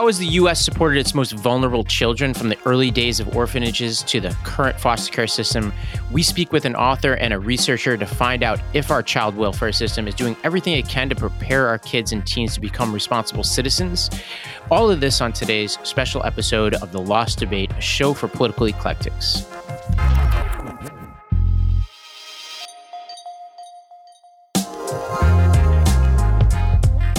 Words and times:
How 0.00 0.06
has 0.06 0.18
the 0.18 0.26
U.S. 0.28 0.64
supported 0.64 0.98
its 0.98 1.14
most 1.14 1.32
vulnerable 1.32 1.84
children 1.84 2.32
from 2.32 2.48
the 2.48 2.56
early 2.64 2.90
days 2.90 3.20
of 3.20 3.36
orphanages 3.36 4.02
to 4.04 4.18
the 4.18 4.30
current 4.44 4.80
foster 4.80 5.12
care 5.12 5.26
system? 5.26 5.74
We 6.10 6.22
speak 6.22 6.52
with 6.52 6.64
an 6.64 6.74
author 6.74 7.16
and 7.16 7.34
a 7.34 7.38
researcher 7.38 7.98
to 7.98 8.06
find 8.06 8.42
out 8.42 8.62
if 8.72 8.90
our 8.90 9.02
child 9.02 9.36
welfare 9.36 9.72
system 9.72 10.08
is 10.08 10.14
doing 10.14 10.38
everything 10.42 10.72
it 10.72 10.88
can 10.88 11.10
to 11.10 11.14
prepare 11.14 11.68
our 11.68 11.76
kids 11.76 12.12
and 12.12 12.26
teens 12.26 12.54
to 12.54 12.62
become 12.62 12.94
responsible 12.94 13.44
citizens. 13.44 14.08
All 14.70 14.90
of 14.90 15.00
this 15.00 15.20
on 15.20 15.34
today's 15.34 15.78
special 15.82 16.24
episode 16.24 16.72
of 16.76 16.92
The 16.92 17.00
Lost 17.02 17.38
Debate, 17.38 17.70
a 17.72 17.80
show 17.82 18.14
for 18.14 18.26
political 18.26 18.68
eclectics. 18.68 19.44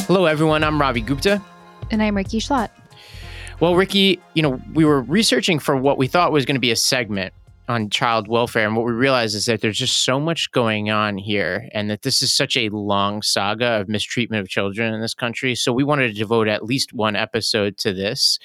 Hello, 0.08 0.26
everyone. 0.26 0.64
I'm 0.64 0.82
Ravi 0.82 1.02
Gupta. 1.02 1.40
And 1.92 2.02
I'm 2.02 2.16
Rikki 2.16 2.40
Schlott. 2.40 2.70
Well, 3.60 3.76
Rikki, 3.76 4.20
you 4.34 4.42
know, 4.42 4.60
we 4.74 4.86
were 4.86 5.02
researching 5.02 5.60
for 5.60 5.76
what 5.76 5.98
we 5.98 6.08
thought 6.08 6.32
was 6.32 6.46
going 6.46 6.56
to 6.56 6.62
be 6.62 6.72
a 6.72 6.76
segment 6.76 7.34
on 7.68 7.90
child 7.90 8.28
welfare. 8.28 8.66
And 8.66 8.76
what 8.76 8.86
we 8.86 8.92
realized 8.92 9.36
is 9.36 9.46
that 9.46 9.62
there's 9.62 9.78
just 9.78 10.04
so 10.04 10.20
much 10.20 10.52
going 10.52 10.90
on 10.90 11.18
here 11.18 11.70
and 11.74 11.90
that 11.90 12.02
this 12.02 12.22
is 12.22 12.34
such 12.34 12.58
a 12.58 12.70
long 12.70 13.22
saga 13.22 13.80
of 13.80 13.88
mistreatment 13.88 14.42
of 14.42 14.50
children 14.50 14.94
in 14.94 15.02
this 15.02 15.14
country. 15.14 15.54
So 15.54 15.72
we 15.72 15.84
wanted 15.84 16.08
to 16.08 16.14
devote 16.14 16.48
at 16.48 16.66
least 16.66 16.94
one 16.94 17.16
episode 17.16 17.78
to 17.80 17.94
this. 17.94 18.40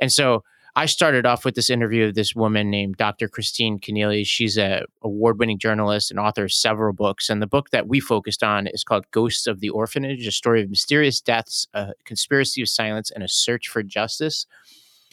And 0.00 0.12
so 0.12 0.42
I 0.78 0.84
started 0.84 1.24
off 1.24 1.46
with 1.46 1.54
this 1.54 1.70
interview 1.70 2.04
of 2.04 2.14
this 2.14 2.34
woman 2.34 2.68
named 2.68 2.98
Dr. 2.98 3.28
Christine 3.28 3.78
Kenneally. 3.78 4.26
She's 4.26 4.58
a 4.58 4.84
award-winning 5.00 5.58
journalist 5.58 6.10
and 6.10 6.20
author 6.20 6.44
of 6.44 6.52
several 6.52 6.92
books. 6.92 7.30
And 7.30 7.40
the 7.40 7.46
book 7.46 7.70
that 7.70 7.88
we 7.88 7.98
focused 7.98 8.42
on 8.42 8.66
is 8.66 8.84
called 8.84 9.10
Ghosts 9.10 9.46
of 9.46 9.60
the 9.60 9.70
Orphanage: 9.70 10.26
A 10.26 10.30
Story 10.30 10.62
of 10.62 10.68
Mysterious 10.68 11.22
Deaths, 11.22 11.66
a 11.72 11.94
Conspiracy 12.04 12.60
of 12.60 12.68
Silence, 12.68 13.10
and 13.10 13.24
a 13.24 13.28
Search 13.28 13.68
for 13.68 13.82
Justice. 13.82 14.46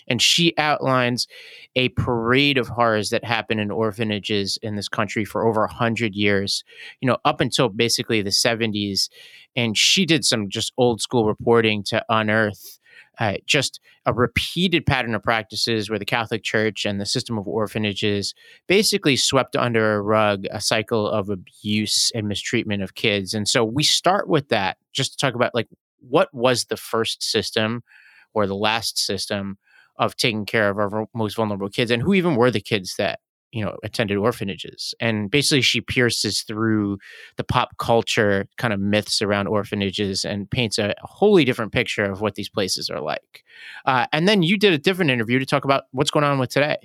And 0.06 0.22
she 0.22 0.54
outlines 0.58 1.28
a 1.78 1.88
parade 1.90 2.58
of 2.58 2.68
horrors 2.68 3.10
that 3.12 3.24
happen 3.24 3.58
in 3.58 3.72
orphanages 3.72 4.60
in 4.62 4.76
this 4.76 4.90
country 4.90 5.24
for 5.24 5.48
over 5.48 5.62
100 5.62 6.14
years, 6.14 6.66
you 7.00 7.08
know, 7.08 7.20
up 7.24 7.40
until 7.40 7.70
basically 7.70 8.22
the 8.22 8.32
70s. 8.32 9.08
And 9.56 9.78
she 9.78 10.06
did 10.06 10.26
some 10.26 10.50
just 10.50 10.74
old 10.78 11.00
school 11.00 11.26
reporting 11.26 11.84
to 11.84 12.04
unearth 12.10 12.80
uh, 13.20 13.36
just 13.46 13.80
a 14.06 14.14
repeated 14.14 14.86
pattern 14.86 15.14
of 15.14 15.24
practices 15.24 15.90
where 15.90 16.00
the 16.00 16.06
Catholic 16.06 16.44
Church 16.44 16.86
and 16.86 17.00
the 17.00 17.06
system 17.06 17.38
of 17.38 17.48
orphanages 17.48 18.34
basically 18.68 19.16
swept 19.16 19.56
under 19.56 19.96
a 19.96 20.02
rug 20.02 20.46
a 20.52 20.60
cycle 20.60 21.08
of 21.08 21.30
abuse 21.30 22.12
and 22.16 22.28
mistreatment 22.28 22.82
of 22.82 22.96
kids. 22.96 23.34
And 23.34 23.48
so 23.48 23.64
we 23.64 23.84
start 23.84 24.28
with 24.28 24.50
that 24.50 24.78
just 24.92 25.12
to 25.12 25.18
talk 25.18 25.36
about 25.36 25.54
like 25.54 25.68
what 26.00 26.34
was 26.34 26.66
the 26.66 26.78
first 26.78 27.24
system 27.24 27.84
or 28.34 28.48
the 28.48 28.56
last 28.56 28.98
system 28.98 29.58
of 29.98 30.16
taking 30.16 30.46
care 30.46 30.70
of 30.70 30.78
our 30.78 31.08
most 31.14 31.36
vulnerable 31.36 31.70
kids 31.70 31.92
and 31.92 32.02
who 32.02 32.14
even 32.14 32.36
were 32.36 32.50
the 32.50 32.60
kids 32.60 32.96
that 32.98 33.20
you 33.54 33.64
know 33.64 33.78
attended 33.84 34.18
orphanages 34.18 34.94
and 35.00 35.30
basically 35.30 35.62
she 35.62 35.80
pierces 35.80 36.42
through 36.42 36.98
the 37.38 37.44
pop 37.44 37.78
culture 37.78 38.48
kind 38.58 38.74
of 38.74 38.80
myths 38.80 39.22
around 39.22 39.48
orphanages 39.48 40.26
and 40.26 40.50
paints 40.50 40.78
a 40.80 40.94
wholly 41.02 41.46
different 41.46 41.72
picture 41.72 42.04
of 42.04 42.20
what 42.20 42.36
these 42.36 42.50
places 42.50 42.90
are 42.90 43.00
like. 43.00 43.44
Uh, 43.86 44.08
and 44.12 44.28
then 44.28 44.44
you 44.44 44.58
did 44.58 44.74
a 44.74 44.78
different 44.78 45.12
interview 45.12 45.40
to 45.40 45.46
talk 45.46 45.66
about 45.66 45.84
what's 45.92 46.12
going 46.12 46.26
on 46.26 46.40
with 46.40 46.50
today 46.50 46.78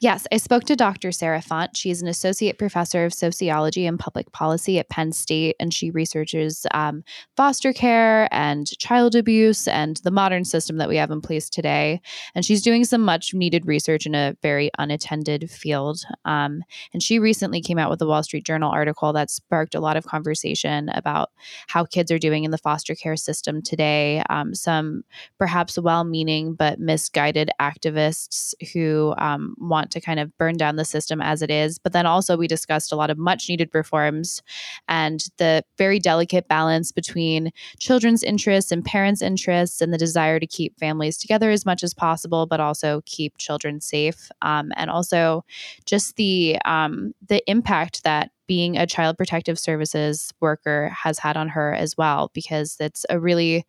Yes, 0.00 0.26
I 0.32 0.38
spoke 0.38 0.64
to 0.64 0.74
Dr. 0.74 1.12
Sarah 1.12 1.40
Font. 1.40 1.76
She's 1.76 2.02
an 2.02 2.08
associate 2.08 2.58
professor 2.58 3.04
of 3.04 3.14
sociology 3.14 3.86
and 3.86 3.98
public 3.98 4.32
policy 4.32 4.80
at 4.80 4.88
Penn 4.88 5.12
State, 5.12 5.54
and 5.60 5.72
she 5.72 5.90
researches 5.90 6.66
um, 6.74 7.04
foster 7.36 7.72
care 7.72 8.28
and 8.32 8.66
child 8.80 9.14
abuse 9.14 9.68
and 9.68 9.98
the 9.98 10.10
modern 10.10 10.44
system 10.44 10.78
that 10.78 10.88
we 10.88 10.96
have 10.96 11.12
in 11.12 11.20
place 11.20 11.48
today. 11.48 12.00
And 12.34 12.44
she's 12.44 12.60
doing 12.60 12.84
some 12.84 13.02
much 13.02 13.34
needed 13.34 13.66
research 13.66 14.04
in 14.04 14.16
a 14.16 14.36
very 14.42 14.68
unattended 14.78 15.48
field. 15.48 16.00
Um, 16.24 16.64
and 16.92 17.00
she 17.00 17.20
recently 17.20 17.62
came 17.62 17.78
out 17.78 17.88
with 17.88 18.02
a 18.02 18.06
Wall 18.06 18.24
Street 18.24 18.44
Journal 18.44 18.72
article 18.72 19.12
that 19.12 19.30
sparked 19.30 19.76
a 19.76 19.80
lot 19.80 19.96
of 19.96 20.06
conversation 20.06 20.88
about 20.88 21.30
how 21.68 21.84
kids 21.84 22.10
are 22.10 22.18
doing 22.18 22.42
in 22.42 22.50
the 22.50 22.58
foster 22.58 22.96
care 22.96 23.16
system 23.16 23.62
today. 23.62 24.24
Um, 24.28 24.56
some 24.56 25.04
perhaps 25.38 25.78
well 25.78 26.02
meaning 26.02 26.54
but 26.54 26.80
misguided 26.80 27.48
activists 27.60 28.54
who 28.72 29.14
um, 29.18 29.54
want 29.84 29.90
to 29.92 30.00
kind 30.00 30.18
of 30.18 30.36
burn 30.38 30.56
down 30.56 30.76
the 30.76 30.84
system 30.84 31.20
as 31.20 31.42
it 31.42 31.50
is. 31.50 31.78
But 31.78 31.92
then 31.92 32.06
also, 32.06 32.36
we 32.36 32.48
discussed 32.48 32.90
a 32.92 32.96
lot 32.96 33.10
of 33.10 33.18
much 33.18 33.48
needed 33.48 33.68
reforms 33.74 34.42
and 34.88 35.20
the 35.36 35.62
very 35.76 35.98
delicate 35.98 36.48
balance 36.48 36.90
between 36.90 37.50
children's 37.78 38.22
interests 38.22 38.72
and 38.72 38.84
parents' 38.84 39.20
interests 39.20 39.82
and 39.82 39.92
the 39.92 39.98
desire 39.98 40.40
to 40.40 40.46
keep 40.46 40.78
families 40.78 41.18
together 41.18 41.50
as 41.50 41.66
much 41.66 41.82
as 41.82 41.92
possible, 41.92 42.46
but 42.46 42.60
also 42.60 43.02
keep 43.04 43.36
children 43.36 43.80
safe. 43.80 44.30
Um, 44.40 44.72
and 44.76 44.90
also, 44.90 45.44
just 45.84 46.16
the 46.16 46.56
um, 46.64 47.12
the 47.28 47.42
impact 47.50 48.04
that 48.04 48.30
being 48.46 48.76
a 48.76 48.86
child 48.86 49.16
protective 49.16 49.58
services 49.58 50.32
worker 50.40 50.90
has 50.90 51.18
had 51.18 51.36
on 51.36 51.48
her 51.48 51.74
as 51.74 51.96
well, 51.96 52.30
because 52.34 52.76
it's 52.80 53.06
a 53.10 53.18
really 53.18 53.66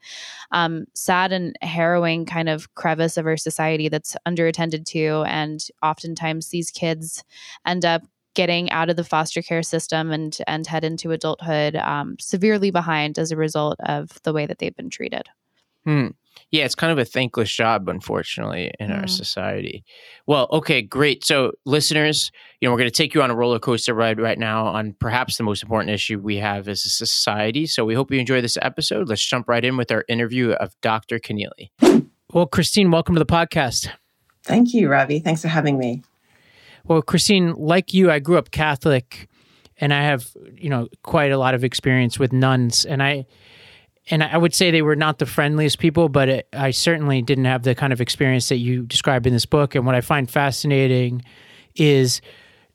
um, 0.51 0.85
sad 0.93 1.31
and 1.31 1.55
harrowing 1.61 2.25
kind 2.25 2.49
of 2.49 2.73
crevice 2.75 3.17
of 3.17 3.25
our 3.25 3.37
society 3.37 3.89
that's 3.89 4.15
underattended 4.27 4.85
to. 4.85 5.23
And 5.27 5.65
oftentimes 5.81 6.49
these 6.49 6.71
kids 6.71 7.23
end 7.65 7.85
up 7.85 8.03
getting 8.33 8.69
out 8.71 8.89
of 8.89 8.97
the 8.97 9.03
foster 9.03 9.41
care 9.41 9.63
system 9.63 10.11
and 10.11 10.37
and 10.45 10.67
head 10.67 10.83
into 10.83 11.11
adulthood 11.11 11.75
um, 11.77 12.17
severely 12.19 12.69
behind 12.69 13.17
as 13.17 13.31
a 13.31 13.37
result 13.37 13.79
of 13.85 14.21
the 14.23 14.33
way 14.33 14.45
that 14.45 14.59
they've 14.59 14.75
been 14.75 14.89
treated. 14.89 15.27
Hmm. 15.85 16.07
Yeah, 16.51 16.65
it's 16.65 16.75
kind 16.75 16.91
of 16.91 16.97
a 16.97 17.05
thankless 17.05 17.51
job, 17.51 17.89
unfortunately, 17.89 18.71
in 18.79 18.89
mm. 18.89 19.01
our 19.01 19.07
society. 19.07 19.83
Well, 20.27 20.47
okay, 20.51 20.81
great. 20.81 21.25
So, 21.25 21.53
listeners, 21.65 22.31
you 22.59 22.67
know, 22.67 22.71
we're 22.71 22.79
going 22.79 22.89
to 22.89 22.95
take 22.95 23.13
you 23.13 23.21
on 23.21 23.31
a 23.31 23.35
roller 23.35 23.59
coaster 23.59 23.93
ride 23.93 24.19
right 24.19 24.37
now 24.37 24.67
on 24.67 24.95
perhaps 24.99 25.37
the 25.37 25.43
most 25.43 25.63
important 25.63 25.91
issue 25.91 26.19
we 26.19 26.37
have 26.37 26.67
as 26.67 26.85
a 26.85 26.89
society. 26.89 27.65
So, 27.65 27.85
we 27.85 27.93
hope 27.93 28.11
you 28.11 28.19
enjoy 28.19 28.41
this 28.41 28.57
episode. 28.61 29.09
Let's 29.09 29.25
jump 29.25 29.49
right 29.49 29.63
in 29.63 29.77
with 29.77 29.91
our 29.91 30.05
interview 30.07 30.51
of 30.51 30.75
Dr. 30.81 31.19
Kenneally. 31.19 31.71
Well, 32.33 32.47
Christine, 32.47 32.91
welcome 32.91 33.15
to 33.15 33.19
the 33.19 33.25
podcast. 33.25 33.89
Thank 34.43 34.73
you, 34.73 34.89
Ravi. 34.89 35.19
Thanks 35.19 35.41
for 35.41 35.47
having 35.47 35.77
me. 35.77 36.03
Well, 36.83 37.01
Christine, 37.01 37.53
like 37.53 37.93
you, 37.93 38.11
I 38.11 38.19
grew 38.19 38.37
up 38.37 38.51
Catholic 38.51 39.27
and 39.77 39.93
I 39.93 40.03
have, 40.03 40.29
you 40.53 40.69
know, 40.69 40.87
quite 41.01 41.31
a 41.31 41.37
lot 41.37 41.55
of 41.55 41.63
experience 41.63 42.19
with 42.19 42.31
nuns. 42.31 42.85
And 42.85 43.01
I, 43.01 43.25
and 44.07 44.23
I 44.23 44.37
would 44.37 44.53
say 44.53 44.69
they 44.69 44.81
were 44.81 44.95
not 44.95 45.17
the 45.17 45.25
friendliest 45.25 45.79
people, 45.79 46.09
but 46.09 46.29
it, 46.29 46.47
I 46.53 46.71
certainly 46.71 47.21
didn't 47.21 47.45
have 47.45 47.63
the 47.63 47.73
kind 47.73 47.91
of 47.91 48.01
experience 48.01 48.49
that 48.49 48.57
you 48.57 48.83
describe 48.83 49.25
in 49.25 49.33
this 49.33 49.45
book. 49.45 49.73
And 49.73 49.85
what 49.85 49.95
I 49.95 50.01
find 50.01 50.29
fascinating 50.29 51.23
is 51.75 52.21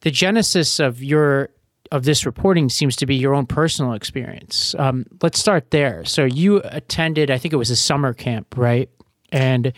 the 0.00 0.10
genesis 0.10 0.80
of 0.80 1.02
your 1.02 1.50
of 1.92 2.04
this 2.04 2.24
reporting 2.24 2.68
seems 2.68 2.94
to 2.96 3.06
be 3.06 3.16
your 3.16 3.34
own 3.34 3.46
personal 3.46 3.94
experience. 3.94 4.76
Um, 4.78 5.06
let's 5.22 5.40
start 5.40 5.72
there. 5.72 6.04
So 6.04 6.24
you 6.24 6.60
attended, 6.64 7.32
I 7.32 7.38
think 7.38 7.52
it 7.52 7.56
was 7.56 7.70
a 7.70 7.76
summer 7.76 8.14
camp, 8.14 8.56
right? 8.56 8.88
And 9.32 9.72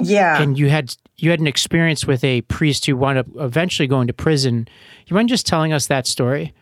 yeah, 0.00 0.40
and 0.40 0.58
you 0.58 0.70
had 0.70 0.94
you 1.16 1.30
had 1.30 1.40
an 1.40 1.46
experience 1.46 2.06
with 2.06 2.22
a 2.24 2.42
priest 2.42 2.86
who 2.86 2.96
wound 2.96 3.18
up 3.18 3.26
eventually 3.36 3.88
going 3.88 4.06
to 4.06 4.12
prison. 4.12 4.68
You 5.06 5.14
mind 5.14 5.28
just 5.28 5.46
telling 5.46 5.72
us 5.72 5.86
that 5.88 6.06
story? 6.06 6.54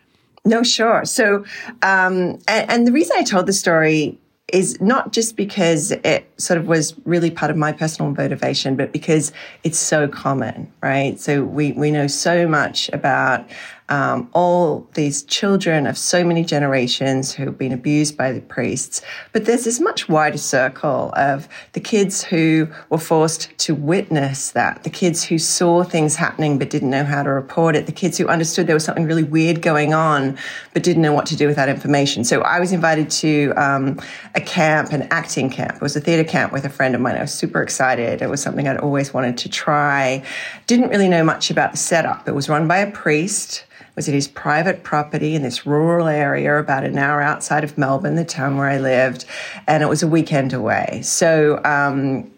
No, 0.47 0.63
sure. 0.63 1.03
So, 1.03 1.43
um, 1.81 2.39
and, 2.47 2.71
and 2.71 2.87
the 2.87 2.93
reason 2.93 3.17
I 3.17 3.23
told 3.23 3.47
the 3.47 3.53
story 3.53 4.17
is 4.53 4.79
not 4.79 5.11
just 5.11 5.35
because 5.35 5.91
it 5.91 6.25
sort 6.37 6.57
of 6.57 6.67
was 6.67 6.95
really 7.03 7.29
part 7.29 7.51
of 7.51 7.57
my 7.57 7.73
personal 7.73 8.11
motivation, 8.13 8.77
but 8.77 8.93
because 8.93 9.33
it's 9.65 9.77
so 9.77 10.07
common, 10.07 10.71
right? 10.81 11.19
So 11.19 11.43
we, 11.43 11.73
we 11.73 11.91
know 11.91 12.07
so 12.07 12.47
much 12.47 12.89
about 12.93 13.45
um, 13.89 14.29
all 14.33 14.87
these 14.95 15.23
children 15.23 15.87
of 15.87 15.97
so 15.97 16.23
many 16.23 16.43
generations 16.43 17.33
who've 17.33 17.57
been 17.57 17.71
abused 17.71 18.17
by 18.17 18.31
the 18.31 18.41
priests. 18.41 19.01
But 19.31 19.45
there's 19.45 19.63
this 19.63 19.79
much 19.79 20.09
wider 20.09 20.37
circle 20.37 21.13
of 21.15 21.47
the 21.73 21.79
kids 21.79 22.23
who 22.23 22.67
were 22.89 22.97
forced 22.97 23.57
to 23.59 23.73
witness 23.73 24.51
that, 24.51 24.83
the 24.83 24.89
kids 24.89 25.23
who 25.23 25.37
saw 25.37 25.83
things 25.83 26.15
happening 26.15 26.59
but 26.59 26.69
didn't 26.69 26.89
know 26.89 27.05
how 27.05 27.23
to 27.23 27.29
report 27.29 27.75
it, 27.75 27.85
the 27.85 27.91
kids 27.91 28.17
who 28.17 28.27
understood 28.27 28.67
there 28.67 28.75
was 28.75 28.83
something 28.83 29.05
really 29.05 29.23
weird 29.23 29.61
going 29.61 29.93
on 29.93 30.37
but 30.73 30.83
didn't 30.83 31.01
know 31.01 31.13
what 31.13 31.25
to 31.27 31.35
do 31.35 31.47
with 31.47 31.55
that 31.55 31.69
information. 31.69 32.23
So 32.23 32.41
I 32.41 32.59
was 32.59 32.73
invited 32.73 33.09
to 33.11 33.53
um, 33.55 33.99
a 34.35 34.41
camp, 34.41 34.91
an 34.91 35.07
acting 35.11 35.49
camp. 35.49 35.75
It 35.75 35.81
was 35.81 35.95
a 35.95 36.01
theater 36.01 36.23
camp 36.23 36.51
with 36.51 36.65
a 36.65 36.69
friend 36.69 36.93
of 36.93 37.01
mine. 37.01 37.15
I 37.15 37.21
was 37.21 37.33
super 37.33 37.61
excited. 37.61 38.21
It 38.21 38.29
was 38.29 38.41
something 38.41 38.67
I'd 38.67 38.77
always 38.77 39.13
wanted 39.13 39.37
to 39.39 39.49
try. 39.49 40.23
Didn't 40.65 40.89
really 40.89 41.07
know 41.07 41.23
much 41.23 41.49
about 41.49 41.71
the 41.71 41.77
setup. 41.77 42.27
It 42.27 42.35
was 42.35 42.49
run 42.49 42.67
by 42.67 42.79
a 42.79 42.91
priest 42.91 43.63
was 43.97 44.07
at 44.07 44.13
his 44.13 44.27
private 44.27 44.83
property 44.83 45.35
in 45.35 45.41
this 45.41 45.65
rural 45.65 46.07
area 46.07 46.57
about 46.57 46.85
an 46.85 46.97
hour 46.97 47.19
outside 47.19 47.63
of 47.65 47.77
Melbourne, 47.77 48.15
the 48.15 48.23
town 48.23 48.55
where 48.55 48.69
I 48.69 48.77
lived, 48.77 49.25
and 49.67 49.83
it 49.83 49.87
was 49.87 50.03
a 50.03 50.07
weekend 50.07 50.53
away. 50.53 51.01
So, 51.03 51.59
um, 51.65 52.31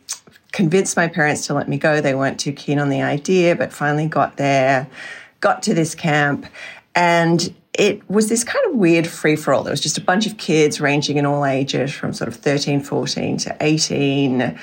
convinced 0.53 0.95
my 0.95 1.07
parents 1.07 1.45
to 1.47 1.53
let 1.53 1.67
me 1.67 1.77
go. 1.77 2.01
They 2.01 2.15
weren't 2.15 2.39
too 2.39 2.53
keen 2.53 2.79
on 2.79 2.89
the 2.89 3.01
idea, 3.01 3.55
but 3.55 3.71
finally 3.73 4.07
got 4.07 4.37
there, 4.37 4.87
got 5.41 5.61
to 5.63 5.73
this 5.73 5.93
camp, 5.93 6.47
and 6.95 7.53
it 7.73 8.09
was 8.09 8.29
this 8.29 8.43
kind 8.43 8.65
of 8.67 8.75
weird 8.75 9.05
free 9.05 9.35
for 9.35 9.53
all. 9.53 9.63
There 9.63 9.71
was 9.71 9.81
just 9.81 9.97
a 9.97 10.01
bunch 10.01 10.27
of 10.27 10.37
kids 10.37 10.81
ranging 10.81 11.17
in 11.17 11.25
all 11.25 11.45
ages 11.45 11.91
from 11.91 12.13
sort 12.13 12.29
of 12.29 12.35
13, 12.37 12.81
14 12.81 13.37
to 13.37 13.57
18 13.59 14.57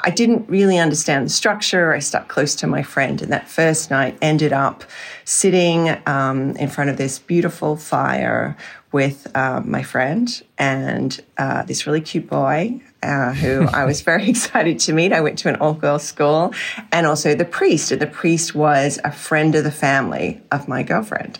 I 0.00 0.10
didn't 0.10 0.48
really 0.48 0.78
understand 0.78 1.26
the 1.26 1.30
structure. 1.30 1.92
I 1.92 2.00
stuck 2.00 2.28
close 2.28 2.54
to 2.56 2.66
my 2.66 2.82
friend, 2.82 3.20
and 3.22 3.32
that 3.32 3.48
first 3.48 3.90
night 3.90 4.18
ended 4.20 4.52
up 4.52 4.84
sitting 5.24 5.96
um, 6.06 6.50
in 6.56 6.68
front 6.68 6.90
of 6.90 6.96
this 6.96 7.18
beautiful 7.18 7.76
fire 7.76 8.56
with 8.92 9.26
uh, 9.34 9.60
my 9.64 9.82
friend 9.82 10.42
and 10.56 11.20
uh, 11.36 11.62
this 11.64 11.86
really 11.86 12.00
cute 12.00 12.28
boy 12.28 12.80
uh, 13.02 13.32
who 13.32 13.66
I 13.66 13.84
was 13.84 14.00
very 14.00 14.28
excited 14.30 14.78
to 14.80 14.92
meet. 14.92 15.12
I 15.12 15.20
went 15.20 15.38
to 15.40 15.48
an 15.48 15.56
all 15.56 15.74
girls 15.74 16.04
school, 16.04 16.54
and 16.92 17.06
also 17.06 17.34
the 17.34 17.44
priest. 17.44 17.92
And 17.92 18.00
the 18.00 18.06
priest 18.06 18.54
was 18.54 18.98
a 19.04 19.12
friend 19.12 19.54
of 19.54 19.64
the 19.64 19.70
family 19.70 20.40
of 20.50 20.66
my 20.66 20.82
girlfriend. 20.82 21.38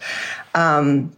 Um, 0.54 1.15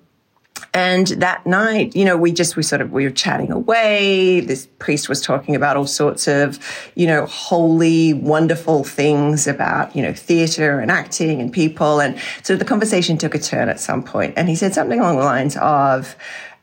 and 0.74 1.06
that 1.08 1.46
night, 1.46 1.94
you 1.96 2.04
know, 2.04 2.16
we 2.16 2.32
just, 2.32 2.56
we 2.56 2.62
sort 2.62 2.80
of, 2.80 2.92
we 2.92 3.04
were 3.04 3.10
chatting 3.10 3.50
away. 3.50 4.40
This 4.40 4.68
priest 4.78 5.08
was 5.08 5.20
talking 5.20 5.56
about 5.56 5.76
all 5.76 5.86
sorts 5.86 6.28
of, 6.28 6.58
you 6.94 7.06
know, 7.06 7.26
holy, 7.26 8.12
wonderful 8.14 8.84
things 8.84 9.46
about, 9.46 9.94
you 9.96 10.02
know, 10.02 10.12
theater 10.12 10.80
and 10.80 10.90
acting 10.90 11.40
and 11.40 11.52
people. 11.52 12.00
And 12.00 12.18
so 12.42 12.56
the 12.56 12.64
conversation 12.64 13.18
took 13.18 13.34
a 13.34 13.38
turn 13.38 13.68
at 13.68 13.80
some 13.80 14.02
point, 14.02 14.34
And 14.36 14.48
he 14.48 14.54
said 14.54 14.74
something 14.74 15.00
along 15.00 15.16
the 15.16 15.24
lines 15.24 15.56
of, 15.56 16.16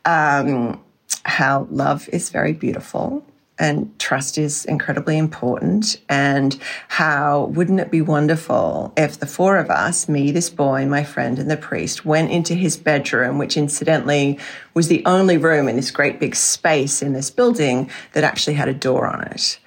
um, 0.04 0.80
how 1.24 1.66
love 1.70 2.08
is 2.10 2.30
very 2.30 2.52
beautiful 2.52 3.24
and 3.58 3.98
trust 3.98 4.36
is 4.36 4.64
incredibly 4.66 5.16
important. 5.16 6.00
And 6.08 6.58
how 6.88 7.46
wouldn't 7.46 7.80
it 7.80 7.90
be 7.90 8.02
wonderful 8.02 8.92
if 8.96 9.18
the 9.18 9.26
four 9.26 9.56
of 9.56 9.70
us, 9.70 10.08
me, 10.08 10.30
this 10.30 10.50
boy, 10.50 10.86
my 10.86 11.04
friend, 11.04 11.38
and 11.38 11.50
the 11.50 11.56
priest, 11.56 12.04
went 12.04 12.30
into 12.30 12.54
his 12.54 12.76
bedroom, 12.76 13.38
which 13.38 13.56
incidentally 13.56 14.38
was 14.74 14.88
the 14.88 15.04
only 15.06 15.38
room 15.38 15.68
in 15.68 15.76
this 15.76 15.90
great 15.90 16.20
big 16.20 16.36
space 16.36 17.02
in 17.02 17.12
this 17.12 17.30
building 17.30 17.90
that 18.12 18.24
actually 18.24 18.54
had 18.54 18.68
a 18.68 18.74
door 18.74 19.06
on 19.06 19.22
it. 19.22 19.58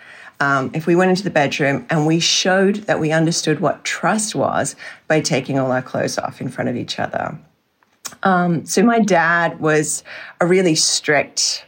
Um, 0.41 0.71
if 0.73 0.87
we 0.87 0.95
went 0.95 1.09
into 1.09 1.23
the 1.23 1.29
bedroom 1.29 1.85
and 1.89 2.07
we 2.07 2.19
showed 2.19 2.75
that 2.87 2.99
we 2.99 3.11
understood 3.11 3.59
what 3.59 3.83
trust 3.83 4.35
was 4.35 4.75
by 5.07 5.19
taking 5.19 5.59
all 5.59 5.71
our 5.71 5.81
clothes 5.81 6.17
off 6.17 6.39
in 6.39 6.47
front 6.47 6.69
of 6.69 6.77
each 6.77 6.97
other. 6.97 7.37
Um, 8.23 8.65
so 8.65 8.83
my 8.83 8.99
dad 8.99 9.59
was 9.59 10.03
a 10.39 10.47
really 10.47 10.75
strict 10.75 11.65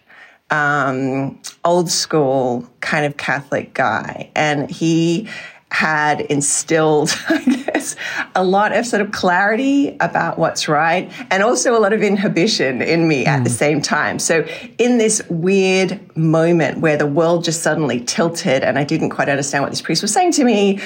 um, 0.51 1.39
old 1.65 1.89
school 1.89 2.69
kind 2.81 3.05
of 3.05 3.17
Catholic 3.17 3.73
guy. 3.73 4.29
And 4.35 4.69
he 4.69 5.27
had 5.71 6.19
instilled, 6.21 7.17
I 7.29 7.39
guess, 7.43 7.95
a 8.35 8.43
lot 8.43 8.75
of 8.75 8.85
sort 8.85 9.01
of 9.01 9.11
clarity 9.11 9.95
about 10.01 10.37
what's 10.37 10.67
right 10.67 11.11
and 11.31 11.41
also 11.41 11.77
a 11.77 11.79
lot 11.79 11.93
of 11.93 12.03
inhibition 12.03 12.81
in 12.81 13.07
me 13.07 13.23
mm. 13.23 13.27
at 13.27 13.43
the 13.45 13.49
hmm. 13.49 13.55
same 13.55 13.81
time. 13.81 14.19
So, 14.19 14.45
in 14.77 14.97
this 14.97 15.21
weird 15.29 15.99
moment 16.15 16.79
where 16.79 16.97
the 16.97 17.07
world 17.07 17.45
just 17.45 17.63
suddenly 17.63 18.01
tilted 18.01 18.63
and 18.63 18.77
I 18.77 18.83
didn't 18.83 19.11
quite 19.11 19.29
understand 19.29 19.63
what 19.63 19.71
this 19.71 19.81
priest 19.81 20.01
was 20.01 20.13
saying 20.13 20.33
to 20.33 20.43
me, 20.43 20.81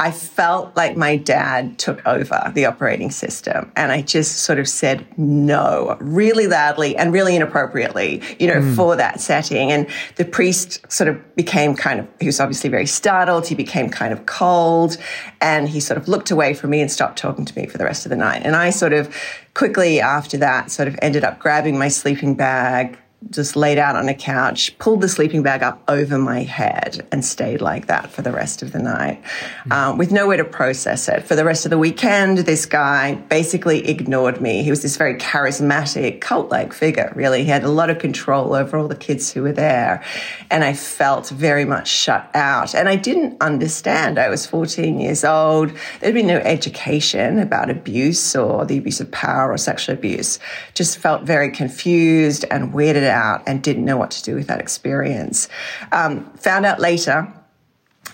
I 0.00 0.12
felt 0.12 0.74
like 0.76 0.96
my 0.96 1.16
dad 1.16 1.78
took 1.78 2.04
over 2.06 2.50
the 2.54 2.64
operating 2.64 3.10
system. 3.10 3.70
And 3.76 3.92
I 3.92 4.00
just 4.00 4.38
sort 4.38 4.58
of 4.58 4.66
said 4.66 5.06
no 5.18 5.98
really 6.00 6.46
loudly 6.46 6.96
and 6.96 7.12
really 7.12 7.36
inappropriately, 7.36 8.22
you 8.38 8.46
know, 8.46 8.60
mm. 8.62 8.74
for 8.74 8.96
that 8.96 9.20
setting. 9.20 9.70
And 9.70 9.86
the 10.16 10.24
priest 10.24 10.90
sort 10.90 11.08
of 11.08 11.36
became 11.36 11.76
kind 11.76 12.00
of, 12.00 12.08
he 12.18 12.24
was 12.24 12.40
obviously 12.40 12.70
very 12.70 12.86
startled. 12.86 13.46
He 13.46 13.54
became 13.54 13.90
kind 13.90 14.14
of 14.14 14.24
cold 14.24 14.96
and 15.42 15.68
he 15.68 15.80
sort 15.80 15.98
of 15.98 16.08
looked 16.08 16.30
away 16.30 16.54
from 16.54 16.70
me 16.70 16.80
and 16.80 16.90
stopped 16.90 17.18
talking 17.18 17.44
to 17.44 17.58
me 17.58 17.66
for 17.66 17.76
the 17.76 17.84
rest 17.84 18.06
of 18.06 18.10
the 18.10 18.16
night. 18.16 18.40
And 18.42 18.56
I 18.56 18.70
sort 18.70 18.94
of 18.94 19.14
quickly 19.52 20.00
after 20.00 20.38
that 20.38 20.70
sort 20.70 20.88
of 20.88 20.98
ended 21.02 21.24
up 21.24 21.38
grabbing 21.38 21.78
my 21.78 21.88
sleeping 21.88 22.34
bag, 22.36 22.98
just 23.28 23.54
laid 23.54 23.76
out 23.76 23.96
on 23.96 24.08
a 24.08 24.14
couch, 24.14 24.76
pulled 24.78 25.02
the 25.02 25.08
sleeping 25.08 25.42
bag 25.42 25.62
up 25.62 25.82
over 25.88 26.16
my 26.16 26.42
head, 26.42 27.06
and 27.12 27.22
stayed 27.22 27.60
like 27.60 27.86
that 27.86 28.10
for 28.10 28.22
the 28.22 28.32
rest 28.32 28.62
of 28.62 28.72
the 28.72 28.78
night 28.78 29.22
mm-hmm. 29.22 29.72
um, 29.72 29.98
with 29.98 30.10
nowhere 30.10 30.38
to 30.38 30.44
process 30.44 31.06
it. 31.08 31.24
For 31.24 31.36
the 31.36 31.44
rest 31.44 31.66
of 31.66 31.70
the 31.70 31.78
weekend, 31.78 32.38
this 32.38 32.64
guy 32.64 33.14
basically 33.14 33.86
ignored 33.86 34.40
me. 34.40 34.62
He 34.62 34.70
was 34.70 34.80
this 34.80 34.96
very 34.96 35.16
charismatic, 35.16 36.20
cult 36.22 36.50
like 36.50 36.72
figure, 36.72 37.12
really. 37.14 37.44
He 37.44 37.50
had 37.50 37.62
a 37.62 37.68
lot 37.68 37.90
of 37.90 37.98
control 37.98 38.54
over 38.54 38.78
all 38.78 38.88
the 38.88 38.96
kids 38.96 39.30
who 39.30 39.42
were 39.42 39.52
there. 39.52 40.02
And 40.50 40.64
I 40.64 40.72
felt 40.72 41.28
very 41.28 41.66
much 41.66 41.88
shut 41.88 42.30
out. 42.34 42.74
And 42.74 42.88
I 42.88 42.96
didn't 42.96 43.36
understand. 43.42 44.18
I 44.18 44.30
was 44.30 44.46
14 44.46 44.98
years 44.98 45.24
old. 45.24 45.72
There'd 46.00 46.14
been 46.14 46.26
no 46.26 46.38
education 46.38 47.38
about 47.38 47.68
abuse 47.68 48.34
or 48.34 48.64
the 48.64 48.78
abuse 48.78 49.00
of 49.00 49.10
power 49.10 49.52
or 49.52 49.58
sexual 49.58 49.94
abuse. 49.94 50.38
Just 50.72 50.98
felt 50.98 51.24
very 51.24 51.50
confused 51.50 52.46
and 52.50 52.72
weirded 52.72 53.09
out 53.10 53.42
and 53.46 53.62
didn't 53.62 53.84
know 53.84 53.96
what 53.96 54.10
to 54.12 54.22
do 54.22 54.34
with 54.34 54.46
that 54.46 54.60
experience. 54.60 55.48
Um, 55.92 56.24
found 56.34 56.64
out 56.64 56.80
later 56.80 57.30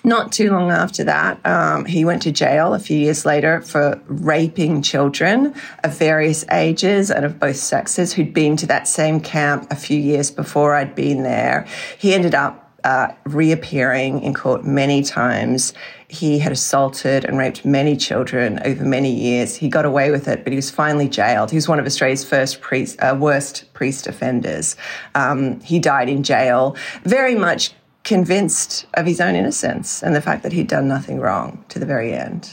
not 0.06 0.30
too 0.30 0.52
long 0.52 0.70
after 0.70 1.02
that, 1.04 1.44
um, 1.44 1.84
he 1.84 2.04
went 2.04 2.22
to 2.22 2.30
jail 2.30 2.74
a 2.74 2.78
few 2.78 2.96
years 2.96 3.26
later 3.26 3.60
for 3.60 4.00
raping 4.06 4.80
children 4.80 5.52
of 5.82 5.98
various 5.98 6.44
ages 6.52 7.10
and 7.10 7.24
of 7.24 7.40
both 7.40 7.56
sexes 7.56 8.12
who'd 8.12 8.32
been 8.32 8.56
to 8.56 8.66
that 8.66 8.86
same 8.86 9.20
camp 9.20 9.66
a 9.70 9.74
few 9.74 9.98
years 9.98 10.30
before 10.30 10.74
I'd 10.74 10.94
been 10.94 11.24
there. 11.24 11.66
He 11.98 12.14
ended 12.14 12.36
up 12.36 12.66
uh, 12.84 13.08
reappearing 13.24 14.22
in 14.22 14.32
court 14.32 14.64
many 14.64 15.02
times. 15.02 15.74
He 16.08 16.38
had 16.38 16.52
assaulted 16.52 17.24
and 17.24 17.36
raped 17.36 17.64
many 17.64 17.96
children 17.96 18.60
over 18.64 18.84
many 18.84 19.10
years. 19.10 19.56
He 19.56 19.68
got 19.68 19.84
away 19.84 20.10
with 20.10 20.28
it, 20.28 20.44
but 20.44 20.52
he 20.52 20.56
was 20.56 20.70
finally 20.70 21.08
jailed. 21.08 21.50
He 21.50 21.56
was 21.56 21.68
one 21.68 21.80
of 21.80 21.86
Australia's 21.86 22.24
first 22.24 22.60
priest, 22.60 23.00
uh, 23.00 23.16
worst 23.18 23.72
priest 23.72 24.06
offenders. 24.06 24.76
Um, 25.14 25.60
he 25.60 25.78
died 25.80 26.08
in 26.08 26.22
jail, 26.22 26.76
very 27.02 27.34
much 27.34 27.72
convinced 28.04 28.86
of 28.94 29.04
his 29.04 29.20
own 29.20 29.34
innocence 29.34 30.02
and 30.02 30.14
the 30.14 30.20
fact 30.20 30.44
that 30.44 30.52
he'd 30.52 30.68
done 30.68 30.86
nothing 30.86 31.18
wrong 31.18 31.64
to 31.70 31.80
the 31.80 31.86
very 31.86 32.12
end. 32.12 32.48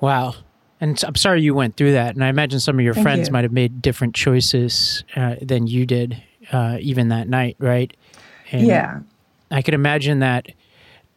Wow. 0.00 0.34
And 0.80 1.02
I'm 1.06 1.14
sorry 1.14 1.42
you 1.42 1.54
went 1.54 1.76
through 1.76 1.92
that. 1.92 2.14
And 2.14 2.24
I 2.24 2.28
imagine 2.28 2.58
some 2.58 2.78
of 2.78 2.84
your 2.84 2.94
Thank 2.94 3.04
friends 3.04 3.28
you. 3.28 3.32
might 3.32 3.44
have 3.44 3.52
made 3.52 3.82
different 3.82 4.14
choices 4.14 5.04
uh, 5.14 5.36
than 5.42 5.66
you 5.66 5.84
did, 5.86 6.22
uh, 6.52 6.78
even 6.80 7.08
that 7.08 7.28
night, 7.28 7.56
right? 7.58 7.94
And 8.50 8.66
yeah. 8.66 9.00
I 9.50 9.62
could 9.62 9.74
imagine 9.74 10.20
that 10.20 10.52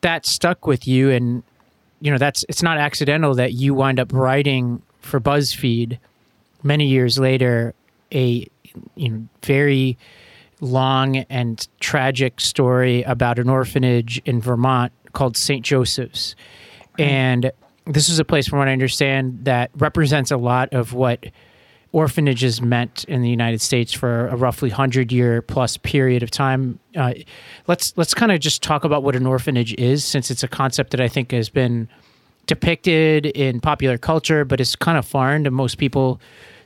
that 0.01 0.25
stuck 0.25 0.67
with 0.67 0.87
you 0.87 1.09
and 1.09 1.43
you 1.99 2.11
know 2.11 2.17
that's 2.17 2.45
it's 2.49 2.63
not 2.63 2.77
accidental 2.77 3.33
that 3.35 3.53
you 3.53 3.73
wind 3.73 3.99
up 3.99 4.13
writing 4.13 4.81
for 5.01 5.19
BuzzFeed 5.19 5.97
many 6.63 6.87
years 6.87 7.17
later 7.17 7.73
a 8.13 8.47
you 8.95 9.09
know 9.09 9.27
very 9.43 9.97
long 10.61 11.17
and 11.17 11.67
tragic 11.79 12.39
story 12.39 13.03
about 13.03 13.39
an 13.39 13.49
orphanage 13.49 14.21
in 14.25 14.41
Vermont 14.41 14.91
called 15.13 15.37
St. 15.37 15.63
Joseph's. 15.63 16.35
And 16.97 17.51
this 17.85 18.09
is 18.09 18.19
a 18.19 18.25
place 18.25 18.47
from 18.47 18.59
what 18.59 18.67
I 18.67 18.73
understand 18.73 19.45
that 19.45 19.69
represents 19.75 20.31
a 20.31 20.37
lot 20.37 20.73
of 20.73 20.93
what 20.93 21.27
orphanages 21.97 22.61
meant 22.61 23.05
in 23.05 23.23
the 23.23 23.29
United 23.29 23.59
States 23.59 23.91
for 23.91 24.27
a 24.27 24.35
roughly 24.35 24.69
hundred 24.69 25.11
year 25.11 25.41
plus 25.41 25.77
period 25.77 26.21
of 26.21 26.29
time. 26.29 26.77
Uh, 26.95 27.13
let's 27.65 27.91
let's 27.97 28.13
kind 28.13 28.31
of 28.31 28.39
just 28.39 28.61
talk 28.61 28.83
about 28.83 29.01
what 29.01 29.15
an 29.15 29.25
orphanage 29.25 29.73
is, 29.79 30.05
since 30.05 30.29
it's 30.29 30.43
a 30.43 30.47
concept 30.47 30.91
that 30.91 31.01
I 31.01 31.07
think 31.07 31.31
has 31.31 31.49
been 31.49 31.89
depicted 32.45 33.25
in 33.25 33.59
popular 33.59 33.97
culture, 33.97 34.45
but 34.45 34.61
it's 34.61 34.75
kind 34.75 34.95
of 34.95 35.07
foreign 35.07 35.43
to 35.45 35.49
most 35.49 35.79
people 35.79 36.21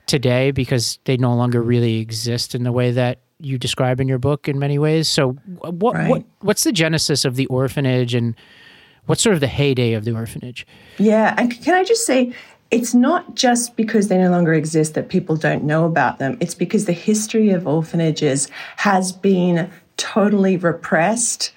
today 0.06 0.52
because 0.52 1.00
they 1.06 1.16
no 1.16 1.34
longer 1.34 1.62
really 1.62 2.00
exist 2.00 2.54
in 2.54 2.64
the 2.64 2.74
way 2.74 2.92
that 2.92 3.22
you 3.40 3.58
describe 3.58 4.02
in 4.02 4.10
your 4.10 4.20
book 4.20 4.50
in 4.50 4.60
many 4.60 4.78
ways. 4.78 5.08
So, 5.08 5.32
what 5.62 5.96
right. 5.96 6.10
what 6.10 6.24
what's 6.42 6.66
the 6.66 6.74
genesis 6.74 7.24
of 7.24 7.38
the 7.38 7.46
orphanage 7.46 8.14
and 8.14 8.36
what's 9.06 9.22
sort 9.22 9.36
of 9.36 9.40
the 9.40 9.48
heyday 9.48 9.94
of 9.94 10.04
the 10.04 10.14
orphanage? 10.14 10.68
Yeah, 10.98 11.36
and 11.38 11.58
can 11.64 11.74
I 11.74 11.86
just 11.86 12.06
say 12.06 12.34
it's 12.72 12.94
not 12.94 13.36
just 13.36 13.76
because 13.76 14.08
they 14.08 14.18
no 14.18 14.32
longer 14.32 14.54
exist 14.54 14.94
that 14.94 15.10
people 15.10 15.36
don't 15.36 15.64
know 15.64 15.86
about 15.86 16.20
them. 16.20 16.38
It's 16.40 16.56
because 16.56 16.86
the 16.86 16.94
history 16.94 17.50
of 17.50 17.68
orphanages 17.68 18.48
has 18.78 19.12
been 19.12 19.70
totally 19.98 20.56
repressed 20.58 21.52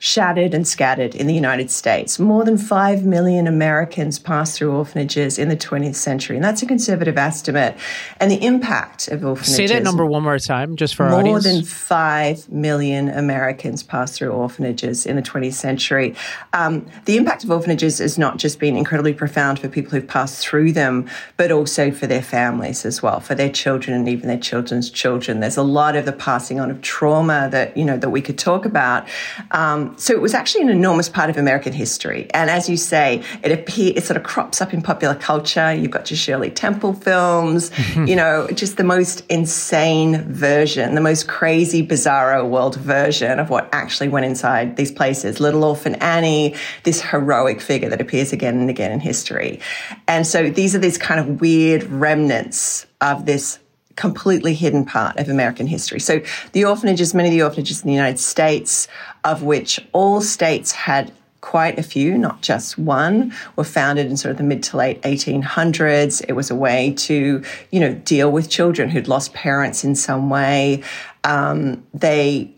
shattered 0.00 0.54
and 0.54 0.66
scattered 0.66 1.14
in 1.14 1.26
the 1.26 1.34
United 1.34 1.70
States. 1.70 2.18
More 2.20 2.44
than 2.44 2.56
5 2.56 3.04
million 3.04 3.48
Americans 3.48 4.18
passed 4.18 4.56
through 4.56 4.70
orphanages 4.70 5.38
in 5.38 5.48
the 5.48 5.56
20th 5.56 5.96
century, 5.96 6.36
and 6.36 6.44
that's 6.44 6.62
a 6.62 6.66
conservative 6.66 7.18
estimate. 7.18 7.76
And 8.20 8.30
the 8.30 8.44
impact 8.44 9.08
of 9.08 9.24
orphanages. 9.24 9.56
Say 9.56 9.66
that 9.66 9.82
number 9.82 10.06
one 10.06 10.22
more 10.22 10.38
time, 10.38 10.76
just 10.76 10.94
for 10.94 11.06
our 11.06 11.22
More 11.22 11.40
than 11.40 11.64
5 11.64 12.48
million 12.48 13.08
Americans 13.08 13.82
passed 13.82 14.14
through 14.14 14.30
orphanages 14.30 15.04
in 15.04 15.16
the 15.16 15.22
20th 15.22 15.54
century. 15.54 16.14
Um, 16.52 16.86
the 17.06 17.16
impact 17.16 17.42
of 17.42 17.50
orphanages 17.50 17.98
has 17.98 18.18
not 18.18 18.38
just 18.38 18.60
been 18.60 18.76
incredibly 18.76 19.14
profound 19.14 19.58
for 19.58 19.68
people 19.68 19.90
who've 19.90 20.06
passed 20.06 20.46
through 20.46 20.72
them, 20.72 21.08
but 21.36 21.50
also 21.50 21.90
for 21.90 22.06
their 22.06 22.22
families 22.22 22.84
as 22.84 23.02
well, 23.02 23.18
for 23.18 23.34
their 23.34 23.50
children 23.50 23.96
and 23.96 24.08
even 24.08 24.28
their 24.28 24.38
children's 24.38 24.90
children. 24.90 25.40
There's 25.40 25.56
a 25.56 25.62
lot 25.62 25.96
of 25.96 26.04
the 26.04 26.12
passing 26.12 26.60
on 26.60 26.70
of 26.70 26.80
trauma 26.82 27.48
that, 27.50 27.76
you 27.76 27.84
know, 27.84 27.96
that 27.96 28.10
we 28.10 28.22
could 28.22 28.38
talk 28.38 28.64
about. 28.64 29.08
Um, 29.50 29.87
Um, 29.88 29.98
so 29.98 30.14
it 30.14 30.20
was 30.20 30.34
actually 30.34 30.62
an 30.62 30.68
enormous 30.68 31.08
part 31.08 31.30
of 31.30 31.36
American 31.36 31.72
history. 31.72 32.28
And 32.34 32.50
as 32.50 32.68
you 32.68 32.76
say, 32.76 33.22
it 33.42 33.52
appear, 33.52 33.92
it 33.96 34.04
sort 34.04 34.16
of 34.16 34.22
crops 34.22 34.60
up 34.60 34.72
in 34.72 34.82
popular 34.82 35.14
culture. 35.14 35.72
You've 35.72 35.90
got 35.90 36.10
your 36.10 36.18
Shirley 36.18 36.50
Temple 36.50 36.94
films, 36.94 37.70
you 37.96 38.16
know, 38.16 38.48
just 38.54 38.76
the 38.76 38.84
most 38.84 39.24
insane 39.28 40.22
version, 40.32 40.94
the 40.94 41.00
most 41.00 41.28
crazy, 41.28 41.86
bizarro 41.86 42.48
world 42.48 42.76
version 42.76 43.38
of 43.38 43.50
what 43.50 43.68
actually 43.72 44.08
went 44.08 44.26
inside 44.26 44.76
these 44.76 44.92
places. 44.92 45.40
Little 45.40 45.64
Orphan 45.64 45.94
Annie, 45.96 46.54
this 46.84 47.02
heroic 47.02 47.60
figure 47.60 47.88
that 47.88 48.00
appears 48.00 48.32
again 48.32 48.58
and 48.58 48.70
again 48.70 48.92
in 48.92 49.00
history. 49.00 49.60
And 50.06 50.26
so 50.26 50.50
these 50.50 50.74
are 50.74 50.78
these 50.78 50.98
kind 50.98 51.20
of 51.20 51.40
weird 51.40 51.84
remnants 51.84 52.86
of 53.00 53.26
this 53.26 53.58
completely 53.98 54.54
hidden 54.54 54.84
part 54.84 55.16
of 55.18 55.28
American 55.28 55.66
history. 55.66 55.98
So 55.98 56.20
the 56.52 56.64
orphanages, 56.64 57.14
many 57.14 57.30
of 57.30 57.32
the 57.32 57.42
orphanages 57.42 57.82
in 57.82 57.88
the 57.88 57.94
United 57.94 58.20
States, 58.20 58.86
of 59.30 59.42
which 59.42 59.80
all 59.92 60.20
states 60.20 60.72
had 60.72 61.12
quite 61.40 61.78
a 61.78 61.82
few, 61.82 62.18
not 62.18 62.40
just 62.40 62.78
one, 62.78 63.32
were 63.56 63.64
founded 63.64 64.06
in 64.06 64.16
sort 64.16 64.32
of 64.32 64.38
the 64.38 64.42
mid 64.42 64.62
to 64.64 64.76
late 64.76 65.00
1800s. 65.02 66.24
It 66.28 66.32
was 66.32 66.50
a 66.50 66.54
way 66.54 66.94
to, 66.98 67.42
you 67.70 67.80
know, 67.80 67.94
deal 67.94 68.30
with 68.30 68.50
children 68.50 68.90
who'd 68.90 69.08
lost 69.08 69.34
parents 69.34 69.84
in 69.84 69.94
some 69.94 70.30
way. 70.30 70.82
Um, 71.24 71.86
they 71.94 72.52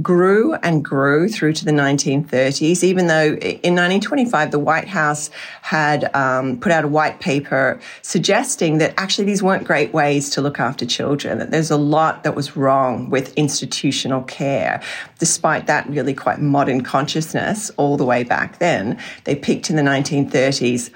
grew 0.00 0.54
and 0.54 0.84
grew 0.84 1.28
through 1.28 1.52
to 1.52 1.64
the 1.64 1.72
1930s, 1.72 2.84
even 2.84 3.08
though 3.08 3.34
in 3.34 3.74
1925 3.74 4.52
the 4.52 4.58
White 4.58 4.86
House 4.86 5.30
had 5.62 6.14
um, 6.14 6.60
put 6.60 6.70
out 6.70 6.84
a 6.84 6.88
white 6.88 7.18
paper 7.18 7.80
suggesting 8.02 8.78
that 8.78 8.94
actually 8.96 9.24
these 9.24 9.42
weren't 9.42 9.66
great 9.66 9.92
ways 9.92 10.30
to 10.30 10.40
look 10.40 10.60
after 10.60 10.86
children, 10.86 11.38
that 11.38 11.50
there's 11.50 11.72
a 11.72 11.76
lot 11.76 12.22
that 12.22 12.36
was 12.36 12.56
wrong 12.56 13.10
with 13.10 13.34
institutional 13.34 14.22
care. 14.22 14.80
Despite 15.18 15.66
that 15.66 15.88
really 15.88 16.14
quite 16.14 16.38
modern 16.38 16.82
consciousness 16.82 17.70
all 17.76 17.96
the 17.96 18.04
way 18.04 18.22
back 18.22 18.58
then, 18.58 18.96
they 19.24 19.34
peaked 19.34 19.70
in 19.70 19.76
the 19.76 19.82
1930s 19.82 20.90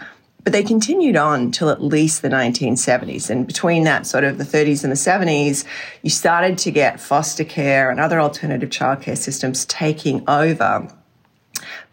but 0.44 0.52
they 0.52 0.62
continued 0.62 1.16
on 1.16 1.50
till 1.50 1.70
at 1.70 1.82
least 1.82 2.22
the 2.22 2.28
1970s. 2.28 3.30
And 3.30 3.46
between 3.46 3.84
that 3.84 4.06
sort 4.06 4.24
of 4.24 4.38
the 4.38 4.44
30s 4.44 4.84
and 4.84 4.92
the 4.92 4.96
70s, 4.96 5.64
you 6.02 6.10
started 6.10 6.58
to 6.58 6.70
get 6.70 7.00
foster 7.00 7.44
care 7.44 7.90
and 7.90 7.98
other 7.98 8.20
alternative 8.20 8.68
childcare 8.68 9.16
systems 9.16 9.64
taking 9.64 10.22
over. 10.28 10.88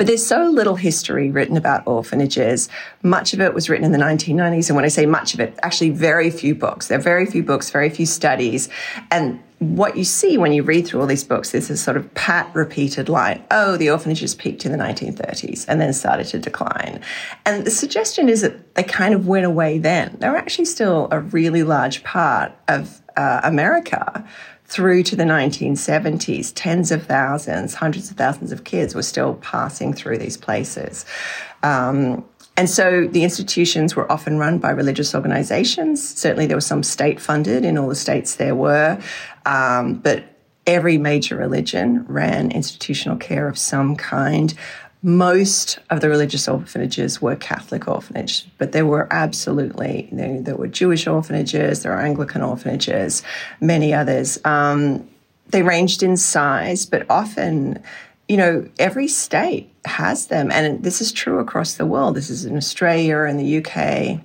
But 0.02 0.08
there's 0.08 0.26
so 0.26 0.50
little 0.50 0.78
history 0.78 1.30
written 1.30 1.56
about 1.56 1.86
orphanages. 1.86 2.70
Much 3.04 3.36
of 3.36 3.40
it 3.40 3.54
was 3.54 3.70
written 3.70 3.86
in 3.86 3.92
the 3.92 4.00
1990s. 4.00 4.68
And 4.68 4.76
when 4.76 4.84
I 4.84 4.88
say 4.88 5.06
much 5.06 5.36
of 5.36 5.40
it, 5.40 5.54
actually 5.62 5.92
very 5.92 6.32
few 6.32 6.56
books. 6.56 6.88
There 6.88 6.98
are 6.98 7.02
very 7.02 7.28
few 7.28 7.44
books, 7.44 7.70
very 7.70 7.92
few 7.92 8.08
studies. 8.08 8.68
And 9.12 9.44
what 9.60 9.96
you 9.96 10.04
see 10.04 10.40
when 10.40 10.54
you 10.54 10.64
read 10.64 10.88
through 10.88 11.02
all 11.02 11.06
these 11.06 11.24
books 11.24 11.54
is 11.54 11.68
this 11.68 11.84
sort 11.84 11.98
of 11.98 12.12
pat 12.16 12.50
repeated 12.56 13.10
line 13.10 13.44
oh 13.52 13.78
the 13.78 13.92
orphanages 13.92 14.34
peaked 14.34 14.66
in 14.66 14.72
the 14.72 14.78
1930s 14.80 15.66
and 15.68 15.80
then 15.80 15.94
started 15.94 16.26
to 16.26 16.40
decline 16.40 17.00
and 17.46 17.64
the 17.64 17.70
suggestion 17.70 18.28
is 18.28 18.42
that 18.42 18.74
they 18.74 18.82
kind 18.82 19.14
of 19.14 19.28
went 19.28 19.46
away 19.46 19.78
then 19.78 20.18
they're 20.20 20.36
actually 20.36 20.66
still 20.66 21.08
a 21.12 21.20
really 21.20 21.62
large 21.62 22.04
part 22.04 22.52
of 22.68 23.04
uh, 23.16 23.40
america 23.44 24.28
through 24.72 25.04
to 25.04 25.16
the 25.16 25.24
1970s 25.24 26.52
tens 26.56 26.92
of 26.92 27.04
thousands 27.06 27.76
hundreds 27.76 28.10
of 28.10 28.18
thousands 28.18 28.52
of 28.52 28.64
kids 28.64 28.96
were 28.96 29.04
still 29.04 29.36
passing 29.36 29.94
through 29.94 30.18
these 30.18 30.38
places 30.38 31.06
um, 31.64 32.24
and 32.58 32.70
so 32.70 33.08
the 33.08 33.24
institutions 33.24 33.96
were 33.96 34.12
often 34.12 34.38
run 34.38 34.60
by 34.60 34.72
religious 34.72 35.16
organizations. 35.16 36.06
Certainly, 36.06 36.48
there 36.48 36.58
was 36.58 36.66
some 36.66 36.84
state 36.84 37.20
funded 37.20 37.64
in 37.64 37.78
all 37.78 37.88
the 37.88 37.96
states 37.96 38.36
there 38.36 38.56
were. 38.56 39.02
Um, 39.46 39.96
but 39.96 40.26
every 40.68 40.98
major 40.98 41.38
religion 41.38 42.06
ran 42.08 42.52
institutional 42.52 43.18
care 43.18 43.48
of 43.48 43.58
some 43.58 43.96
kind. 43.96 44.54
Most 45.04 45.80
of 45.90 46.02
the 46.02 46.10
religious 46.10 46.48
orphanages 46.48 47.22
were 47.22 47.36
Catholic 47.36 47.88
orphanages, 47.88 48.46
but 48.58 48.72
there 48.72 48.86
were 48.86 49.08
absolutely, 49.12 50.08
you 50.12 50.18
know, 50.18 50.42
there 50.42 50.56
were 50.56 50.68
Jewish 50.68 51.08
orphanages, 51.08 51.82
there 51.82 51.92
were 51.92 52.02
Anglican 52.02 52.44
orphanages, 52.44 53.24
many 53.60 53.94
others. 53.94 54.40
Um, 54.46 55.08
they 55.48 55.64
ranged 55.64 56.04
in 56.04 56.18
size, 56.18 56.86
but 56.86 57.10
often 57.10 57.82
you 58.32 58.38
know, 58.38 58.66
every 58.80 59.10
state 59.10 59.70
has 59.84 60.28
them. 60.28 60.52
And 60.52 60.82
this 60.84 61.02
is 61.02 61.12
true 61.12 61.40
across 61.40 61.74
the 61.74 61.86
world. 61.86 62.16
This 62.16 62.30
is 62.30 62.46
in 62.46 62.56
Australia, 62.56 63.24
in 63.24 63.36
the 63.36 63.58
UK, 63.58 64.22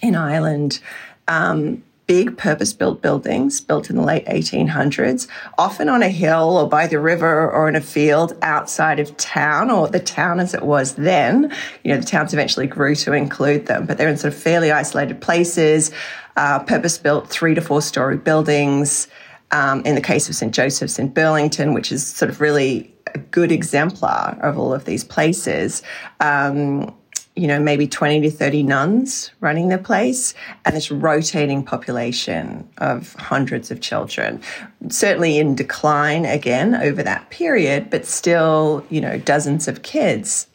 in 0.00 0.14
Ireland. 0.14 0.80
Um, 1.28 1.82
big 2.06 2.36
purpose 2.36 2.72
built 2.72 3.00
buildings 3.00 3.60
built 3.60 3.88
in 3.88 3.96
the 3.96 4.02
late 4.02 4.26
1800s, 4.26 5.26
often 5.58 5.88
on 5.88 6.02
a 6.02 6.08
hill 6.08 6.58
or 6.58 6.68
by 6.68 6.86
the 6.86 6.98
river 6.98 7.50
or 7.50 7.68
in 7.68 7.76
a 7.76 7.80
field 7.80 8.36
outside 8.42 9.00
of 9.00 9.16
town 9.16 9.70
or 9.70 9.88
the 9.88 10.00
town 10.00 10.40
as 10.40 10.54
it 10.54 10.62
was 10.62 10.94
then. 10.94 11.52
You 11.82 11.94
know, 11.94 12.00
the 12.00 12.06
towns 12.06 12.32
eventually 12.32 12.66
grew 12.66 12.94
to 12.96 13.12
include 13.12 13.66
them, 13.66 13.86
but 13.86 13.98
they're 13.98 14.08
in 14.08 14.16
sort 14.16 14.34
of 14.34 14.40
fairly 14.40 14.70
isolated 14.70 15.20
places, 15.20 15.90
uh, 16.36 16.60
purpose 16.60 16.98
built 16.98 17.28
three 17.28 17.54
to 17.54 17.60
four 17.60 17.82
story 17.82 18.16
buildings. 18.16 19.08
Um, 19.50 19.82
in 19.82 19.94
the 19.94 20.00
case 20.00 20.28
of 20.28 20.34
St. 20.34 20.52
Joseph's 20.52 20.98
in 20.98 21.10
Burlington, 21.10 21.74
which 21.74 21.92
is 21.92 22.04
sort 22.04 22.28
of 22.28 22.40
really 22.40 22.92
a 23.14 23.18
good 23.18 23.52
exemplar 23.52 24.36
of 24.42 24.58
all 24.58 24.72
of 24.74 24.84
these 24.84 25.04
places. 25.04 25.82
Um, 26.18 26.92
you 27.36 27.48
know, 27.48 27.58
maybe 27.58 27.88
20 27.88 28.20
to 28.20 28.30
30 28.30 28.62
nuns 28.62 29.32
running 29.40 29.68
the 29.68 29.78
place 29.78 30.34
and 30.64 30.76
this 30.76 30.90
rotating 30.90 31.64
population 31.64 32.68
of 32.78 33.14
hundreds 33.14 33.70
of 33.72 33.80
children. 33.80 34.40
Certainly 34.88 35.38
in 35.38 35.56
decline 35.56 36.26
again 36.26 36.76
over 36.76 37.02
that 37.02 37.28
period, 37.30 37.90
but 37.90 38.06
still, 38.06 38.86
you 38.88 39.00
know, 39.00 39.18
dozens 39.18 39.66
of 39.66 39.82
kids, 39.82 40.46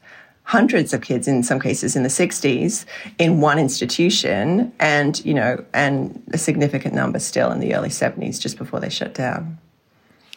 hundreds 0.43 0.93
of 0.93 1.01
kids 1.01 1.27
in 1.27 1.43
some 1.43 1.59
cases 1.59 1.97
in 1.97 2.03
the 2.03 2.09
60s 2.09 2.85
in 3.17 3.41
one 3.41 3.59
institution 3.59 4.71
and, 4.79 5.23
you 5.25 5.33
know, 5.33 5.63
and 5.73 6.23
a 6.33 6.37
significant 6.37 6.93
number 6.93 7.19
still 7.19 7.51
in 7.51 7.59
the 7.59 7.75
early 7.75 7.89
70s 7.89 8.39
just 8.39 8.57
before 8.57 8.79
they 8.79 8.89
shut 8.89 9.13
down. 9.13 9.57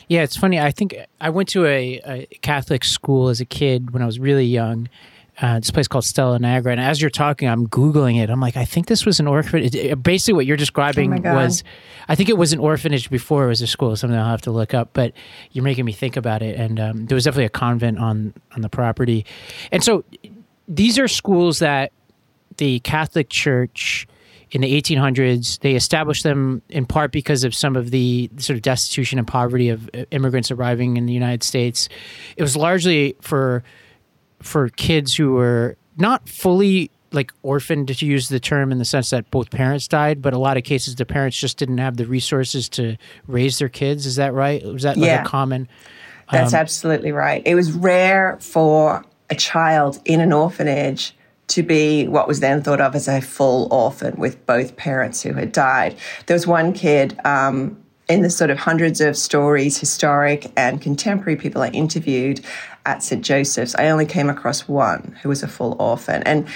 Yeah, 0.08 0.22
it's 0.22 0.36
funny. 0.36 0.60
I 0.60 0.72
think 0.72 0.96
I 1.20 1.30
went 1.30 1.48
to 1.50 1.64
a, 1.66 2.00
a 2.04 2.26
Catholic 2.42 2.84
school 2.84 3.28
as 3.28 3.40
a 3.40 3.46
kid 3.46 3.92
when 3.92 4.02
I 4.02 4.06
was 4.06 4.18
really 4.18 4.44
young. 4.44 4.88
Uh, 5.40 5.58
this 5.58 5.70
place 5.70 5.88
called 5.88 6.04
Stella 6.04 6.38
Niagara, 6.38 6.72
and 6.72 6.80
as 6.80 7.00
you're 7.00 7.10
talking, 7.10 7.48
I'm 7.48 7.66
googling 7.66 8.22
it. 8.22 8.28
I'm 8.28 8.40
like, 8.40 8.56
I 8.56 8.66
think 8.66 8.86
this 8.86 9.06
was 9.06 9.18
an 9.18 9.26
orphanage. 9.26 9.74
Basically, 10.02 10.34
what 10.34 10.44
you're 10.44 10.58
describing 10.58 11.26
oh 11.26 11.34
was, 11.34 11.64
I 12.06 12.14
think 12.14 12.28
it 12.28 12.36
was 12.36 12.52
an 12.52 12.58
orphanage 12.58 13.08
before 13.08 13.46
it 13.46 13.48
was 13.48 13.62
a 13.62 13.66
school. 13.66 13.96
Something 13.96 14.18
I'll 14.18 14.26
have 14.26 14.42
to 14.42 14.50
look 14.50 14.74
up. 14.74 14.90
But 14.92 15.14
you're 15.52 15.64
making 15.64 15.86
me 15.86 15.92
think 15.92 16.16
about 16.16 16.42
it, 16.42 16.58
and 16.58 16.78
um, 16.78 17.06
there 17.06 17.14
was 17.14 17.24
definitely 17.24 17.46
a 17.46 17.50
convent 17.50 17.98
on 17.98 18.34
on 18.54 18.60
the 18.60 18.68
property, 18.68 19.24
and 19.72 19.82
so 19.82 20.04
these 20.68 20.98
are 20.98 21.08
schools 21.08 21.60
that 21.60 21.92
the 22.58 22.80
Catholic 22.80 23.30
Church 23.30 24.06
in 24.52 24.60
the 24.60 24.80
1800s. 24.80 25.58
They 25.60 25.74
established 25.74 26.22
them 26.22 26.62
in 26.68 26.86
part 26.86 27.10
because 27.10 27.42
of 27.42 27.54
some 27.54 27.74
of 27.74 27.90
the 27.90 28.30
sort 28.36 28.56
of 28.56 28.62
destitution 28.62 29.18
and 29.18 29.26
poverty 29.26 29.70
of 29.70 29.88
uh, 29.94 30.04
immigrants 30.10 30.50
arriving 30.50 30.96
in 30.96 31.06
the 31.06 31.12
United 31.12 31.42
States. 31.42 31.88
It 32.36 32.42
was 32.42 32.54
largely 32.54 33.16
for 33.20 33.64
for 34.42 34.68
kids 34.68 35.16
who 35.16 35.32
were 35.32 35.76
not 35.96 36.28
fully 36.28 36.90
like 37.12 37.32
orphaned 37.42 37.88
to 37.88 38.06
use 38.06 38.28
the 38.28 38.40
term 38.40 38.72
in 38.72 38.78
the 38.78 38.84
sense 38.84 39.10
that 39.10 39.30
both 39.30 39.50
parents 39.50 39.86
died, 39.86 40.22
but 40.22 40.32
a 40.32 40.38
lot 40.38 40.56
of 40.56 40.64
cases 40.64 40.96
the 40.96 41.04
parents 41.04 41.38
just 41.38 41.58
didn't 41.58 41.78
have 41.78 41.96
the 41.96 42.06
resources 42.06 42.68
to 42.70 42.96
raise 43.26 43.58
their 43.58 43.68
kids. 43.68 44.06
Is 44.06 44.16
that 44.16 44.32
right? 44.32 44.64
Was 44.64 44.82
that 44.82 44.96
like 44.96 45.06
yeah. 45.06 45.22
a 45.22 45.26
common? 45.26 45.68
That's 46.30 46.54
um, 46.54 46.60
absolutely 46.60 47.12
right. 47.12 47.42
It 47.44 47.54
was 47.54 47.72
rare 47.72 48.38
for 48.40 49.04
a 49.28 49.34
child 49.34 50.00
in 50.04 50.20
an 50.20 50.32
orphanage 50.32 51.14
to 51.48 51.62
be 51.62 52.08
what 52.08 52.26
was 52.26 52.40
then 52.40 52.62
thought 52.62 52.80
of 52.80 52.94
as 52.94 53.08
a 53.08 53.20
full 53.20 53.68
orphan 53.72 54.14
with 54.16 54.44
both 54.46 54.76
parents 54.76 55.22
who 55.22 55.34
had 55.34 55.52
died. 55.52 55.96
There 56.26 56.34
was 56.34 56.46
one 56.46 56.72
kid 56.72 57.18
um, 57.24 57.76
in 58.08 58.22
the 58.22 58.30
sort 58.30 58.50
of 58.50 58.58
hundreds 58.58 59.00
of 59.00 59.16
stories, 59.16 59.78
historic 59.78 60.50
and 60.56 60.80
contemporary 60.80 61.36
people 61.36 61.62
I 61.62 61.68
interviewed 61.68 62.40
at 62.84 63.02
St. 63.02 63.24
Joseph's, 63.24 63.74
I 63.76 63.88
only 63.88 64.06
came 64.06 64.28
across 64.28 64.68
one 64.68 65.16
who 65.22 65.28
was 65.28 65.42
a 65.42 65.48
full 65.48 65.76
orphan. 65.78 66.22
And 66.24 66.48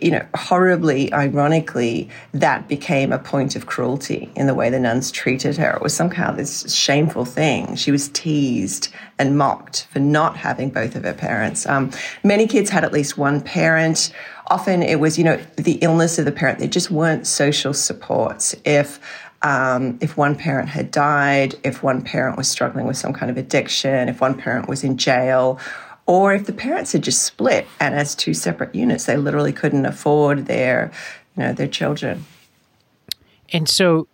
you 0.00 0.10
know, 0.10 0.26
horribly, 0.34 1.12
ironically, 1.12 2.10
that 2.32 2.68
became 2.68 3.12
a 3.12 3.18
point 3.18 3.56
of 3.56 3.66
cruelty 3.66 4.30
in 4.36 4.46
the 4.46 4.54
way 4.54 4.68
the 4.70 4.78
nuns 4.78 5.10
treated 5.10 5.56
her. 5.56 5.70
It 5.70 5.82
was 5.82 5.94
somehow 5.94 6.32
this 6.32 6.74
shameful 6.74 7.24
thing. 7.24 7.76
She 7.76 7.90
was 7.90 8.08
teased 8.08 8.92
and 9.18 9.38
mocked 9.38 9.86
for 9.90 9.98
not 9.98 10.36
having 10.36 10.70
both 10.70 10.96
of 10.96 11.04
her 11.04 11.14
parents. 11.14 11.66
Um, 11.66 11.90
many 12.22 12.46
kids 12.46 12.70
had 12.70 12.84
at 12.84 12.92
least 12.92 13.16
one 13.16 13.40
parent. 13.40 14.12
Often 14.48 14.82
it 14.82 15.00
was, 15.00 15.18
you 15.18 15.24
know, 15.24 15.40
the 15.56 15.78
illness 15.82 16.18
of 16.18 16.24
the 16.24 16.32
parent. 16.32 16.58
There 16.58 16.68
just 16.68 16.90
weren't 16.90 17.26
social 17.26 17.72
supports. 17.72 18.54
If 18.64 19.00
um, 19.46 19.96
if 20.00 20.16
one 20.16 20.34
parent 20.34 20.68
had 20.68 20.90
died, 20.90 21.54
if 21.62 21.80
one 21.80 22.02
parent 22.02 22.36
was 22.36 22.48
struggling 22.48 22.84
with 22.84 22.96
some 22.96 23.12
kind 23.12 23.30
of 23.30 23.36
addiction, 23.36 24.08
if 24.08 24.20
one 24.20 24.34
parent 24.34 24.68
was 24.68 24.82
in 24.82 24.96
jail, 24.96 25.60
or 26.04 26.34
if 26.34 26.46
the 26.46 26.52
parents 26.52 26.90
had 26.90 27.02
just 27.02 27.22
split 27.22 27.64
and 27.78 27.94
as 27.94 28.16
two 28.16 28.34
separate 28.34 28.74
units, 28.74 29.04
they 29.04 29.16
literally 29.16 29.52
couldn't 29.52 29.86
afford 29.86 30.46
their, 30.46 30.90
you 31.36 31.44
know, 31.44 31.52
their 31.52 31.68
children. 31.68 32.24
And 33.52 33.68
so 33.68 34.08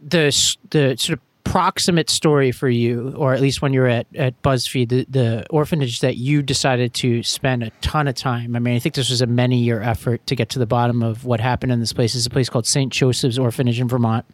the 0.00 0.34
the 0.70 0.96
sort 0.96 1.18
of 1.18 1.20
proximate 1.44 2.10
story 2.10 2.52
for 2.52 2.68
you, 2.68 3.14
or 3.16 3.34
at 3.34 3.40
least 3.40 3.62
when 3.62 3.72
you 3.72 3.80
were 3.80 3.88
at, 3.88 4.06
at 4.14 4.40
BuzzFeed, 4.42 4.88
the, 4.88 5.06
the 5.08 5.46
orphanage 5.50 6.00
that 6.00 6.16
you 6.16 6.42
decided 6.42 6.94
to 6.94 7.22
spend 7.22 7.62
a 7.62 7.70
ton 7.80 8.08
of 8.08 8.14
time. 8.14 8.54
I 8.56 8.58
mean, 8.58 8.74
I 8.74 8.78
think 8.78 8.94
this 8.94 9.10
was 9.10 9.20
a 9.20 9.26
many 9.26 9.58
year 9.58 9.80
effort 9.80 10.26
to 10.26 10.36
get 10.36 10.48
to 10.50 10.58
the 10.58 10.66
bottom 10.66 11.02
of 11.02 11.24
what 11.24 11.40
happened 11.40 11.72
in 11.72 11.80
this 11.80 11.92
place. 11.92 12.14
It's 12.14 12.26
a 12.26 12.30
place 12.30 12.48
called 12.48 12.66
St. 12.66 12.92
Joseph's 12.92 13.38
Orphanage 13.38 13.80
in 13.80 13.88
Vermont. 13.88 14.24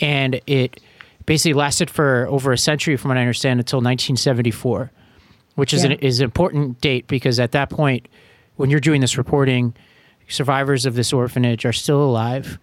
And 0.00 0.40
it 0.46 0.80
basically 1.26 1.54
lasted 1.54 1.90
for 1.90 2.26
over 2.28 2.52
a 2.52 2.58
century, 2.58 2.96
from 2.96 3.10
what 3.10 3.18
I 3.18 3.20
understand, 3.20 3.60
until 3.60 3.78
1974, 3.78 4.90
which 5.54 5.72
is, 5.72 5.84
yeah. 5.84 5.92
an, 5.92 5.98
is 6.00 6.20
an 6.20 6.24
important 6.24 6.80
date 6.80 7.06
because 7.06 7.38
at 7.38 7.52
that 7.52 7.70
point, 7.70 8.08
when 8.56 8.70
you're 8.70 8.80
doing 8.80 9.00
this 9.00 9.16
reporting, 9.16 9.74
survivors 10.28 10.86
of 10.86 10.94
this 10.94 11.12
orphanage 11.12 11.64
are 11.64 11.72
still 11.72 12.02
alive. 12.02 12.58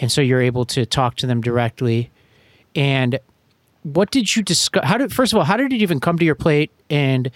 And 0.00 0.10
so 0.10 0.20
you're 0.20 0.42
able 0.42 0.64
to 0.66 0.84
talk 0.84 1.16
to 1.16 1.26
them 1.26 1.40
directly 1.40 2.10
and 2.74 3.18
what 3.82 4.10
did 4.10 4.34
you 4.34 4.42
discuss? 4.42 4.84
How 4.84 4.98
did 4.98 5.12
first 5.12 5.32
of 5.32 5.38
all, 5.38 5.44
how 5.44 5.56
did 5.56 5.72
it 5.72 5.76
even 5.76 6.00
come 6.00 6.18
to 6.18 6.24
your 6.24 6.34
plate? 6.34 6.70
And 6.90 7.30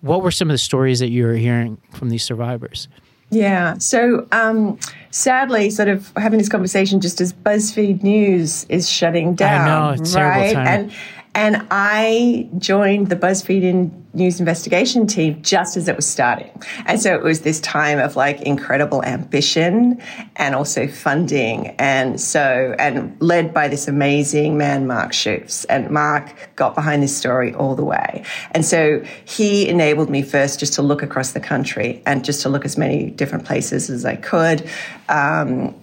what 0.00 0.22
were 0.22 0.30
some 0.30 0.50
of 0.50 0.54
the 0.54 0.58
stories 0.58 0.98
that 0.98 1.10
you 1.10 1.24
were 1.24 1.34
hearing 1.34 1.80
from 1.92 2.10
these 2.10 2.24
survivors? 2.24 2.88
Yeah. 3.30 3.78
So 3.78 4.26
um, 4.32 4.78
sadly, 5.10 5.70
sort 5.70 5.88
of 5.88 6.12
having 6.16 6.38
this 6.38 6.48
conversation 6.48 7.00
just 7.00 7.20
as 7.20 7.32
BuzzFeed 7.32 8.02
News 8.02 8.66
is 8.68 8.88
shutting 8.88 9.34
down. 9.34 9.68
I 9.68 9.96
know, 9.96 10.12
right? 10.14 10.56
And 10.56 10.92
and 11.34 11.66
I 11.70 12.48
joined 12.58 13.08
the 13.08 13.16
BuzzFeed 13.16 13.90
News 14.14 14.38
investigation 14.38 15.06
team 15.06 15.40
just 15.40 15.78
as 15.78 15.88
it 15.88 15.96
was 15.96 16.06
starting. 16.06 16.50
And 16.84 17.00
so 17.00 17.14
it 17.14 17.22
was 17.22 17.40
this 17.40 17.60
time 17.60 17.98
of 17.98 18.14
like 18.14 18.42
incredible 18.42 19.02
ambition 19.02 20.02
and 20.36 20.54
also 20.54 20.86
funding. 20.86 21.68
And 21.78 22.20
so, 22.20 22.74
and 22.78 23.16
led 23.22 23.54
by 23.54 23.68
this 23.68 23.88
amazing 23.88 24.58
man, 24.58 24.86
Mark 24.86 25.12
Schoofs. 25.12 25.64
And 25.70 25.90
Mark 25.90 26.50
got 26.56 26.74
behind 26.74 27.02
this 27.02 27.16
story 27.16 27.54
all 27.54 27.74
the 27.74 27.84
way. 27.84 28.22
And 28.50 28.66
so 28.66 29.02
he 29.24 29.66
enabled 29.66 30.10
me 30.10 30.20
first 30.20 30.60
just 30.60 30.74
to 30.74 30.82
look 30.82 31.02
across 31.02 31.32
the 31.32 31.40
country 31.40 32.02
and 32.04 32.22
just 32.22 32.42
to 32.42 32.50
look 32.50 32.66
as 32.66 32.76
many 32.76 33.10
different 33.10 33.46
places 33.46 33.88
as 33.88 34.04
I 34.04 34.16
could. 34.16 34.68
Um, 35.08 35.74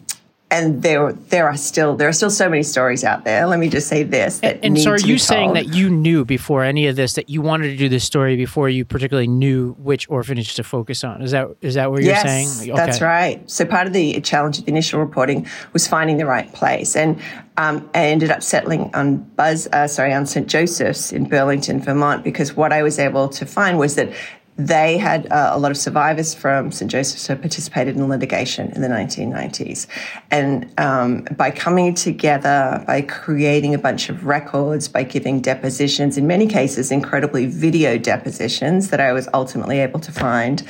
and 0.52 0.82
there 0.82 1.14
there 1.14 1.48
are 1.48 1.58
still 1.58 1.96
there 1.96 2.08
are 2.08 2.14
still 2.14 2.32
so 2.32 2.50
many 2.50 2.64
stories 2.64 3.04
out 3.04 3.24
there. 3.24 3.46
Let 3.46 3.60
me 3.60 3.70
just 3.70 3.88
say 3.88 4.04
this. 4.04 4.40
and, 4.42 4.60
and 4.64 4.80
so, 4.80 4.92
are 4.92 5.00
you 5.00 5.18
saying 5.20 5.54
that 5.54 5.74
you 5.74 5.90
knew 5.90 6.26
before 6.26 6.64
any 6.64 6.88
of 6.88 6.96
this 6.96 7.14
that 7.14 7.30
you 7.30 7.42
wanted 7.42 7.68
to 7.68 7.78
do 7.78 7.88
this 7.88 8.04
story 8.04 8.36
before 8.36 8.68
you 8.68 8.84
particularly 8.84 9.28
knew 9.28 9.74
which 9.74 10.10
orphanage 10.10 10.56
to 10.56 10.64
focus 10.64 11.04
on? 11.04 11.22
Is 11.22 11.32
that 11.32 11.48
is 11.62 11.76
that 11.76 11.92
what 11.92 12.02
you're 12.02 12.14
yes, 12.14 12.24
saying? 12.24 12.72
Okay. 12.72 12.78
that's 12.78 13.02
right. 13.02 13.48
So 13.50 13.64
part 13.64 13.86
of 13.86 13.94
the 13.94 14.20
challenge 14.22 14.58
of 14.58 14.66
the 14.66 14.72
initial 14.72 15.00
reporting 15.00 15.48
was 15.74 15.88
finding 15.88 16.18
the 16.18 16.26
right 16.26 16.52
place, 16.52 16.96
and 16.96 17.22
um, 17.58 17.88
I 17.94 18.06
ended 18.06 18.32
up 18.32 18.42
settling 18.42 18.90
on 18.96 19.18
Buzz, 19.18 19.68
uh, 19.74 19.88
sorry, 19.88 20.14
on 20.14 20.26
St. 20.26 20.48
Joseph's 20.48 21.12
in 21.12 21.28
Burlington, 21.28 21.82
Vermont, 21.82 22.24
because 22.24 22.56
what 22.56 22.72
I 22.72 22.82
was 22.82 22.98
able 22.98 23.28
to 23.30 23.46
find 23.46 23.78
was 23.78 23.96
that 23.96 24.14
they 24.60 24.98
had 24.98 25.32
uh, 25.32 25.52
a 25.54 25.58
lot 25.58 25.72
of 25.72 25.78
survivors 25.78 26.34
from 26.34 26.70
St. 26.70 26.92
Joseph's 26.92 27.26
who 27.26 27.36
participated 27.38 27.96
in 27.96 28.10
litigation 28.10 28.70
in 28.74 28.82
the 28.82 28.90
1990s. 28.90 29.88
And 30.32 30.70
um, 30.78 31.26
by 31.38 31.50
coming 31.50 31.96
together, 31.96 32.84
by 32.86 33.04
creating 33.04 33.74
a 33.74 33.78
bunch 33.78 34.10
of 34.10 34.26
records, 34.26 34.90
by 34.90 35.04
giving 35.04 35.40
depositions, 35.40 36.18
in 36.18 36.28
many 36.28 36.46
cases, 36.46 36.92
incredibly 36.92 37.46
video 37.46 37.98
depositions 37.98 38.90
that 38.90 39.00
I 39.00 39.14
was 39.14 39.30
ultimately 39.34 39.80
able 39.80 40.02
to 40.02 40.12
find, 40.12 40.62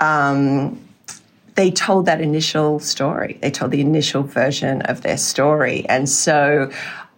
um, 0.00 0.82
they 1.56 1.70
told 1.70 2.06
that 2.06 2.22
initial 2.22 2.80
story. 2.80 3.38
They 3.42 3.50
told 3.50 3.70
the 3.70 3.82
initial 3.82 4.22
version 4.22 4.80
of 4.82 5.02
their 5.02 5.18
story. 5.18 5.86
And 5.90 6.08
so 6.08 6.70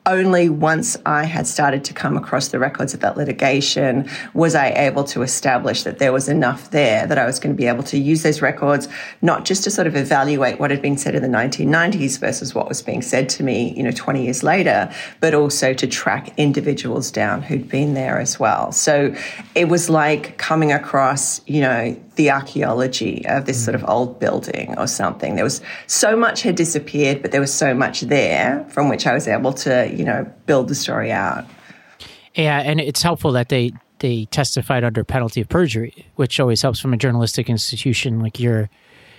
only 0.08 0.48
once 0.48 0.96
I 1.04 1.24
had 1.24 1.46
started 1.46 1.84
to 1.84 1.94
come 1.94 2.16
across 2.16 2.48
the 2.48 2.58
records 2.58 2.94
of 2.94 3.00
that 3.00 3.16
litigation 3.16 4.08
was 4.32 4.54
I 4.54 4.70
able 4.70 5.04
to 5.04 5.22
establish 5.22 5.82
that 5.82 5.98
there 5.98 6.12
was 6.12 6.28
enough 6.28 6.70
there 6.70 7.06
that 7.06 7.18
I 7.18 7.26
was 7.26 7.38
going 7.38 7.54
to 7.54 7.56
be 7.56 7.66
able 7.66 7.82
to 7.84 7.98
use 7.98 8.22
those 8.22 8.40
records, 8.40 8.88
not 9.20 9.44
just 9.44 9.64
to 9.64 9.70
sort 9.70 9.86
of 9.86 9.94
evaluate 9.94 10.58
what 10.58 10.70
had 10.70 10.80
been 10.80 10.96
said 10.96 11.14
in 11.14 11.22
the 11.22 11.28
1990s 11.28 12.18
versus 12.18 12.54
what 12.54 12.68
was 12.68 12.80
being 12.80 13.02
said 13.02 13.28
to 13.28 13.42
me, 13.42 13.74
you 13.76 13.82
know, 13.82 13.92
20 13.92 14.24
years 14.24 14.42
later, 14.42 14.90
but 15.20 15.34
also 15.34 15.74
to 15.74 15.86
track 15.86 16.32
individuals 16.38 17.10
down 17.10 17.42
who'd 17.42 17.68
been 17.68 17.92
there 17.92 18.18
as 18.18 18.40
well. 18.40 18.72
So 18.72 19.14
it 19.54 19.68
was 19.68 19.90
like 19.90 20.38
coming 20.38 20.72
across, 20.72 21.42
you 21.46 21.60
know, 21.60 21.96
the 22.18 22.30
archaeology 22.32 23.24
of 23.26 23.46
this 23.46 23.64
sort 23.64 23.76
of 23.76 23.88
old 23.88 24.18
building 24.18 24.76
or 24.76 24.88
something. 24.88 25.36
There 25.36 25.44
was 25.44 25.62
so 25.86 26.16
much 26.16 26.42
had 26.42 26.56
disappeared, 26.56 27.22
but 27.22 27.30
there 27.30 27.40
was 27.40 27.54
so 27.54 27.72
much 27.74 28.00
there 28.00 28.66
from 28.70 28.88
which 28.88 29.06
I 29.06 29.14
was 29.14 29.28
able 29.28 29.52
to, 29.52 29.88
you 29.98 30.04
know, 30.04 30.30
build 30.46 30.68
the 30.68 30.74
story 30.74 31.12
out. 31.12 31.44
Yeah, 32.34 32.60
and 32.60 32.80
it's 32.80 33.02
helpful 33.02 33.32
that 33.32 33.48
they 33.48 33.72
they 33.98 34.26
testified 34.26 34.84
under 34.84 35.02
penalty 35.02 35.40
of 35.40 35.48
perjury, 35.48 36.06
which 36.14 36.38
always 36.38 36.62
helps 36.62 36.78
from 36.78 36.94
a 36.94 36.96
journalistic 36.96 37.50
institution. 37.50 38.20
Like 38.20 38.38
you're, 38.38 38.70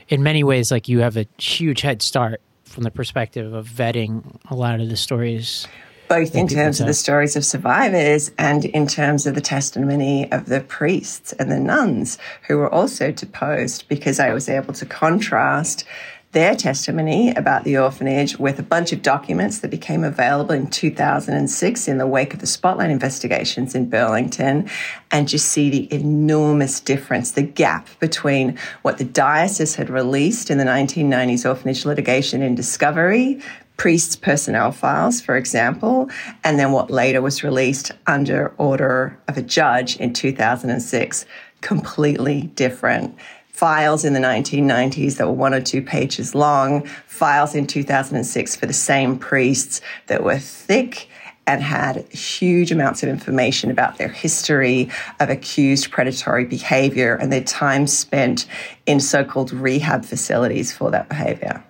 in 0.07 0.23
many 0.23 0.43
ways, 0.43 0.71
like 0.71 0.87
you 0.87 0.99
have 0.99 1.17
a 1.17 1.27
huge 1.37 1.81
head 1.81 2.01
start 2.01 2.41
from 2.63 2.83
the 2.83 2.91
perspective 2.91 3.53
of 3.53 3.67
vetting 3.67 4.39
a 4.49 4.55
lot 4.55 4.79
of 4.79 4.89
the 4.89 4.95
stories 4.95 5.67
both 6.09 6.33
in 6.35 6.47
terms 6.47 6.81
of 6.81 6.87
the 6.87 6.93
stories 6.93 7.35
of 7.35 7.45
survivors 7.45 8.31
and 8.37 8.65
in 8.65 8.87
terms 8.87 9.27
of 9.27 9.35
the 9.35 9.41
testimony 9.41 10.29
of 10.31 10.47
the 10.47 10.59
priests 10.61 11.31
and 11.33 11.51
the 11.51 11.59
nuns 11.59 12.17
who 12.47 12.57
were 12.57 12.73
also 12.73 13.11
deposed, 13.11 13.87
because 13.87 14.19
I 14.19 14.33
was 14.33 14.49
able 14.49 14.73
to 14.73 14.85
contrast 14.87 15.85
their 16.31 16.55
testimony 16.55 17.31
about 17.31 17.63
the 17.63 17.77
orphanage 17.77 18.37
with 18.37 18.59
a 18.59 18.63
bunch 18.63 18.93
of 18.93 19.01
documents 19.01 19.59
that 19.59 19.71
became 19.71 20.03
available 20.03 20.53
in 20.53 20.67
2006 20.67 21.87
in 21.87 21.97
the 21.97 22.05
wake 22.05 22.33
of 22.35 22.39
the 22.39 22.45
Spotlight 22.45 22.91
investigations 22.91 23.73
in 23.73 23.89
Burlington, 23.89 24.69
and 25.09 25.27
just 25.27 25.47
see 25.47 25.69
the 25.69 25.91
enormous 25.91 26.79
difference, 26.79 27.31
the 27.31 27.41
gap 27.41 27.87
between 27.99 28.57
what 28.83 28.99
the 28.99 29.03
diocese 29.03 29.75
had 29.75 29.89
released 29.89 30.51
in 30.51 30.59
the 30.59 30.65
1990s 30.65 31.49
orphanage 31.49 31.83
litigation 31.83 32.43
in 32.43 32.53
discovery 32.53 33.41
priests' 33.77 34.17
personnel 34.17 34.73
files, 34.73 35.21
for 35.21 35.37
example, 35.37 36.09
and 36.43 36.59
then 36.59 36.73
what 36.73 36.91
later 36.91 37.21
was 37.21 37.43
released 37.43 37.93
under 38.05 38.53
order 38.57 39.17
of 39.27 39.37
a 39.37 39.41
judge 39.41 39.95
in 39.97 40.13
2006. 40.13 41.25
Completely 41.61 42.43
different. 42.55 43.17
Files 43.59 44.05
in 44.05 44.13
the 44.13 44.21
1990s 44.21 45.17
that 45.17 45.27
were 45.27 45.33
one 45.33 45.53
or 45.53 45.59
two 45.59 45.81
pages 45.81 46.33
long, 46.33 46.85
files 47.07 47.53
in 47.53 47.67
2006 47.67 48.55
for 48.55 48.65
the 48.65 48.71
same 48.71 49.19
priests 49.19 49.81
that 50.07 50.23
were 50.23 50.39
thick 50.39 51.09
and 51.45 51.61
had 51.61 52.07
huge 52.13 52.71
amounts 52.71 53.03
of 53.03 53.09
information 53.09 53.69
about 53.69 53.97
their 53.97 54.07
history 54.07 54.89
of 55.19 55.29
accused 55.29 55.91
predatory 55.91 56.45
behavior 56.45 57.15
and 57.15 57.33
their 57.33 57.43
time 57.43 57.85
spent 57.85 58.45
in 58.85 59.01
so 59.01 59.25
called 59.25 59.51
rehab 59.51 60.05
facilities 60.05 60.71
for 60.71 60.89
that 60.89 61.09
behavior. 61.09 61.61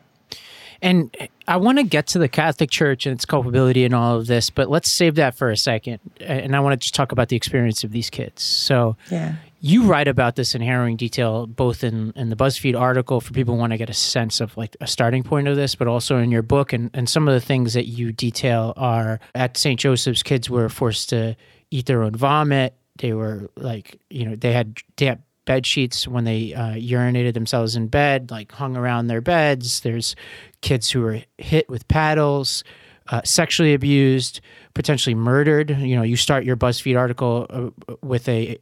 And 0.84 1.16
I 1.48 1.58
want 1.58 1.80
to 1.80 1.84
get 1.84 2.06
to 2.08 2.20
the 2.20 2.30
Catholic 2.30 2.70
Church 2.70 3.08
and 3.08 3.16
its 3.16 3.26
culpability 3.26 3.84
in 3.84 3.96
all 3.96 4.18
of 4.18 4.28
this, 4.28 4.52
but 4.52 4.70
let's 4.70 4.92
save 4.92 5.16
that 5.16 5.34
for 5.34 5.50
a 5.50 5.58
second. 5.58 6.00
And 6.20 6.56
I 6.56 6.60
want 6.60 6.74
to 6.74 6.78
just 6.78 6.94
talk 6.94 7.12
about 7.12 7.30
the 7.30 7.36
experience 7.36 7.84
of 7.84 7.92
these 7.92 8.12
kids. 8.12 8.44
So, 8.44 8.96
yeah. 9.10 9.34
You 9.62 9.84
write 9.84 10.08
about 10.08 10.36
this 10.36 10.56
in 10.56 10.62
harrowing 10.62 10.96
detail, 10.96 11.46
both 11.46 11.84
in, 11.84 12.14
in 12.16 12.30
the 12.30 12.36
BuzzFeed 12.36 12.80
article 12.80 13.20
for 13.20 13.34
people 13.34 13.56
who 13.56 13.60
want 13.60 13.72
to 13.72 13.78
get 13.78 13.90
a 13.90 13.94
sense 13.94 14.40
of 14.40 14.56
like 14.56 14.76
a 14.80 14.88
starting 14.88 15.24
point 15.24 15.48
of 15.48 15.56
this, 15.56 15.76
but 15.76 15.88
also 15.88 16.18
in 16.18 16.32
your 16.32 16.42
book. 16.42 16.72
And, 16.72 16.90
and 16.94 17.10
some 17.10 17.28
of 17.28 17.34
the 17.34 17.46
things 17.46 17.74
that 17.74 17.86
you 17.86 18.12
detail 18.12 18.74
are 18.78 19.20
at 19.36 19.58
St. 19.58 19.80
Joseph's, 19.80 20.24
kids 20.24 20.50
were 20.50 20.70
forced 20.70 21.10
to 21.10 21.36
eat 21.72 21.88
their 21.88 22.04
own 22.04 22.14
vomit. 22.14 22.74
They 23.00 23.14
were 23.14 23.50
like, 23.58 24.00
you 24.10 24.26
know, 24.26 24.36
they 24.36 24.54
had 24.54 24.78
damp 24.96 25.22
bed 25.46 25.66
sheets 25.66 26.08
when 26.08 26.24
they 26.24 26.54
uh, 26.54 26.74
urinated 26.74 27.34
themselves 27.34 27.76
in 27.76 27.88
bed, 27.88 28.32
like 28.32 28.52
hung 28.52 28.78
around 28.78 29.08
their 29.08 29.22
beds. 29.22 29.82
There's 29.82 30.16
kids 30.62 30.92
who 30.92 31.02
were 31.02 31.22
hit 31.38 31.68
with 31.68 31.88
paddles, 31.88 32.64
uh, 33.10 33.22
sexually 33.26 33.74
abused, 33.74 34.42
potentially 34.74 35.16
murdered. 35.16 35.72
You 35.72 35.96
know, 35.96 36.04
you 36.04 36.16
start 36.16 36.46
your 36.46 36.56
BuzzFeed 36.56 36.98
article 36.98 37.48
uh, 37.50 37.96
with 38.02 38.30
a 38.30 38.58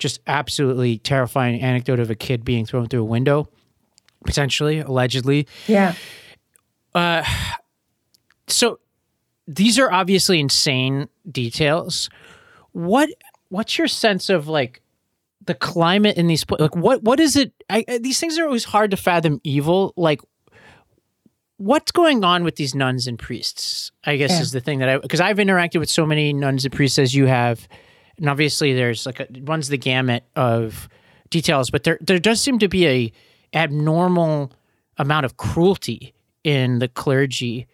just 0.00 0.20
absolutely 0.26 0.98
terrifying 0.98 1.60
anecdote 1.60 2.00
of 2.00 2.10
a 2.10 2.16
kid 2.16 2.44
being 2.44 2.66
thrown 2.66 2.88
through 2.88 3.02
a 3.02 3.04
window, 3.04 3.48
potentially, 4.24 4.80
allegedly. 4.80 5.46
Yeah. 5.68 5.94
Uh, 6.94 7.22
so 8.48 8.80
these 9.46 9.78
are 9.78 9.92
obviously 9.92 10.40
insane 10.40 11.08
details. 11.30 12.10
What 12.72 13.10
what's 13.50 13.78
your 13.78 13.88
sense 13.88 14.30
of 14.30 14.48
like 14.48 14.82
the 15.46 15.54
climate 15.54 16.16
in 16.16 16.26
these 16.26 16.44
like 16.58 16.76
what 16.76 17.02
what 17.02 17.18
is 17.18 17.36
it 17.36 17.52
I, 17.68 17.84
these 18.00 18.20
things 18.20 18.38
are 18.38 18.44
always 18.44 18.64
hard 18.64 18.90
to 18.92 18.96
fathom 18.96 19.40
evil 19.42 19.92
like 19.96 20.20
what's 21.56 21.90
going 21.90 22.24
on 22.24 22.44
with 22.44 22.56
these 22.56 22.74
nuns 22.74 23.06
and 23.06 23.18
priests 23.18 23.90
i 24.04 24.16
guess 24.16 24.30
yeah. 24.30 24.40
is 24.40 24.52
the 24.52 24.60
thing 24.60 24.78
that 24.80 24.88
i 24.88 24.98
because 24.98 25.20
i've 25.20 25.38
interacted 25.38 25.80
with 25.80 25.90
so 25.90 26.06
many 26.06 26.32
nuns 26.32 26.64
and 26.64 26.74
priests 26.74 26.98
as 26.98 27.14
you 27.14 27.26
have 27.26 27.66
and 28.20 28.28
obviously 28.28 28.72
there's 28.72 29.06
like 29.06 29.18
a 29.18 29.26
runs 29.42 29.68
the 29.68 29.78
gamut 29.78 30.22
of 30.36 30.88
details 31.30 31.70
but 31.70 31.82
there 31.82 31.98
there 32.00 32.18
does 32.18 32.40
seem 32.40 32.58
to 32.58 32.68
be 32.68 32.86
a 32.86 33.12
abnormal 33.54 34.52
amount 34.98 35.24
of 35.24 35.36
cruelty 35.36 36.14
in 36.44 36.78
the 36.78 36.88
clergy 36.88 37.66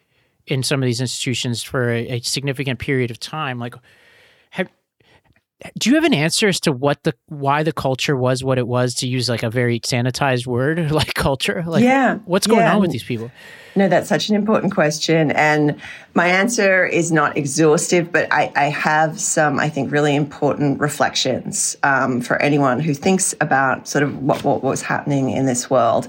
in 0.47 0.63
some 0.63 0.81
of 0.81 0.85
these 0.85 1.01
institutions 1.01 1.61
for 1.61 1.89
a, 1.89 2.07
a 2.07 2.19
significant 2.21 2.79
period 2.79 3.11
of 3.11 3.19
time. 3.19 3.59
Like, 3.59 3.75
do 5.77 5.89
you 5.89 5.95
have 5.95 6.03
an 6.03 6.13
answer 6.13 6.47
as 6.47 6.59
to 6.61 6.71
what 6.71 7.03
the 7.03 7.15
why 7.27 7.63
the 7.63 7.71
culture 7.71 8.15
was 8.15 8.43
what 8.43 8.59
it 8.59 8.67
was 8.67 8.93
to 8.95 9.07
use 9.07 9.27
like 9.27 9.41
a 9.41 9.49
very 9.49 9.79
sanitized 9.79 10.45
word 10.45 10.91
like 10.91 11.13
culture? 11.13 11.63
Like, 11.65 11.83
yeah, 11.83 12.17
what's 12.25 12.47
going 12.47 12.61
yeah. 12.61 12.75
on 12.75 12.81
with 12.81 12.91
these 12.91 13.03
people? 13.03 13.31
No, 13.75 13.87
that's 13.87 14.09
such 14.09 14.29
an 14.29 14.35
important 14.35 14.73
question. 14.73 15.31
And 15.31 15.79
my 16.15 16.27
answer 16.27 16.83
is 16.83 17.11
not 17.11 17.37
exhaustive, 17.37 18.11
but 18.11 18.27
I, 18.33 18.51
I 18.55 18.65
have 18.65 19.19
some, 19.19 19.59
I 19.59 19.69
think, 19.69 19.91
really 19.91 20.15
important 20.15 20.79
reflections 20.79 21.77
um, 21.83 22.21
for 22.21 22.41
anyone 22.41 22.79
who 22.79 22.95
thinks 22.95 23.35
about 23.39 23.87
sort 23.87 24.03
of 24.03 24.17
what, 24.17 24.43
what 24.43 24.63
was 24.63 24.81
happening 24.81 25.29
in 25.29 25.45
this 25.45 25.69
world. 25.69 26.07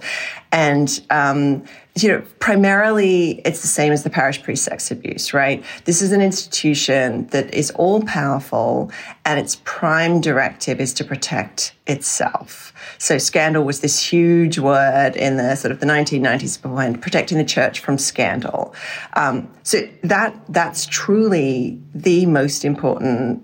And, 0.51 0.99
um, 1.11 1.63
you 2.03 2.09
know, 2.09 2.23
primarily 2.39 3.41
it's 3.45 3.63
the 3.63 3.69
same 3.69 3.93
as 3.93 4.03
the 4.05 4.11
parish 4.11 4.43
priest 4.43 4.65
sex 4.65 4.91
abuse, 4.91 5.33
right? 5.33 5.65
This 5.85 6.03
is 6.03 6.13
an 6.13 6.21
institution 6.21 7.27
that 7.29 7.53
is 7.55 7.71
all 7.73 8.03
powerful 8.03 8.91
and 9.25 9.41
its 9.41 9.57
prime 9.65 10.21
directive 10.21 10.81
is 10.81 10.93
to 10.95 11.05
protect 11.05 11.75
itself. 11.87 12.73
So 12.99 13.19
scandal 13.19 13.65
was 13.65 13.81
this 13.81 14.03
huge 14.03 14.59
word 14.59 15.17
in 15.17 15.37
the 15.37 15.55
sort 15.57 15.73
of 15.73 15.81
the 15.81 15.87
1990s 15.87 16.61
behind 16.61 17.01
protecting 17.01 17.39
the 17.39 17.45
church 17.45 17.81
from 17.81 17.99
scandal. 17.99 18.75
Um, 19.15 19.51
so 19.63 19.89
that 20.03 20.39
that's 20.49 20.87
truly 20.87 21.81
the 21.95 22.27
most 22.27 22.65
important 22.65 23.43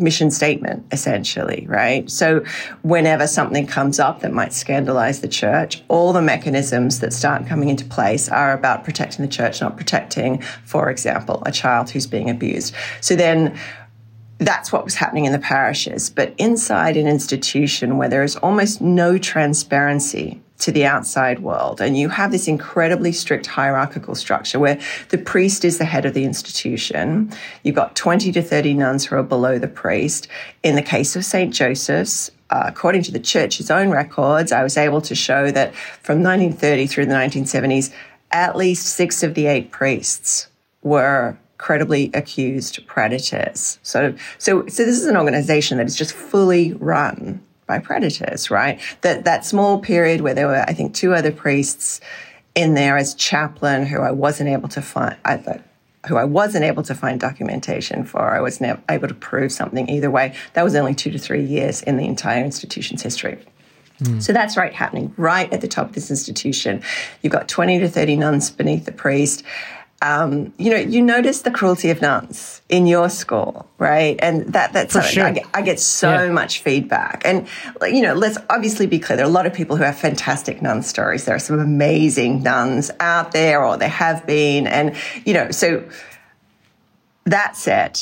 mission 0.00 0.30
statement, 0.30 0.86
essentially, 0.92 1.66
right? 1.68 2.10
So 2.10 2.44
whenever 2.82 3.26
something 3.26 3.66
comes 3.66 3.98
up 3.98 4.20
that 4.20 4.32
might 4.32 4.52
scandalize 4.52 5.20
the 5.20 5.28
church, 5.28 5.82
all 5.88 6.12
the 6.12 6.22
mechanisms 6.22 7.00
that 7.00 7.12
start 7.12 7.46
coming 7.46 7.68
into 7.68 7.84
place 7.84 8.28
are 8.28 8.52
about 8.52 8.84
protecting 8.84 9.24
the 9.24 9.30
church, 9.30 9.60
not 9.60 9.76
protecting, 9.76 10.42
for 10.64 10.90
example, 10.90 11.42
a 11.46 11.52
child 11.52 11.90
who's 11.90 12.06
being 12.06 12.30
abused. 12.30 12.74
So 13.00 13.16
then 13.16 13.58
that's 14.38 14.72
what 14.72 14.84
was 14.84 14.94
happening 14.94 15.24
in 15.24 15.32
the 15.32 15.38
parishes. 15.38 16.10
But 16.10 16.34
inside 16.38 16.96
an 16.96 17.06
institution 17.06 17.96
where 17.96 18.08
there 18.08 18.22
is 18.22 18.36
almost 18.36 18.80
no 18.80 19.18
transparency 19.18 20.40
to 20.58 20.72
the 20.72 20.84
outside 20.84 21.38
world, 21.38 21.80
and 21.80 21.96
you 21.96 22.08
have 22.08 22.32
this 22.32 22.48
incredibly 22.48 23.12
strict 23.12 23.46
hierarchical 23.46 24.14
structure 24.14 24.58
where 24.58 24.78
the 25.10 25.18
priest 25.18 25.64
is 25.64 25.78
the 25.78 25.84
head 25.84 26.04
of 26.04 26.14
the 26.14 26.24
institution, 26.24 27.32
you've 27.62 27.76
got 27.76 27.94
20 27.94 28.32
to 28.32 28.42
30 28.42 28.74
nuns 28.74 29.06
who 29.06 29.16
are 29.16 29.22
below 29.22 29.58
the 29.58 29.68
priest. 29.68 30.26
In 30.62 30.74
the 30.74 30.82
case 30.82 31.14
of 31.14 31.24
St. 31.24 31.54
Joseph's, 31.54 32.30
uh, 32.50 32.64
according 32.66 33.02
to 33.02 33.12
the 33.12 33.20
church's 33.20 33.70
own 33.70 33.90
records, 33.90 34.52
I 34.52 34.62
was 34.62 34.76
able 34.76 35.00
to 35.02 35.14
show 35.14 35.50
that 35.50 35.74
from 35.74 36.22
1930 36.22 36.86
through 36.86 37.06
the 37.06 37.14
1970s, 37.14 37.92
at 38.32 38.56
least 38.56 38.86
six 38.86 39.22
of 39.22 39.34
the 39.34 39.46
eight 39.46 39.70
priests 39.70 40.48
were 40.82 41.36
credibly 41.58 42.10
accused 42.14 42.84
predators. 42.86 43.78
So, 43.82 44.14
so, 44.38 44.66
so 44.66 44.84
this 44.84 44.98
is 44.98 45.06
an 45.06 45.16
organization 45.16 45.78
that 45.78 45.86
is 45.86 45.96
just 45.96 46.12
fully 46.12 46.72
run 46.74 47.42
by 47.68 47.78
predators, 47.78 48.50
right? 48.50 48.80
That 49.02 49.24
that 49.24 49.44
small 49.44 49.78
period 49.78 50.22
where 50.22 50.34
there 50.34 50.48
were, 50.48 50.64
I 50.66 50.72
think, 50.72 50.94
two 50.94 51.14
other 51.14 51.30
priests 51.30 52.00
in 52.56 52.74
there 52.74 52.96
as 52.96 53.14
chaplain 53.14 53.86
who 53.86 54.00
I 54.00 54.10
wasn't 54.10 54.48
able 54.48 54.68
to 54.70 54.82
find. 54.82 55.16
I, 55.24 55.60
who 56.08 56.16
I 56.16 56.24
wasn't 56.24 56.64
able 56.64 56.82
to 56.84 56.94
find 56.94 57.20
documentation 57.20 58.04
for. 58.04 58.34
I 58.34 58.40
was 58.40 58.60
never 58.60 58.80
able 58.88 59.08
to 59.08 59.14
prove 59.14 59.52
something 59.52 59.88
either 59.88 60.10
way. 60.10 60.34
That 60.54 60.64
was 60.64 60.74
only 60.74 60.94
two 60.94 61.10
to 61.10 61.18
three 61.18 61.44
years 61.44 61.82
in 61.82 61.96
the 61.96 62.06
entire 62.06 62.44
institution's 62.44 63.02
history. 63.02 63.38
Mm. 64.00 64.22
So 64.22 64.32
that's 64.32 64.56
right 64.56 64.72
happening 64.72 65.12
right 65.16 65.52
at 65.52 65.60
the 65.60 65.68
top 65.68 65.88
of 65.88 65.94
this 65.94 66.10
institution. 66.10 66.82
You've 67.22 67.32
got 67.32 67.48
20 67.48 67.80
to 67.80 67.88
30 67.88 68.16
nuns 68.16 68.50
beneath 68.50 68.84
the 68.84 68.92
priest 68.92 69.42
um, 70.00 70.52
you 70.58 70.70
know, 70.70 70.76
you 70.76 71.02
notice 71.02 71.42
the 71.42 71.50
cruelty 71.50 71.90
of 71.90 72.00
nuns 72.00 72.62
in 72.68 72.86
your 72.86 73.08
school, 73.08 73.68
right? 73.78 74.16
And 74.20 74.52
that 74.52 74.72
that's 74.72 74.94
For 74.94 75.02
sure. 75.02 75.24
I, 75.24 75.32
get, 75.32 75.46
I 75.52 75.62
get 75.62 75.80
so 75.80 76.10
yeah. 76.10 76.30
much 76.30 76.60
feedback. 76.60 77.22
And 77.24 77.48
you 77.82 78.02
know, 78.02 78.14
let's 78.14 78.38
obviously 78.48 78.86
be 78.86 79.00
clear. 79.00 79.16
There 79.16 79.26
are 79.26 79.28
a 79.28 79.32
lot 79.32 79.46
of 79.46 79.52
people 79.52 79.76
who 79.76 79.82
have 79.82 79.98
fantastic 79.98 80.62
nun 80.62 80.82
stories. 80.82 81.24
There 81.24 81.34
are 81.34 81.40
some 81.40 81.58
amazing 81.58 82.44
nuns 82.44 82.92
out 83.00 83.32
there, 83.32 83.64
or 83.64 83.76
there 83.76 83.88
have 83.88 84.24
been, 84.24 84.68
and 84.68 84.94
you 85.24 85.34
know, 85.34 85.50
so 85.50 85.88
that 87.24 87.56
said, 87.56 88.00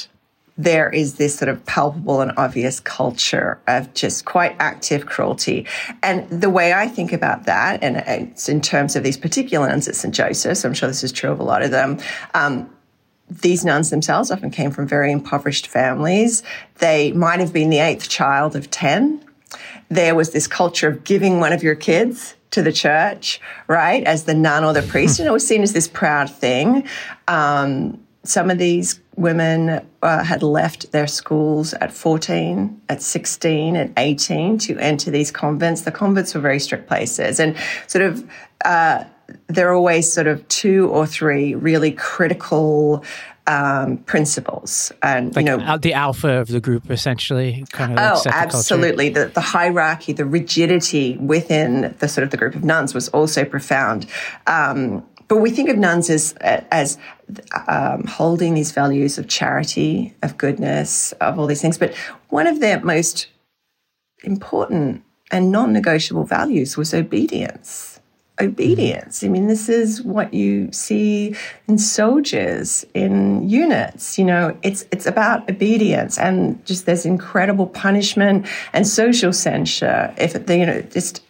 there 0.59 0.89
is 0.89 1.15
this 1.17 1.37
sort 1.37 1.49
of 1.49 1.65
palpable 1.67 2.21
and 2.21 2.33
obvious 2.37 2.81
culture 2.81 3.61
of 3.67 3.93
just 3.95 4.25
quite 4.25 4.57
active 4.59 5.07
cruelty. 5.07 5.67
And 6.03 6.29
the 6.31 6.49
way 6.49 6.73
I 6.73 6.89
think 6.89 7.13
about 7.13 7.45
that, 7.45 7.83
and 7.83 7.99
it's 7.99 8.49
in 8.49 8.61
terms 8.61 8.97
of 8.97 9.03
these 9.03 9.19
particular 9.19 9.69
nuns 9.69 9.87
at 9.87 9.97
St. 9.97 10.15
Joseph's, 10.15 10.65
I'm 10.65 10.73
sure 10.73 10.89
this 10.89 11.05
is 11.05 11.13
true 11.13 11.31
of 11.31 11.41
a 11.41 11.43
lot 11.43 11.63
of 11.63 11.71
them. 11.71 11.99
Um, 12.35 12.71
these 13.29 13.65
nuns 13.65 13.91
themselves 13.91 14.31
often 14.31 14.51
came 14.51 14.71
from 14.71 14.87
very 14.87 15.11
impoverished 15.11 15.67
families. 15.67 16.43
They 16.79 17.13
might 17.13 17.41
have 17.41 17.53
been 17.53 17.71
the 17.71 17.81
eighth 17.81 18.09
child 18.09 18.55
of 18.57 18.71
10. 18.71 19.23
There 19.89 20.15
was 20.15 20.31
this 20.31 20.47
culture 20.47 20.89
of 20.89 21.05
giving 21.05 21.41
one 21.41 21.53
of 21.53 21.63
your 21.63 21.75
kids 21.75 22.35
to 22.53 22.63
the 22.63 22.73
church, 22.73 23.41
right, 23.67 24.05
as 24.05 24.25
the 24.25 24.35
nun 24.35 24.65
or 24.65 24.73
the 24.73 24.83
priest, 24.83 25.19
and 25.19 25.29
it 25.29 25.33
was 25.33 25.47
seen 25.47 25.63
as 25.63 25.73
this 25.73 25.89
proud 25.89 26.31
thing. 26.31 26.87
Um, 27.29 28.01
some 28.29 28.51
of 28.51 28.59
these 28.59 29.01
women 29.17 29.87
uh, 30.03 30.25
had 30.25 30.43
left 30.43 30.93
their 30.93 31.07
schools 31.07 31.73
at 31.75 31.93
14, 31.93 32.81
at 32.89 33.03
16, 33.03 33.77
at 33.77 33.91
18 33.97 34.59
to 34.59 34.79
enter 34.79 35.11
these 35.11 35.31
convents. 35.31 35.83
The 35.83 35.93
convents 35.93 36.35
were 36.35 36.41
very 36.41 36.61
strict 36.61 36.87
places 36.87 37.41
and 37.41 37.57
sort 37.87 38.05
of, 38.05 38.29
uh, 38.65 39.05
there 39.49 39.69
are 39.69 39.75
always 39.75 40.13
sort 40.13 40.27
of 40.27 40.47
two 40.49 40.89
or 40.89 41.07
three 41.07 41.55
really 41.55 41.93
critical 41.93 43.05
um, 43.47 43.99
principles, 43.99 44.93
and 45.03 45.35
like 45.37 45.47
you 45.47 45.57
know 45.57 45.79
the 45.79 45.95
alpha 45.95 46.29
of 46.29 46.49
the 46.49 46.61
group, 46.61 46.91
essentially. 46.91 47.65
Kind 47.71 47.99
of 47.99 48.19
oh, 48.27 48.31
absolutely. 48.31 49.09
The, 49.09 49.27
the, 49.27 49.41
hierarchy, 49.41 50.13
the 50.13 50.25
rigidity 50.25 51.17
within 51.19 51.95
the 52.01 52.09
sort 52.09 52.25
of 52.25 52.31
the 52.31 52.37
group 52.37 52.55
of 52.55 52.65
nuns 52.65 52.93
was 52.93 53.09
also 53.11 53.45
profound. 53.45 54.07
Um, 54.47 55.05
but 55.29 55.39
we 55.39 55.51
think 55.51 55.69
of 55.69 55.77
nuns 55.77 56.11
as 56.11 56.35
as 56.41 56.99
um, 57.69 58.05
holding 58.05 58.55
these 58.55 58.73
values 58.73 59.19
of 59.19 59.29
charity, 59.29 60.15
of 60.23 60.39
goodness, 60.39 61.13
of 61.21 61.39
all 61.39 61.47
these 61.47 61.63
things. 61.63 61.79
But 61.79 61.95
one 62.29 62.47
of 62.47 62.61
their 62.61 62.81
most 62.81 63.29
important 64.25 65.03
and 65.31 65.51
non-negotiable 65.51 66.25
values 66.25 66.77
was 66.77 66.95
obedience. 66.95 68.01
Obedience. 68.39 69.25
I 69.25 69.29
mean, 69.29 69.47
this 69.47 69.69
is 69.69 70.03
what 70.03 70.35
you 70.35 70.71
see 70.71 71.35
in 71.69 71.79
soldiers, 71.79 72.85
in 72.93 73.49
units. 73.49 74.19
You 74.19 74.27
know, 74.27 74.57
it's 74.63 74.85
it's 74.93 75.07
about 75.07 75.51
obedience, 75.51 76.19
and 76.19 76.65
just 76.67 76.85
there's 76.85 77.07
incredible 77.07 77.67
punishment 77.67 78.47
and 78.75 78.87
social 78.87 79.33
censure 79.33 80.15
if 80.19 80.35
you 80.51 80.67
know 80.67 80.83
just 80.83 81.23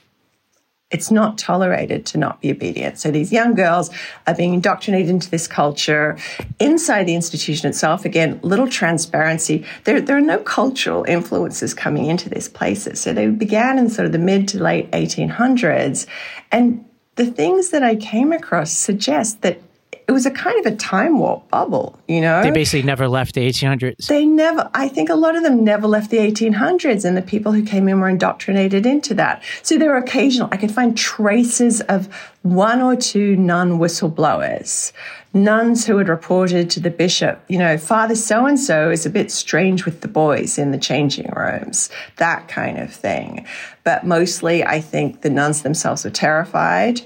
it's 0.91 1.11
not 1.11 1.37
tolerated 1.37 2.07
to 2.07 2.19
not 2.19 2.41
be 2.41 2.51
obedient. 2.51 2.99
So 2.99 3.11
these 3.11 3.33
young 3.33 3.55
girls 3.55 3.91
are 4.27 4.35
being 4.35 4.55
indoctrinated 4.55 5.11
into 5.11 5.29
this 5.29 5.49
culture 5.49 6.17
inside 6.61 7.05
the 7.05 7.17
institution 7.17 7.69
itself. 7.69 8.05
Again, 8.05 8.39
little 8.43 8.69
transparency. 8.69 9.65
There, 9.83 10.01
there 10.01 10.17
are 10.17 10.21
no 10.21 10.39
cultural 10.39 11.05
influences 11.09 11.75
coming 11.75 12.07
into 12.07 12.29
these 12.29 12.49
places. 12.49 13.01
So 13.01 13.13
they 13.13 13.29
began 13.29 13.79
in 13.79 13.91
sort 13.91 14.07
of 14.07 14.13
the 14.13 14.19
mid 14.19 14.47
to 14.49 14.63
late 14.63 14.89
1800s. 14.93 16.07
And 16.53 16.85
the 17.17 17.27
things 17.27 17.71
that 17.71 17.83
I 17.83 17.97
came 17.97 18.33
across 18.33 18.71
suggest 18.71 19.43
that 19.43 19.61
it 20.09 20.13
was 20.13 20.25
a 20.25 20.31
kind 20.31 20.65
of 20.65 20.73
a 20.73 20.77
time 20.77 21.19
warp 21.19 21.49
bubble, 21.51 21.99
you 22.07 22.21
know? 22.21 22.41
They 22.43 22.53
basically 22.53 22.85
never 22.85 23.09
left 23.09 23.35
the 23.35 23.41
1800s. 23.41 24.07
They 24.07 24.25
never, 24.25 24.71
I 24.73 24.87
think 24.89 25.09
a 25.09 25.17
lot 25.17 25.35
of 25.35 25.43
them 25.43 25.65
never 25.65 25.89
left 25.89 26.11
the 26.11 26.19
1800s, 26.19 27.05
and 27.05 27.17
the 27.17 27.23
people 27.23 27.51
who 27.51 27.65
came 27.65 27.89
in 27.89 27.99
were 27.99 28.09
indoctrinated 28.09 28.87
into 28.87 29.15
that. 29.15 29.43
So 29.63 29.77
there 29.77 29.91
were 29.91 29.97
occasional, 29.97 30.49
I 30.53 30.59
could 30.59 30.71
find 30.71 30.97
traces 30.97 31.81
of 31.83 32.07
one 32.43 32.81
or 32.81 32.95
two 32.95 33.35
nun 33.35 33.81
whistleblowers, 33.81 34.93
nuns 35.35 35.85
who 35.85 35.99
had 35.99 36.09
reported 36.09 36.71
to 36.71 36.81
the 36.81 36.91
bishop, 36.91 37.43
you 37.49 37.59
know, 37.59 37.77
Father 37.77 38.15
so 38.15 38.47
and 38.47 38.61
so 38.61 38.91
is 38.91 39.07
a 39.07 39.11
bit 39.11 39.33
strange 39.33 39.85
with 39.85 40.03
the 40.03 40.09
boys 40.09 40.57
in 40.57 40.71
the 40.71 40.79
changing 40.79 41.33
rooms, 41.35 41.91
that 42.17 42.47
kind 42.47 42.79
of 42.79 42.93
thing. 42.93 43.45
But 43.83 44.07
mostly, 44.07 44.63
I 44.63 44.81
think 44.81 45.23
the 45.23 45.31
nuns 45.31 45.63
themselves 45.63 46.05
were 46.05 46.11
terrified. 46.11 47.01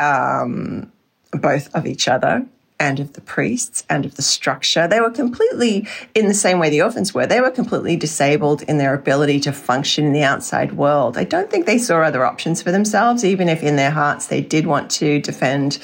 Um, 0.00 0.90
both 1.32 1.74
of 1.74 1.86
each 1.86 2.08
other 2.08 2.46
and 2.80 3.00
of 3.00 3.14
the 3.14 3.20
priests 3.20 3.84
and 3.90 4.04
of 4.04 4.14
the 4.14 4.22
structure. 4.22 4.86
They 4.86 5.00
were 5.00 5.10
completely, 5.10 5.88
in 6.14 6.28
the 6.28 6.34
same 6.34 6.58
way 6.58 6.70
the 6.70 6.82
orphans 6.82 7.12
were, 7.12 7.26
they 7.26 7.40
were 7.40 7.50
completely 7.50 7.96
disabled 7.96 8.62
in 8.62 8.78
their 8.78 8.94
ability 8.94 9.40
to 9.40 9.52
function 9.52 10.04
in 10.04 10.12
the 10.12 10.22
outside 10.22 10.72
world. 10.72 11.18
I 11.18 11.24
don't 11.24 11.50
think 11.50 11.66
they 11.66 11.78
saw 11.78 12.02
other 12.02 12.24
options 12.24 12.62
for 12.62 12.70
themselves, 12.70 13.24
even 13.24 13.48
if 13.48 13.62
in 13.62 13.76
their 13.76 13.90
hearts 13.90 14.26
they 14.26 14.40
did 14.40 14.66
want 14.66 14.90
to 14.92 15.20
defend 15.20 15.78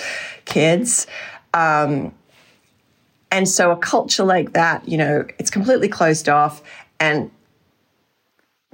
kids. 0.45 1.07
Um, 1.53 2.15
and 3.33 3.49
so 3.49 3.73
a 3.73 3.77
culture 3.77 4.25
like 4.25 4.53
that, 4.53 4.89
you 4.89 4.97
know, 4.97 5.27
it's 5.39 5.51
completely 5.51 5.89
closed 5.89 6.29
off. 6.29 6.63
And 7.01 7.33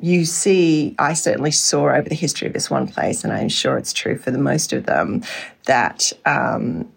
you 0.00 0.24
see, 0.24 0.94
I 0.98 1.12
certainly 1.12 1.50
saw 1.50 1.90
over 1.90 2.08
the 2.08 2.14
history 2.14 2.46
of 2.48 2.54
this 2.54 2.70
one 2.70 2.88
place, 2.88 3.24
and 3.24 3.32
I'm 3.32 3.48
sure 3.48 3.76
it's 3.76 3.92
true 3.92 4.16
for 4.16 4.30
the 4.30 4.38
most 4.38 4.72
of 4.72 4.86
them, 4.86 5.22
that 5.66 6.12
um, 6.24 6.90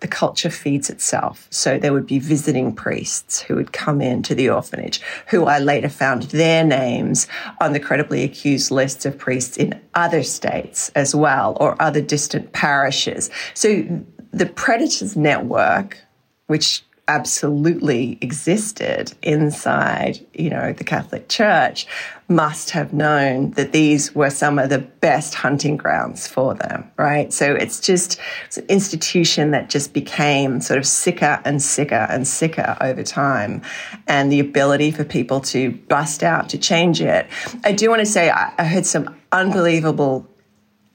the 0.00 0.08
culture 0.08 0.50
feeds 0.50 0.88
itself. 0.90 1.46
So 1.50 1.78
there 1.78 1.92
would 1.92 2.06
be 2.06 2.18
visiting 2.18 2.74
priests 2.74 3.40
who 3.40 3.56
would 3.56 3.72
come 3.72 4.00
into 4.00 4.34
the 4.34 4.48
orphanage, 4.50 5.00
who 5.26 5.44
I 5.44 5.58
later 5.58 5.88
found 5.88 6.22
their 6.24 6.64
names 6.64 7.26
on 7.60 7.72
the 7.72 7.80
credibly 7.80 8.22
accused 8.22 8.70
lists 8.70 9.04
of 9.04 9.18
priests 9.18 9.56
in 9.56 9.80
other 9.94 10.22
states 10.22 10.90
as 10.94 11.14
well, 11.14 11.56
or 11.60 11.80
other 11.80 12.00
distant 12.00 12.52
parishes. 12.52 13.30
So 13.54 13.84
the 14.32 14.46
predators 14.46 15.16
network, 15.16 15.98
which 16.46 16.84
absolutely 17.08 18.18
existed 18.20 19.14
inside, 19.22 20.24
you 20.34 20.50
know, 20.50 20.72
the 20.74 20.84
Catholic 20.84 21.28
Church 21.28 21.86
must 22.28 22.70
have 22.70 22.92
known 22.92 23.52
that 23.52 23.72
these 23.72 24.14
were 24.14 24.28
some 24.28 24.58
of 24.58 24.68
the 24.68 24.78
best 24.78 25.34
hunting 25.34 25.78
grounds 25.78 26.26
for 26.26 26.54
them, 26.54 26.90
right? 26.98 27.32
So 27.32 27.54
it's 27.54 27.80
just 27.80 28.20
it's 28.46 28.58
an 28.58 28.66
institution 28.68 29.50
that 29.52 29.70
just 29.70 29.94
became 29.94 30.60
sort 30.60 30.78
of 30.78 30.86
sicker 30.86 31.40
and 31.46 31.62
sicker 31.62 32.06
and 32.10 32.28
sicker 32.28 32.76
over 32.82 33.02
time. 33.02 33.62
And 34.06 34.30
the 34.30 34.40
ability 34.40 34.90
for 34.90 35.04
people 35.04 35.40
to 35.40 35.72
bust 35.72 36.22
out 36.22 36.50
to 36.50 36.58
change 36.58 37.00
it. 37.00 37.26
I 37.64 37.72
do 37.72 37.88
want 37.88 38.00
to 38.00 38.06
say 38.06 38.30
I, 38.30 38.52
I 38.58 38.64
heard 38.64 38.84
some 38.84 39.16
unbelievable, 39.32 40.28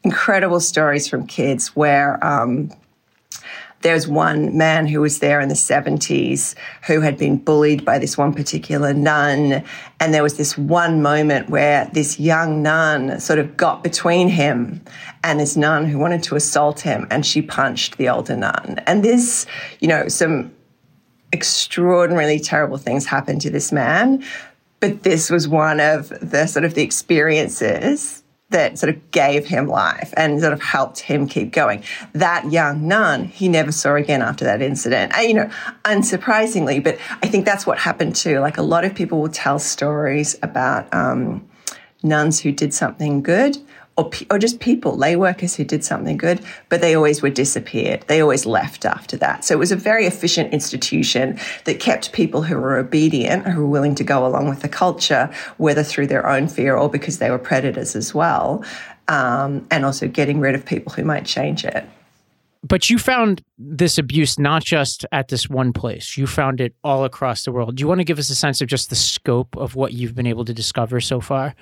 incredible 0.03 0.59
stories 0.59 1.07
from 1.07 1.25
kids 1.25 1.75
where, 1.75 2.23
um, 2.23 2.71
there's 3.83 4.07
one 4.07 4.57
man 4.57 4.87
who 4.87 5.01
was 5.01 5.19
there 5.19 5.39
in 5.39 5.49
the 5.49 5.55
70s 5.55 6.55
who 6.87 7.01
had 7.01 7.17
been 7.17 7.37
bullied 7.37 7.85
by 7.85 7.99
this 7.99 8.17
one 8.17 8.33
particular 8.33 8.93
nun. 8.93 9.63
And 9.99 10.13
there 10.13 10.23
was 10.23 10.37
this 10.37 10.57
one 10.57 11.01
moment 11.01 11.49
where 11.49 11.89
this 11.93 12.19
young 12.19 12.63
nun 12.63 13.19
sort 13.19 13.39
of 13.39 13.55
got 13.55 13.83
between 13.83 14.29
him 14.29 14.81
and 15.23 15.39
this 15.39 15.55
nun 15.55 15.85
who 15.85 15.99
wanted 15.99 16.23
to 16.23 16.35
assault 16.35 16.81
him, 16.81 17.07
and 17.11 17.25
she 17.25 17.41
punched 17.41 17.97
the 17.97 18.09
older 18.09 18.35
nun. 18.35 18.81
And 18.87 19.03
this, 19.03 19.45
you 19.79 19.87
know, 19.87 20.07
some 20.07 20.51
extraordinarily 21.31 22.39
terrible 22.39 22.77
things 22.77 23.05
happened 23.05 23.41
to 23.41 23.49
this 23.49 23.71
man. 23.71 24.23
But 24.79 25.03
this 25.03 25.29
was 25.29 25.47
one 25.47 25.79
of 25.79 26.09
the 26.21 26.45
sort 26.45 26.65
of 26.65 26.73
the 26.73 26.81
experiences 26.81 28.22
that 28.53 28.79
sort 28.79 28.95
of 28.95 29.11
gave 29.11 29.45
him 29.45 29.67
life 29.67 30.13
and 30.15 30.39
sort 30.39 30.53
of 30.53 30.61
helped 30.61 30.99
him 30.99 31.27
keep 31.27 31.51
going. 31.51 31.83
That 32.13 32.51
young 32.51 32.87
nun, 32.87 33.25
he 33.25 33.49
never 33.49 33.71
saw 33.71 33.95
again 33.95 34.21
after 34.21 34.45
that 34.45 34.61
incident. 34.61 35.11
And, 35.13 35.27
you 35.27 35.33
know, 35.33 35.51
unsurprisingly, 35.83 36.81
but 36.81 36.97
I 37.21 37.27
think 37.27 37.45
that's 37.45 37.67
what 37.67 37.77
happened 37.77 38.15
too. 38.15 38.39
Like 38.39 38.57
a 38.57 38.61
lot 38.61 38.85
of 38.85 38.95
people 38.95 39.19
will 39.19 39.29
tell 39.29 39.59
stories 39.59 40.37
about 40.41 40.91
um, 40.93 41.47
nuns 42.01 42.39
who 42.39 42.51
did 42.51 42.73
something 42.73 43.21
good 43.21 43.57
or, 43.95 44.09
or 44.31 44.39
just 44.39 44.59
people, 44.59 44.97
lay 44.97 45.15
workers 45.15 45.55
who 45.55 45.63
did 45.63 45.83
something 45.83 46.17
good, 46.17 46.41
but 46.69 46.81
they 46.81 46.95
always 46.95 47.21
were 47.21 47.29
disappeared. 47.29 48.03
They 48.07 48.21
always 48.21 48.45
left 48.45 48.85
after 48.85 49.17
that. 49.17 49.45
So 49.45 49.53
it 49.53 49.59
was 49.59 49.71
a 49.71 49.75
very 49.75 50.05
efficient 50.05 50.51
institution 50.51 51.39
that 51.65 51.79
kept 51.79 52.11
people 52.11 52.41
who 52.41 52.55
were 52.55 52.77
obedient, 52.77 53.47
who 53.47 53.61
were 53.61 53.67
willing 53.67 53.95
to 53.95 54.03
go 54.03 54.25
along 54.25 54.49
with 54.49 54.61
the 54.61 54.69
culture, 54.69 55.31
whether 55.57 55.83
through 55.83 56.07
their 56.07 56.27
own 56.27 56.47
fear 56.47 56.75
or 56.75 56.89
because 56.89 57.19
they 57.19 57.29
were 57.29 57.37
predators 57.37 57.95
as 57.95 58.15
well, 58.15 58.63
um, 59.07 59.67
and 59.69 59.85
also 59.85 60.07
getting 60.07 60.39
rid 60.39 60.55
of 60.55 60.65
people 60.65 60.91
who 60.93 61.03
might 61.03 61.25
change 61.25 61.63
it. 61.63 61.85
But 62.65 62.89
you 62.89 62.97
found 62.97 63.43
this 63.57 63.97
abuse 63.97 64.39
not 64.39 64.63
just 64.63 65.05
at 65.11 65.27
this 65.27 65.49
one 65.49 65.73
place, 65.73 66.17
you 66.17 66.25
found 66.25 66.61
it 66.61 66.73
all 66.83 67.03
across 67.03 67.43
the 67.43 67.51
world. 67.51 67.75
Do 67.75 67.81
you 67.81 67.87
want 67.87 67.99
to 67.99 68.05
give 68.05 68.17
us 68.17 68.29
a 68.29 68.35
sense 68.35 68.61
of 68.61 68.69
just 68.69 68.89
the 68.89 68.95
scope 68.95 69.57
of 69.57 69.75
what 69.75 69.91
you've 69.91 70.15
been 70.15 70.25
able 70.25 70.45
to 70.45 70.53
discover 70.53 71.01
so 71.01 71.19
far? 71.19 71.53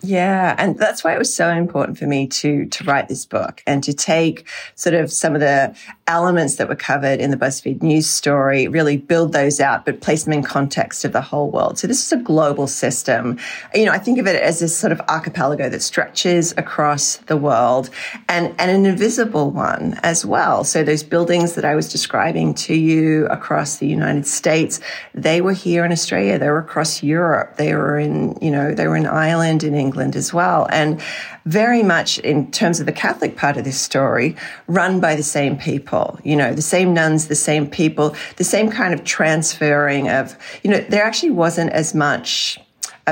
Yeah, 0.00 0.54
and 0.58 0.78
that's 0.78 1.02
why 1.02 1.14
it 1.14 1.18
was 1.18 1.34
so 1.34 1.48
important 1.50 1.98
for 1.98 2.06
me 2.06 2.28
to 2.28 2.66
to 2.66 2.84
write 2.84 3.08
this 3.08 3.26
book 3.26 3.62
and 3.66 3.82
to 3.82 3.92
take 3.92 4.46
sort 4.76 4.94
of 4.94 5.12
some 5.12 5.34
of 5.34 5.40
the 5.40 5.74
elements 6.06 6.56
that 6.56 6.68
were 6.68 6.76
covered 6.76 7.20
in 7.20 7.30
the 7.30 7.36
BuzzFeed 7.36 7.82
news 7.82 8.06
story, 8.06 8.68
really 8.68 8.96
build 8.96 9.32
those 9.32 9.60
out, 9.60 9.84
but 9.84 10.00
place 10.00 10.24
them 10.24 10.32
in 10.32 10.42
context 10.42 11.04
of 11.04 11.12
the 11.12 11.20
whole 11.20 11.50
world. 11.50 11.78
So 11.78 11.86
this 11.86 12.04
is 12.04 12.12
a 12.12 12.16
global 12.16 12.66
system. 12.66 13.38
You 13.74 13.86
know, 13.86 13.92
I 13.92 13.98
think 13.98 14.18
of 14.18 14.26
it 14.26 14.36
as 14.36 14.60
this 14.60 14.76
sort 14.76 14.92
of 14.92 15.00
archipelago 15.08 15.68
that 15.68 15.82
stretches 15.82 16.52
across 16.56 17.16
the 17.26 17.36
world 17.36 17.90
and, 18.28 18.54
and 18.58 18.70
an 18.70 18.86
invisible 18.86 19.50
one 19.50 19.98
as 20.02 20.24
well. 20.24 20.64
So 20.64 20.82
those 20.82 21.02
buildings 21.02 21.54
that 21.54 21.64
I 21.64 21.74
was 21.74 21.90
describing 21.90 22.54
to 22.54 22.74
you 22.74 23.26
across 23.26 23.76
the 23.76 23.88
United 23.88 24.26
States, 24.26 24.80
they 25.12 25.40
were 25.40 25.52
here 25.52 25.84
in 25.84 25.92
Australia. 25.92 26.38
They 26.38 26.48
were 26.48 26.58
across 26.58 27.02
Europe. 27.02 27.56
They 27.56 27.74
were 27.74 27.98
in, 27.98 28.38
you 28.40 28.50
know, 28.50 28.74
they 28.74 28.86
were 28.86 28.96
in 28.96 29.06
Ireland, 29.06 29.64
in 29.64 29.74
England 29.74 29.87
as 29.96 30.32
well. 30.32 30.66
And 30.70 31.00
very 31.44 31.82
much 31.82 32.18
in 32.18 32.50
terms 32.50 32.80
of 32.80 32.86
the 32.86 32.92
Catholic 32.92 33.36
part 33.36 33.56
of 33.56 33.64
this 33.64 33.80
story, 33.80 34.36
run 34.66 35.00
by 35.00 35.14
the 35.14 35.22
same 35.22 35.56
people, 35.56 36.18
you 36.24 36.36
know, 36.36 36.54
the 36.54 36.62
same 36.62 36.92
nuns, 36.92 37.28
the 37.28 37.34
same 37.34 37.68
people, 37.68 38.14
the 38.36 38.44
same 38.44 38.70
kind 38.70 38.92
of 38.92 39.04
transferring 39.04 40.08
of, 40.08 40.36
you 40.62 40.70
know, 40.70 40.80
there 40.88 41.04
actually 41.04 41.30
wasn't 41.30 41.70
as 41.70 41.94
much 41.94 42.58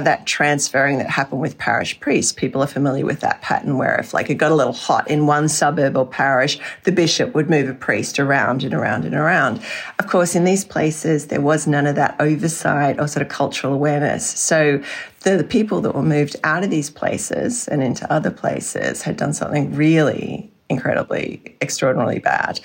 that 0.04 0.26
transferring 0.26 0.98
that 0.98 1.08
happened 1.08 1.40
with 1.40 1.58
parish 1.58 1.98
priests. 2.00 2.32
People 2.32 2.62
are 2.62 2.66
familiar 2.66 3.04
with 3.04 3.20
that 3.20 3.42
pattern 3.42 3.78
where 3.78 3.96
if 3.96 4.14
like 4.14 4.30
it 4.30 4.34
got 4.34 4.52
a 4.52 4.54
little 4.54 4.72
hot 4.72 5.08
in 5.08 5.26
one 5.26 5.48
suburb 5.48 5.96
or 5.96 6.06
parish, 6.06 6.58
the 6.84 6.92
bishop 6.92 7.34
would 7.34 7.50
move 7.50 7.68
a 7.68 7.74
priest 7.74 8.18
around 8.18 8.64
and 8.64 8.74
around 8.74 9.04
and 9.04 9.14
around. 9.14 9.60
Of 9.98 10.06
course, 10.06 10.34
in 10.34 10.44
these 10.44 10.64
places, 10.64 11.28
there 11.28 11.40
was 11.40 11.66
none 11.66 11.86
of 11.86 11.96
that 11.96 12.16
oversight 12.20 13.00
or 13.00 13.08
sort 13.08 13.22
of 13.22 13.28
cultural 13.28 13.72
awareness. 13.72 14.26
So 14.26 14.82
the, 15.20 15.36
the 15.36 15.44
people 15.44 15.80
that 15.80 15.94
were 15.94 16.02
moved 16.02 16.36
out 16.44 16.62
of 16.62 16.70
these 16.70 16.90
places 16.90 17.66
and 17.68 17.82
into 17.82 18.10
other 18.12 18.30
places 18.30 19.02
had 19.02 19.16
done 19.16 19.32
something 19.32 19.74
really 19.74 20.50
incredibly, 20.68 21.56
extraordinarily 21.60 22.18
bad. 22.18 22.60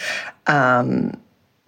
Um, 0.48 1.20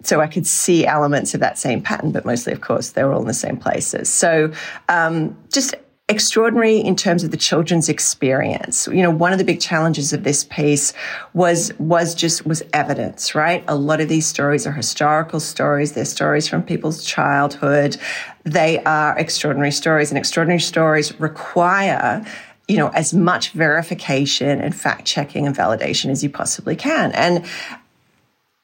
so 0.06 0.20
I 0.20 0.26
could 0.26 0.46
see 0.46 0.86
elements 0.86 1.34
of 1.34 1.40
that 1.40 1.58
same 1.58 1.82
pattern, 1.82 2.12
but 2.12 2.24
mostly, 2.24 2.52
of 2.52 2.60
course, 2.60 2.90
they 2.90 3.04
were 3.04 3.12
all 3.12 3.22
in 3.22 3.26
the 3.26 3.34
same 3.34 3.56
places. 3.56 4.08
So 4.08 4.52
um, 4.88 5.36
just 5.52 5.74
extraordinary 6.08 6.76
in 6.76 6.96
terms 6.96 7.24
of 7.24 7.30
the 7.30 7.36
children's 7.36 7.88
experience. 7.88 8.86
You 8.88 9.02
know, 9.02 9.10
one 9.10 9.32
of 9.32 9.38
the 9.38 9.44
big 9.44 9.60
challenges 9.60 10.12
of 10.12 10.22
this 10.22 10.44
piece 10.44 10.92
was 11.32 11.72
was 11.78 12.14
just 12.14 12.44
was 12.46 12.62
evidence, 12.72 13.34
right? 13.34 13.64
A 13.68 13.74
lot 13.74 14.00
of 14.00 14.08
these 14.08 14.26
stories 14.26 14.66
are 14.66 14.72
historical 14.72 15.40
stories. 15.40 15.92
They're 15.92 16.04
stories 16.04 16.46
from 16.46 16.62
people's 16.62 17.04
childhood. 17.04 17.96
They 18.44 18.82
are 18.84 19.18
extraordinary 19.18 19.72
stories, 19.72 20.10
and 20.10 20.18
extraordinary 20.18 20.60
stories 20.60 21.18
require 21.18 22.24
you 22.66 22.78
know, 22.78 22.88
as 22.88 23.12
much 23.12 23.50
verification 23.50 24.58
and 24.60 24.74
fact 24.74 25.04
checking 25.04 25.46
and 25.46 25.54
validation 25.54 26.10
as 26.10 26.22
you 26.22 26.30
possibly 26.30 26.74
can. 26.74 27.12
And 27.12 27.44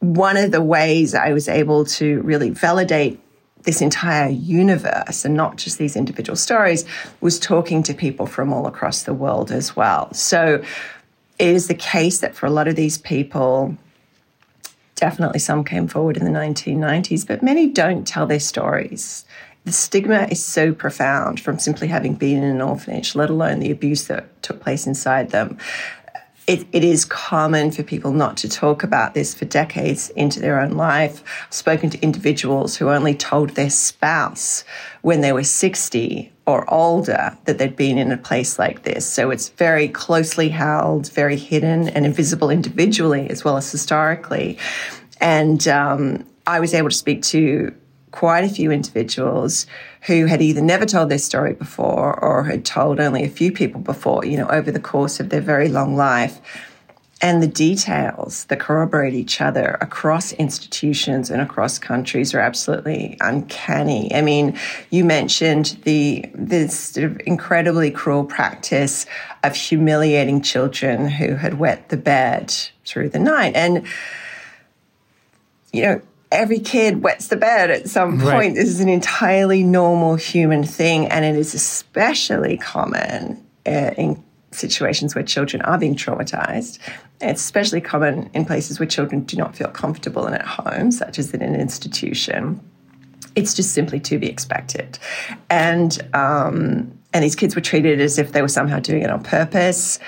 one 0.01 0.37
of 0.37 0.51
the 0.51 0.63
ways 0.63 1.15
I 1.15 1.33
was 1.33 1.49
able 1.49 1.85
to 1.85 2.21
really 2.23 2.51
validate 2.51 3.21
this 3.63 3.83
entire 3.83 4.31
universe 4.31 5.25
and 5.25 5.35
not 5.35 5.57
just 5.57 5.79
these 5.79 5.95
individual 5.95 6.37
stories 6.37 6.85
was 7.21 7.39
talking 7.39 7.83
to 7.83 7.95
people 7.95 8.27
from 8.27 8.53
all 8.53 8.67
across 8.67 9.03
the 9.03 9.13
world 9.13 9.53
as 9.53 9.77
well. 9.77 10.13
So 10.15 10.63
it 11.39 11.49
is 11.49 11.69
the 11.69 11.75
case 11.75 12.21
that 12.21 12.35
for 12.35 12.47
a 12.47 12.51
lot 12.51 12.69
of 12.69 12.77
these 12.77 12.97
people, 12.97 13.77
definitely 14.95 15.41
some 15.41 15.65
came 15.65 15.89
forward 15.89 16.17
in 16.17 16.25
the 16.25 16.31
1990s, 16.31 17.27
but 17.27 17.43
many 17.43 17.67
don't 17.67 18.07
tell 18.07 18.27
their 18.27 18.41
stories. 18.41 19.27
The 19.67 19.73
stigma 19.73 20.27
is 20.31 20.43
so 20.43 20.73
profound 20.73 21.39
from 21.39 21.59
simply 21.59 21.89
having 21.89 22.15
been 22.15 22.43
in 22.43 22.51
an 22.51 22.63
orphanage, 22.63 23.15
let 23.15 23.29
alone 23.29 23.59
the 23.59 23.71
abuse 23.71 24.05
that 24.05 24.43
took 24.43 24.61
place 24.61 24.87
inside 24.87 25.31
them 25.31 25.59
it, 26.51 26.67
it 26.73 26.83
is 26.83 27.05
common 27.05 27.71
for 27.71 27.85
people 27.85 28.11
not 28.11 28.37
to 28.39 28.49
talk 28.49 28.83
about 28.83 29.15
this 29.15 29.33
for 29.33 29.45
decades 29.45 30.11
into 30.11 30.41
their 30.41 30.61
own 30.61 30.73
life. 30.73 31.23
I've 31.47 31.55
spoken 31.55 31.91
to 31.91 32.03
individuals 32.03 32.77
who 32.77 32.89
only 32.89 33.15
told 33.15 33.51
their 33.51 33.71
spouse 33.71 34.65
when 35.03 35.21
they 35.21 35.33
were 35.33 35.45
60 35.45 36.33
or 36.47 36.69
older 36.69 37.39
that 37.45 37.59
they'd 37.59 37.77
been 37.77 37.99
in 37.99 38.11
a 38.11 38.17
place 38.17 38.59
like 38.59 38.83
this. 38.83 39.07
So 39.07 39.31
it's 39.31 39.51
very 39.51 39.87
closely 39.87 40.49
held, 40.49 41.13
very 41.13 41.37
hidden 41.37 41.89
and 41.89 42.05
invisible 42.05 42.51
individually 42.51 43.31
as 43.31 43.45
well 43.45 43.57
as 43.57 43.71
historically. 43.71 44.59
And 45.21 45.69
um, 45.69 46.27
I 46.49 46.59
was 46.59 46.75
able 46.75 46.89
to 46.89 46.97
speak 46.97 47.23
to 47.27 47.73
quite 48.11 48.45
a 48.45 48.49
few 48.49 48.71
individuals 48.71 49.67
who 50.03 50.27
had 50.27 50.43
either 50.43 50.61
never 50.61 50.87
told 50.87 51.09
their 51.11 51.19
story 51.19 51.53
before 51.53 52.19
or 52.23 52.45
had 52.45 52.65
told 52.65 53.01
only 53.01 53.25
a 53.25 53.29
few 53.29 53.53
people 53.53 53.81
before, 53.81 54.25
you 54.25 54.37
know, 54.37 54.49
over 54.49 54.71
the 54.71 54.81
course 54.81 55.21
of 55.21 55.29
their 55.29 55.41
very 55.41 55.69
long 55.69 55.97
life. 55.97 56.41
And 57.23 57.43
the 57.43 57.47
details 57.47 58.47
that 58.47 58.61
corroborate 58.61 59.13
each 59.13 59.43
other 59.43 59.77
across 59.83 60.33
institutions 60.33 61.31
and 61.31 61.43
across 61.43 61.79
countries 61.79 62.33
are 62.33 62.41
absolutely 62.41 63.19
uncanny. 63.21 64.15
I 64.15 64.23
mean, 64.23 64.59
you 64.89 65.05
mentioned 65.05 65.77
the 65.85 66.25
this 66.33 66.79
sort 66.79 67.05
of 67.05 67.21
incredibly 67.27 67.91
cruel 67.91 68.25
practice 68.25 69.05
of 69.45 69.55
humiliating 69.55 70.41
children 70.41 71.09
who 71.09 71.35
had 71.35 71.59
wet 71.59 71.91
the 71.91 71.99
bed 71.99 72.55
through 72.87 73.11
the 73.11 73.19
night. 73.19 73.55
And 73.55 73.87
you 75.73 75.83
know, 75.83 76.03
every 76.31 76.61
kid 76.61 77.03
wets 77.03 77.29
the 77.29 77.37
bed 77.37 77.71
at 77.71 77.89
some 77.89 78.19
point. 78.19 78.33
Right. 78.33 78.55
This 78.55 78.69
is 78.69 78.81
an 78.81 78.89
entirely 78.89 79.63
normal 79.63 80.17
human 80.17 80.65
thing, 80.65 81.07
and 81.09 81.25
it 81.25 81.37
is 81.37 81.55
especially 81.55 82.57
common 82.57 83.45
uh, 83.67 83.93
in 83.97 84.23
situations 84.53 85.15
where 85.15 85.25
children 85.25 85.63
are 85.63 85.79
being 85.79 85.95
traumatized. 85.95 86.79
It's 87.21 87.43
especially 87.43 87.81
common 87.81 88.31
in 88.35 88.45
places 88.45 88.81
where 88.81 88.87
children 88.87 89.23
do 89.25 89.37
not 89.37 89.57
feel 89.57 89.69
comfortable 89.69 90.27
and 90.27 90.35
at 90.35 90.45
home, 90.45 90.91
such 90.91 91.19
as 91.19 91.33
in 91.33 91.43
an 91.43 91.55
institution. 91.55 92.61
It's 93.37 93.55
just 93.55 93.73
simply 93.73 94.01
to 94.01 94.19
be 94.19 94.29
expected. 94.29 94.99
And 95.49 95.99
um, 96.15 96.99
and 97.13 97.25
these 97.25 97.35
kids 97.35 97.57
were 97.57 97.61
treated 97.61 98.01
as 98.01 98.19
if 98.19 98.33
they 98.33 98.41
were 98.41 98.49
somehow 98.49 98.79
doing 98.79 99.03
it 99.03 99.11
on 99.11 99.23
purpose. 99.23 99.99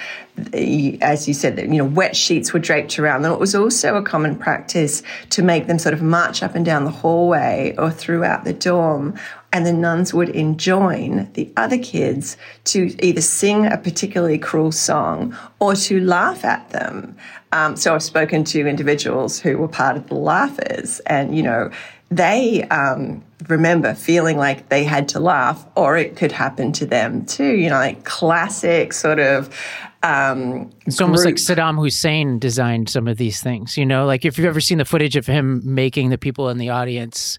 As 0.54 1.26
you 1.26 1.34
said, 1.34 1.58
you 1.58 1.78
know, 1.78 1.84
wet 1.84 2.14
sheets 2.14 2.52
were 2.52 2.60
draped 2.60 2.98
around 2.98 3.22
them. 3.22 3.32
It 3.32 3.40
was 3.40 3.54
also 3.54 3.96
a 3.96 4.02
common 4.02 4.36
practice 4.36 5.02
to 5.30 5.42
make 5.42 5.66
them 5.66 5.78
sort 5.78 5.94
of 5.94 6.02
march 6.02 6.42
up 6.42 6.54
and 6.54 6.64
down 6.64 6.84
the 6.84 6.90
hallway 6.90 7.74
or 7.76 7.90
throughout 7.90 8.44
the 8.44 8.52
dorm, 8.52 9.18
and 9.52 9.66
the 9.66 9.72
nuns 9.72 10.14
would 10.14 10.30
enjoin 10.30 11.30
the 11.34 11.52
other 11.56 11.76
kids 11.76 12.36
to 12.64 12.94
either 13.04 13.20
sing 13.20 13.66
a 13.66 13.76
particularly 13.76 14.38
cruel 14.38 14.72
song 14.72 15.36
or 15.58 15.74
to 15.74 16.00
laugh 16.00 16.44
at 16.44 16.70
them. 16.70 17.16
Um, 17.50 17.76
so 17.76 17.94
I've 17.94 18.02
spoken 18.02 18.44
to 18.44 18.66
individuals 18.66 19.38
who 19.38 19.58
were 19.58 19.68
part 19.68 19.96
of 19.96 20.08
the 20.08 20.14
laughers, 20.14 21.00
and 21.00 21.36
you 21.36 21.42
know, 21.42 21.70
they 22.10 22.62
um, 22.64 23.22
remember 23.48 23.94
feeling 23.94 24.36
like 24.36 24.68
they 24.68 24.84
had 24.84 25.08
to 25.10 25.20
laugh, 25.20 25.66
or 25.76 25.96
it 25.96 26.16
could 26.16 26.32
happen 26.32 26.72
to 26.72 26.86
them 26.86 27.24
too. 27.26 27.54
You 27.54 27.70
know, 27.70 27.76
like 27.76 28.04
classic 28.04 28.92
sort 28.92 29.18
of. 29.18 29.54
Um, 30.04 30.70
it's 30.84 31.00
almost 31.00 31.24
like 31.24 31.36
Saddam 31.36 31.80
Hussein 31.80 32.40
designed 32.40 32.88
some 32.88 33.06
of 33.06 33.18
these 33.18 33.40
things. 33.40 33.76
You 33.76 33.86
know, 33.86 34.04
like 34.04 34.24
if 34.24 34.36
you've 34.36 34.46
ever 34.46 34.60
seen 34.60 34.78
the 34.78 34.84
footage 34.84 35.14
of 35.16 35.26
him 35.26 35.62
making 35.64 36.10
the 36.10 36.18
people 36.18 36.48
in 36.48 36.58
the 36.58 36.70
audience 36.70 37.38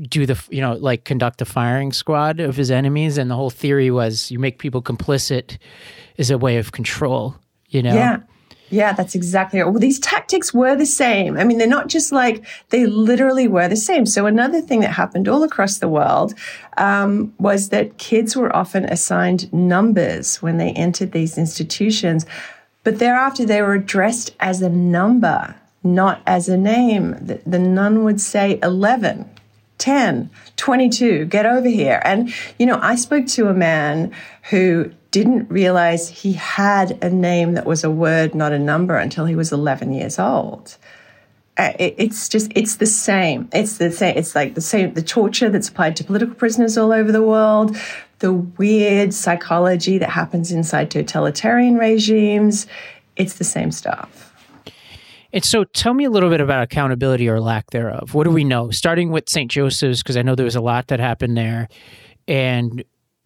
do 0.00 0.24
the 0.24 0.42
you 0.50 0.60
know 0.60 0.72
like 0.74 1.04
conduct 1.04 1.38
the 1.38 1.44
firing 1.44 1.92
squad 1.92 2.40
of 2.40 2.56
his 2.56 2.70
enemies 2.70 3.18
and 3.18 3.30
the 3.30 3.34
whole 3.34 3.50
theory 3.50 3.90
was 3.90 4.30
you 4.30 4.38
make 4.38 4.58
people 4.58 4.80
complicit 4.80 5.58
is 6.16 6.30
a 6.30 6.38
way 6.38 6.56
of 6.56 6.72
control 6.72 7.36
you 7.68 7.82
know 7.82 7.92
yeah 7.92 8.20
yeah, 8.72 8.94
that's 8.94 9.14
exactly 9.14 9.60
it. 9.60 9.64
Well, 9.64 9.78
these 9.78 10.00
tactics 10.00 10.54
were 10.54 10.74
the 10.74 10.86
same. 10.86 11.36
I 11.36 11.44
mean, 11.44 11.58
they're 11.58 11.68
not 11.68 11.88
just 11.88 12.10
like, 12.10 12.42
they 12.70 12.86
literally 12.86 13.46
were 13.46 13.68
the 13.68 13.76
same. 13.76 14.06
So, 14.06 14.24
another 14.24 14.62
thing 14.62 14.80
that 14.80 14.92
happened 14.92 15.28
all 15.28 15.42
across 15.42 15.76
the 15.76 15.90
world 15.90 16.32
um, 16.78 17.34
was 17.38 17.68
that 17.68 17.98
kids 17.98 18.34
were 18.34 18.54
often 18.56 18.86
assigned 18.86 19.52
numbers 19.52 20.40
when 20.40 20.56
they 20.56 20.70
entered 20.70 21.12
these 21.12 21.36
institutions, 21.36 22.24
but 22.82 22.98
thereafter 22.98 23.44
they 23.44 23.60
were 23.60 23.74
addressed 23.74 24.34
as 24.40 24.62
a 24.62 24.70
number, 24.70 25.54
not 25.84 26.22
as 26.26 26.48
a 26.48 26.56
name. 26.56 27.10
The, 27.20 27.42
the 27.44 27.58
nun 27.58 28.04
would 28.04 28.20
say 28.20 28.58
11. 28.62 29.28
10, 29.78 30.30
22, 30.56 31.24
get 31.24 31.44
over 31.44 31.68
here. 31.68 32.00
And, 32.04 32.32
you 32.56 32.66
know, 32.66 32.78
I 32.80 32.94
spoke 32.94 33.26
to 33.28 33.48
a 33.48 33.52
man 33.52 34.12
who 34.50 34.92
didn't 35.12 35.48
realize 35.48 36.08
he 36.08 36.32
had 36.32 36.98
a 37.04 37.10
name 37.10 37.52
that 37.52 37.66
was 37.66 37.84
a 37.84 37.90
word, 37.90 38.34
not 38.34 38.50
a 38.50 38.58
number, 38.58 38.96
until 38.96 39.26
he 39.26 39.36
was 39.36 39.52
11 39.52 39.92
years 39.92 40.18
old. 40.18 40.76
Uh, 41.58 41.72
it's 41.78 42.30
just, 42.30 42.50
it's 42.56 42.76
the 42.76 42.86
same. 42.86 43.46
It's 43.52 43.76
the 43.76 43.92
same. 43.92 44.16
It's 44.16 44.34
like 44.34 44.54
the 44.54 44.62
same, 44.62 44.94
the 44.94 45.02
torture 45.02 45.50
that's 45.50 45.68
applied 45.68 45.96
to 45.96 46.04
political 46.04 46.34
prisoners 46.34 46.78
all 46.78 46.92
over 46.92 47.12
the 47.12 47.22
world, 47.22 47.76
the 48.20 48.32
weird 48.32 49.12
psychology 49.12 49.98
that 49.98 50.08
happens 50.08 50.50
inside 50.50 50.90
totalitarian 50.90 51.76
regimes. 51.76 52.66
It's 53.16 53.34
the 53.34 53.44
same 53.44 53.70
stuff. 53.70 54.32
And 55.34 55.44
so 55.44 55.64
tell 55.64 55.92
me 55.92 56.04
a 56.04 56.10
little 56.10 56.30
bit 56.30 56.40
about 56.40 56.62
accountability 56.62 57.28
or 57.28 57.38
lack 57.38 57.70
thereof. 57.70 58.14
What 58.14 58.24
do 58.24 58.30
we 58.30 58.44
know? 58.44 58.70
Starting 58.70 59.10
with 59.10 59.28
St. 59.28 59.50
Joseph's, 59.50 60.02
because 60.02 60.16
I 60.16 60.22
know 60.22 60.34
there 60.34 60.44
was 60.44 60.56
a 60.56 60.60
lot 60.62 60.88
that 60.88 61.00
happened 61.00 61.36
there. 61.36 61.68
And 62.26 62.82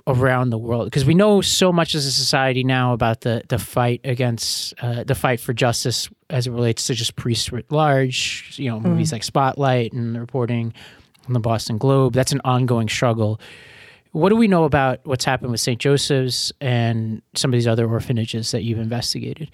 around 0.07 0.51
the 0.51 0.59
world 0.59 0.87
because 0.87 1.05
we 1.05 1.15
know 1.15 1.41
so 1.41 1.73
much 1.73 1.95
as 1.95 2.07
a 2.07 2.13
society 2.13 2.63
now 2.63 2.93
about 2.93 3.23
the 3.23 3.43
the 3.49 3.59
fight 3.59 4.01
against 4.05 4.75
uh, 4.81 5.03
the 5.05 5.15
fight 5.15 5.41
for 5.41 5.53
justice 5.53 6.09
as 6.31 6.47
it 6.47 6.51
relates 6.51 6.87
to 6.87 6.95
just 6.95 7.17
priests 7.17 7.51
writ 7.53 7.71
large. 7.71 8.55
You 8.57 8.71
know, 8.71 8.81
movies 8.81 9.11
mm. 9.11 9.13
like 9.13 9.25
Spotlight 9.25 9.93
and 9.93 10.15
the 10.15 10.21
reporting 10.21 10.73
on 11.27 11.33
the 11.33 11.41
Boston 11.41 11.79
Globe. 11.79 12.13
That's 12.13 12.33
an 12.33 12.41
ongoing 12.45 12.89
struggle. 12.89 13.41
What 14.13 14.31
do 14.31 14.37
we 14.37 14.49
know 14.49 14.65
about 14.65 15.01
what's 15.05 15.25
happened 15.25 15.51
with 15.51 15.61
St. 15.61 15.79
Joseph's 15.79 16.51
and 16.61 17.21
some 17.35 17.51
of 17.51 17.53
these 17.53 17.67
other 17.67 17.87
orphanages 17.87 18.51
that 18.53 18.63
you've 18.63 18.79
investigated? 18.79 19.51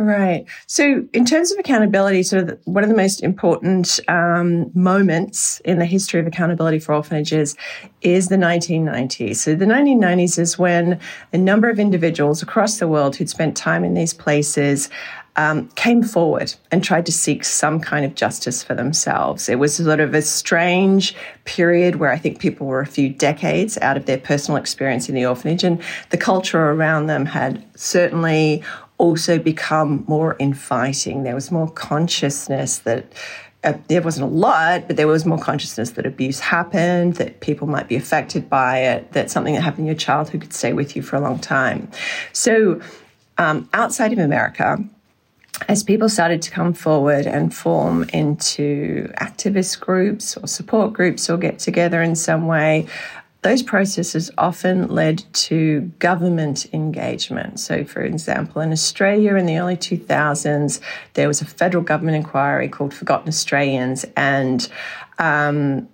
Right. 0.00 0.46
So, 0.68 1.08
in 1.12 1.24
terms 1.24 1.50
of 1.50 1.58
accountability, 1.58 2.22
sort 2.22 2.48
of 2.48 2.60
one 2.66 2.84
of 2.84 2.88
the 2.88 2.94
most 2.94 3.20
important 3.20 3.98
um, 4.06 4.70
moments 4.72 5.60
in 5.64 5.80
the 5.80 5.86
history 5.86 6.20
of 6.20 6.26
accountability 6.28 6.78
for 6.78 6.94
orphanages 6.94 7.56
is 8.00 8.28
the 8.28 8.36
1990s. 8.36 9.36
So, 9.36 9.56
the 9.56 9.64
1990s 9.64 10.38
is 10.38 10.56
when 10.56 11.00
a 11.32 11.38
number 11.38 11.68
of 11.68 11.80
individuals 11.80 12.42
across 12.42 12.78
the 12.78 12.86
world 12.86 13.16
who'd 13.16 13.28
spent 13.28 13.56
time 13.56 13.82
in 13.82 13.94
these 13.94 14.14
places 14.14 14.88
um, 15.34 15.68
came 15.70 16.04
forward 16.04 16.54
and 16.70 16.82
tried 16.82 17.06
to 17.06 17.12
seek 17.12 17.44
some 17.44 17.80
kind 17.80 18.04
of 18.04 18.14
justice 18.14 18.62
for 18.62 18.74
themselves. 18.74 19.48
It 19.48 19.58
was 19.58 19.74
sort 19.76 20.00
of 20.00 20.14
a 20.14 20.22
strange 20.22 21.14
period 21.44 21.96
where 21.96 22.12
I 22.12 22.18
think 22.18 22.40
people 22.40 22.68
were 22.68 22.80
a 22.80 22.86
few 22.86 23.08
decades 23.08 23.78
out 23.78 23.96
of 23.96 24.06
their 24.06 24.18
personal 24.18 24.58
experience 24.58 25.08
in 25.08 25.16
the 25.16 25.26
orphanage, 25.26 25.64
and 25.64 25.82
the 26.10 26.18
culture 26.18 26.70
around 26.70 27.06
them 27.06 27.26
had 27.26 27.64
certainly 27.76 28.62
also 28.98 29.38
become 29.38 30.04
more 30.06 30.34
inviting. 30.34 31.22
There 31.22 31.34
was 31.34 31.50
more 31.50 31.70
consciousness 31.70 32.78
that 32.80 33.12
uh, 33.64 33.72
there 33.88 34.02
wasn't 34.02 34.30
a 34.30 34.34
lot, 34.34 34.86
but 34.86 34.96
there 34.96 35.08
was 35.08 35.24
more 35.24 35.38
consciousness 35.38 35.90
that 35.90 36.06
abuse 36.06 36.38
happened, 36.38 37.14
that 37.14 37.40
people 37.40 37.66
might 37.66 37.88
be 37.88 37.96
affected 37.96 38.48
by 38.48 38.78
it, 38.78 39.12
that 39.12 39.30
something 39.30 39.54
that 39.54 39.62
happened 39.62 39.80
in 39.80 39.86
your 39.86 39.96
childhood 39.96 40.40
could 40.42 40.52
stay 40.52 40.72
with 40.72 40.94
you 40.94 41.02
for 41.02 41.16
a 41.16 41.20
long 41.20 41.38
time. 41.38 41.90
So, 42.32 42.80
um, 43.36 43.68
outside 43.72 44.12
of 44.12 44.18
America, 44.18 44.78
as 45.66 45.82
people 45.82 46.08
started 46.08 46.40
to 46.42 46.50
come 46.50 46.72
forward 46.72 47.26
and 47.26 47.54
form 47.54 48.04
into 48.12 49.10
activist 49.20 49.80
groups 49.80 50.36
or 50.36 50.46
support 50.46 50.92
groups 50.92 51.28
or 51.28 51.36
get 51.36 51.58
together 51.58 52.00
in 52.00 52.14
some 52.14 52.46
way, 52.46 52.86
those 53.42 53.62
processes 53.62 54.30
often 54.36 54.88
led 54.88 55.22
to 55.32 55.82
government 56.00 56.66
engagement. 56.72 57.60
So, 57.60 57.84
for 57.84 58.02
example, 58.02 58.60
in 58.60 58.72
Australia 58.72 59.36
in 59.36 59.46
the 59.46 59.58
early 59.58 59.76
2000s, 59.76 60.80
there 61.14 61.28
was 61.28 61.40
a 61.40 61.44
federal 61.44 61.84
government 61.84 62.16
inquiry 62.16 62.68
called 62.68 62.92
Forgotten 62.92 63.28
Australians, 63.28 64.04
and 64.16 64.68
um, 65.18 65.88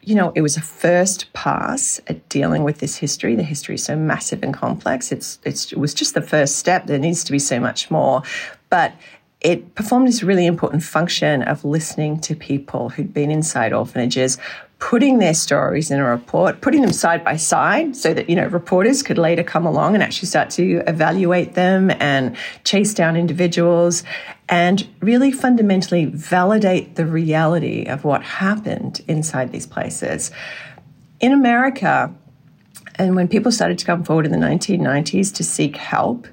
you 0.00 0.14
know, 0.14 0.32
it 0.34 0.42
was 0.42 0.56
a 0.56 0.60
first 0.60 1.32
pass 1.32 2.00
at 2.06 2.28
dealing 2.28 2.62
with 2.62 2.78
this 2.78 2.96
history. 2.96 3.34
The 3.34 3.42
history 3.42 3.76
is 3.76 3.84
so 3.84 3.96
massive 3.96 4.42
and 4.42 4.52
complex. 4.52 5.10
It's, 5.10 5.38
it's, 5.44 5.72
it 5.72 5.78
was 5.78 5.94
just 5.94 6.14
the 6.14 6.22
first 6.22 6.56
step. 6.56 6.86
There 6.86 6.98
needs 6.98 7.24
to 7.24 7.32
be 7.32 7.38
so 7.38 7.58
much 7.58 7.90
more. 7.90 8.22
But 8.68 8.94
it 9.40 9.74
performed 9.74 10.08
this 10.08 10.22
really 10.22 10.46
important 10.46 10.82
function 10.82 11.42
of 11.42 11.64
listening 11.64 12.20
to 12.20 12.34
people 12.34 12.90
who'd 12.90 13.12
been 13.14 13.30
inside 13.30 13.72
orphanages, 13.72 14.38
putting 14.78 15.18
their 15.18 15.34
stories 15.34 15.90
in 15.90 15.98
a 16.00 16.04
report, 16.04 16.60
putting 16.60 16.82
them 16.82 16.92
side 16.92 17.24
by 17.24 17.36
side 17.36 17.96
so 17.96 18.12
that, 18.12 18.28
you 18.28 18.36
know, 18.36 18.46
reporters 18.46 19.02
could 19.02 19.18
later 19.18 19.42
come 19.42 19.64
along 19.64 19.94
and 19.94 20.02
actually 20.02 20.28
start 20.28 20.50
to 20.50 20.82
evaluate 20.86 21.54
them 21.54 21.90
and 22.00 22.36
chase 22.64 22.92
down 22.92 23.16
individuals 23.16 24.02
and 24.48 24.86
really 25.00 25.32
fundamentally 25.32 26.04
validate 26.04 26.96
the 26.96 27.06
reality 27.06 27.84
of 27.84 28.04
what 28.04 28.22
happened 28.22 29.00
inside 29.08 29.52
these 29.52 29.66
places. 29.66 30.30
In 31.20 31.32
America, 31.32 32.14
and 32.96 33.16
when 33.16 33.28
people 33.28 33.50
started 33.50 33.78
to 33.78 33.86
come 33.86 34.04
forward 34.04 34.26
in 34.26 34.32
the 34.32 34.38
1990s 34.38 35.34
to 35.34 35.44
seek 35.44 35.76
help, 35.76 36.28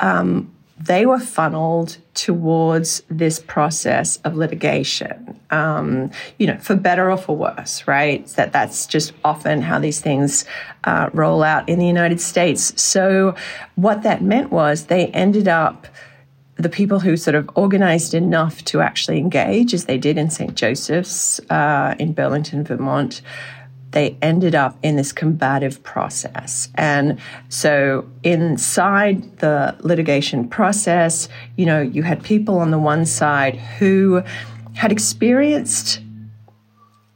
um, 0.00 0.52
they 0.80 1.06
were 1.06 1.18
funneled 1.18 1.98
towards 2.14 3.02
this 3.08 3.40
process 3.40 4.18
of 4.18 4.36
litigation, 4.36 5.38
um, 5.50 6.10
you 6.38 6.46
know, 6.46 6.56
for 6.58 6.76
better 6.76 7.10
or 7.10 7.16
for 7.16 7.36
worse, 7.36 7.86
right? 7.86 8.26
That 8.28 8.52
that's 8.52 8.86
just 8.86 9.12
often 9.24 9.62
how 9.62 9.78
these 9.78 10.00
things 10.00 10.44
uh, 10.84 11.10
roll 11.12 11.42
out 11.42 11.68
in 11.68 11.78
the 11.78 11.86
United 11.86 12.20
States. 12.20 12.80
So, 12.80 13.34
what 13.74 14.02
that 14.02 14.22
meant 14.22 14.50
was 14.50 14.86
they 14.86 15.08
ended 15.08 15.48
up 15.48 15.86
the 16.56 16.68
people 16.68 16.98
who 16.98 17.16
sort 17.16 17.36
of 17.36 17.48
organized 17.54 18.14
enough 18.14 18.64
to 18.64 18.80
actually 18.80 19.18
engage, 19.18 19.72
as 19.72 19.84
they 19.84 19.96
did 19.96 20.18
in 20.18 20.28
St. 20.28 20.54
Joseph's 20.54 21.38
uh, 21.50 21.94
in 22.00 22.12
Burlington, 22.12 22.64
Vermont, 22.64 23.22
they 23.98 24.16
ended 24.22 24.54
up 24.54 24.78
in 24.84 24.94
this 24.94 25.10
combative 25.10 25.82
process. 25.82 26.68
And 26.76 27.18
so 27.48 28.08
inside 28.22 29.38
the 29.38 29.76
litigation 29.80 30.48
process, 30.48 31.28
you 31.56 31.66
know, 31.66 31.82
you 31.82 32.04
had 32.04 32.22
people 32.22 32.60
on 32.60 32.70
the 32.70 32.78
one 32.78 33.04
side 33.04 33.56
who 33.56 34.22
had 34.76 34.92
experienced 34.92 36.00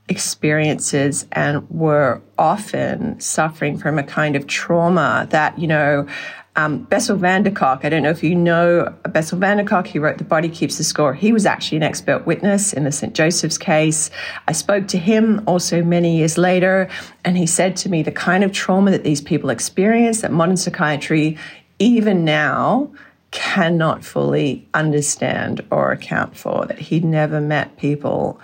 experiences 0.09 1.25
and 1.31 1.71
were 1.71 2.21
often 2.37 3.21
suffering 3.21 3.79
from 3.79 3.97
a 3.97 4.03
kind 4.03 4.35
of 4.35 4.49
trauma 4.49 5.29
that, 5.31 5.57
you 5.57 5.69
know, 5.69 6.09
um, 6.55 6.85
Bessel 6.85 7.17
van 7.17 7.43
der 7.43 7.51
Kolk, 7.51 7.85
I 7.85 7.89
don't 7.89 8.03
know 8.03 8.11
if 8.11 8.23
you 8.23 8.35
know 8.35 8.95
Bessel 9.09 9.39
van 9.39 9.57
der 9.57 9.65
Kolk, 9.65 9.87
he 9.87 9.99
wrote 9.99 10.19
The 10.19 10.25
Body 10.25 10.51
Keeps 10.51 10.77
the 10.77 10.85
Score. 10.85 11.15
He 11.15 11.33
was 11.33 11.47
actually 11.47 11.79
an 11.79 11.83
expert 11.83 12.27
witness 12.27 12.73
in 12.73 12.85
the 12.85 12.93
St. 12.93 13.15
Joseph's 13.15 13.57
case. 13.57 14.11
I 14.47 14.53
spoke 14.53 14.87
to 14.89 14.99
him 14.99 15.43
also 15.47 15.83
many 15.83 16.19
years 16.19 16.37
later, 16.37 16.89
and 17.25 17.39
he 17.39 17.47
said 17.47 17.77
to 17.77 17.89
me 17.89 18.03
the 18.03 18.13
kind 18.13 18.45
of 18.45 18.53
trauma 18.53 18.91
that 18.91 19.03
these 19.03 19.23
people 19.23 19.49
experience, 19.49 20.21
that 20.21 20.31
modern 20.31 20.57
psychiatry 20.57 21.39
even 21.79 22.25
now, 22.25 22.93
cannot 23.31 24.05
fully 24.05 24.69
understand 24.75 25.63
or 25.71 25.91
account 25.91 26.37
for, 26.37 26.67
that 26.67 26.79
he'd 26.79 27.05
never 27.05 27.41
met 27.41 27.79
people 27.79 28.39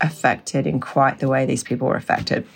affected 0.00 0.66
in 0.66 0.80
quite 0.80 1.18
the 1.18 1.28
way 1.28 1.44
these 1.44 1.62
people 1.62 1.86
were 1.86 1.94
affected. 1.94 2.46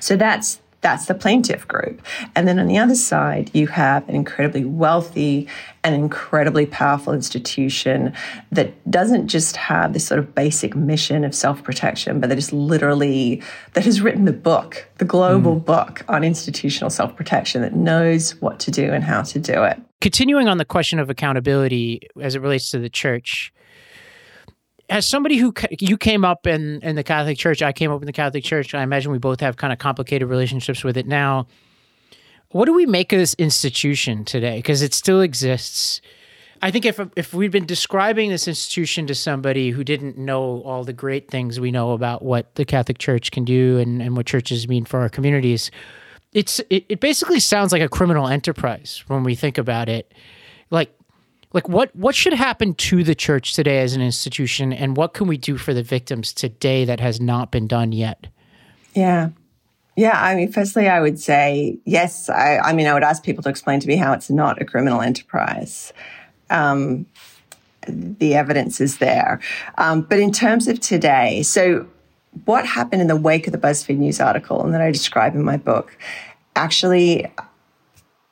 So 0.00 0.16
that's 0.16 0.60
that's 0.84 1.06
the 1.06 1.14
plaintiff 1.14 1.66
group. 1.66 2.02
And 2.36 2.46
then 2.46 2.58
on 2.58 2.66
the 2.66 2.76
other 2.76 2.94
side, 2.94 3.50
you 3.54 3.68
have 3.68 4.06
an 4.06 4.14
incredibly 4.14 4.66
wealthy 4.66 5.48
and 5.82 5.94
incredibly 5.94 6.66
powerful 6.66 7.14
institution 7.14 8.12
that 8.52 8.90
doesn't 8.90 9.28
just 9.28 9.56
have 9.56 9.94
this 9.94 10.06
sort 10.06 10.18
of 10.18 10.34
basic 10.34 10.76
mission 10.76 11.24
of 11.24 11.34
self 11.34 11.62
protection, 11.62 12.20
but 12.20 12.28
that 12.28 12.36
is 12.36 12.52
literally, 12.52 13.42
that 13.72 13.86
has 13.86 14.02
written 14.02 14.26
the 14.26 14.32
book, 14.32 14.86
the 14.98 15.06
global 15.06 15.56
mm. 15.56 15.64
book 15.64 16.04
on 16.06 16.22
institutional 16.22 16.90
self 16.90 17.16
protection 17.16 17.62
that 17.62 17.74
knows 17.74 18.32
what 18.42 18.60
to 18.60 18.70
do 18.70 18.92
and 18.92 19.02
how 19.02 19.22
to 19.22 19.38
do 19.38 19.64
it. 19.64 19.80
Continuing 20.02 20.48
on 20.48 20.58
the 20.58 20.66
question 20.66 20.98
of 20.98 21.08
accountability 21.08 22.02
as 22.20 22.34
it 22.34 22.42
relates 22.42 22.70
to 22.72 22.78
the 22.78 22.90
church, 22.90 23.54
as 24.90 25.06
somebody 25.06 25.36
who 25.36 25.52
you 25.78 25.96
came 25.96 26.24
up 26.24 26.46
in 26.46 26.80
in 26.82 26.96
the 26.96 27.04
Catholic 27.04 27.38
Church, 27.38 27.62
I 27.62 27.72
came 27.72 27.90
up 27.90 28.00
in 28.02 28.06
the 28.06 28.12
Catholic 28.12 28.44
Church. 28.44 28.74
I 28.74 28.82
imagine 28.82 29.12
we 29.12 29.18
both 29.18 29.40
have 29.40 29.56
kind 29.56 29.72
of 29.72 29.78
complicated 29.78 30.28
relationships 30.28 30.84
with 30.84 30.96
it 30.96 31.06
now. 31.06 31.46
What 32.50 32.66
do 32.66 32.72
we 32.72 32.86
make 32.86 33.12
of 33.12 33.18
this 33.18 33.34
institution 33.34 34.24
today? 34.24 34.56
Because 34.56 34.82
it 34.82 34.94
still 34.94 35.20
exists. 35.20 36.00
I 36.62 36.70
think 36.70 36.84
if 36.84 37.00
if 37.16 37.34
we'd 37.34 37.50
been 37.50 37.66
describing 37.66 38.30
this 38.30 38.46
institution 38.46 39.06
to 39.06 39.14
somebody 39.14 39.70
who 39.70 39.84
didn't 39.84 40.16
know 40.16 40.62
all 40.62 40.84
the 40.84 40.92
great 40.92 41.30
things 41.30 41.58
we 41.58 41.70
know 41.70 41.92
about 41.92 42.22
what 42.22 42.54
the 42.54 42.64
Catholic 42.64 42.98
Church 42.98 43.30
can 43.30 43.44
do 43.44 43.78
and, 43.78 44.00
and 44.00 44.16
what 44.16 44.26
churches 44.26 44.68
mean 44.68 44.84
for 44.84 45.00
our 45.00 45.08
communities, 45.08 45.70
it's 46.32 46.60
it, 46.70 46.84
it 46.88 47.00
basically 47.00 47.40
sounds 47.40 47.72
like 47.72 47.82
a 47.82 47.88
criminal 47.88 48.28
enterprise 48.28 49.04
when 49.08 49.24
we 49.24 49.34
think 49.34 49.58
about 49.58 49.88
it. 49.88 50.12
Like 50.70 50.94
like 51.54 51.68
what 51.68 51.94
what 51.96 52.14
should 52.14 52.34
happen 52.34 52.74
to 52.74 53.02
the 53.02 53.14
church 53.14 53.54
today 53.54 53.80
as 53.80 53.94
an 53.94 54.02
institution 54.02 54.72
and 54.72 54.96
what 54.96 55.14
can 55.14 55.26
we 55.26 55.38
do 55.38 55.56
for 55.56 55.72
the 55.72 55.82
victims 55.82 56.34
today 56.34 56.84
that 56.84 57.00
has 57.00 57.20
not 57.20 57.50
been 57.50 57.66
done 57.66 57.92
yet? 57.92 58.26
Yeah. 58.92 59.30
Yeah 59.96 60.20
i 60.20 60.34
mean 60.34 60.50
firstly 60.50 60.88
i 60.88 61.00
would 61.00 61.20
say 61.20 61.78
yes 61.84 62.28
i, 62.28 62.58
I 62.58 62.72
mean 62.72 62.88
i 62.88 62.92
would 62.92 63.04
ask 63.04 63.22
people 63.22 63.44
to 63.44 63.48
explain 63.48 63.78
to 63.80 63.86
me 63.86 63.96
how 63.96 64.12
it's 64.12 64.28
not 64.28 64.60
a 64.60 64.64
criminal 64.64 65.00
enterprise. 65.00 65.92
Um, 66.50 67.06
the 67.86 68.34
evidence 68.34 68.80
is 68.80 68.98
there. 68.98 69.40
Um, 69.78 70.02
but 70.02 70.18
in 70.18 70.32
terms 70.32 70.66
of 70.66 70.80
today 70.80 71.42
so 71.44 71.86
what 72.46 72.66
happened 72.66 73.00
in 73.00 73.06
the 73.06 73.16
wake 73.16 73.46
of 73.46 73.52
the 73.52 73.58
buzzfeed 73.58 73.98
news 73.98 74.20
article 74.20 74.64
and 74.64 74.74
that 74.74 74.80
i 74.80 74.90
describe 74.90 75.36
in 75.36 75.44
my 75.44 75.56
book 75.56 75.96
actually 76.56 77.32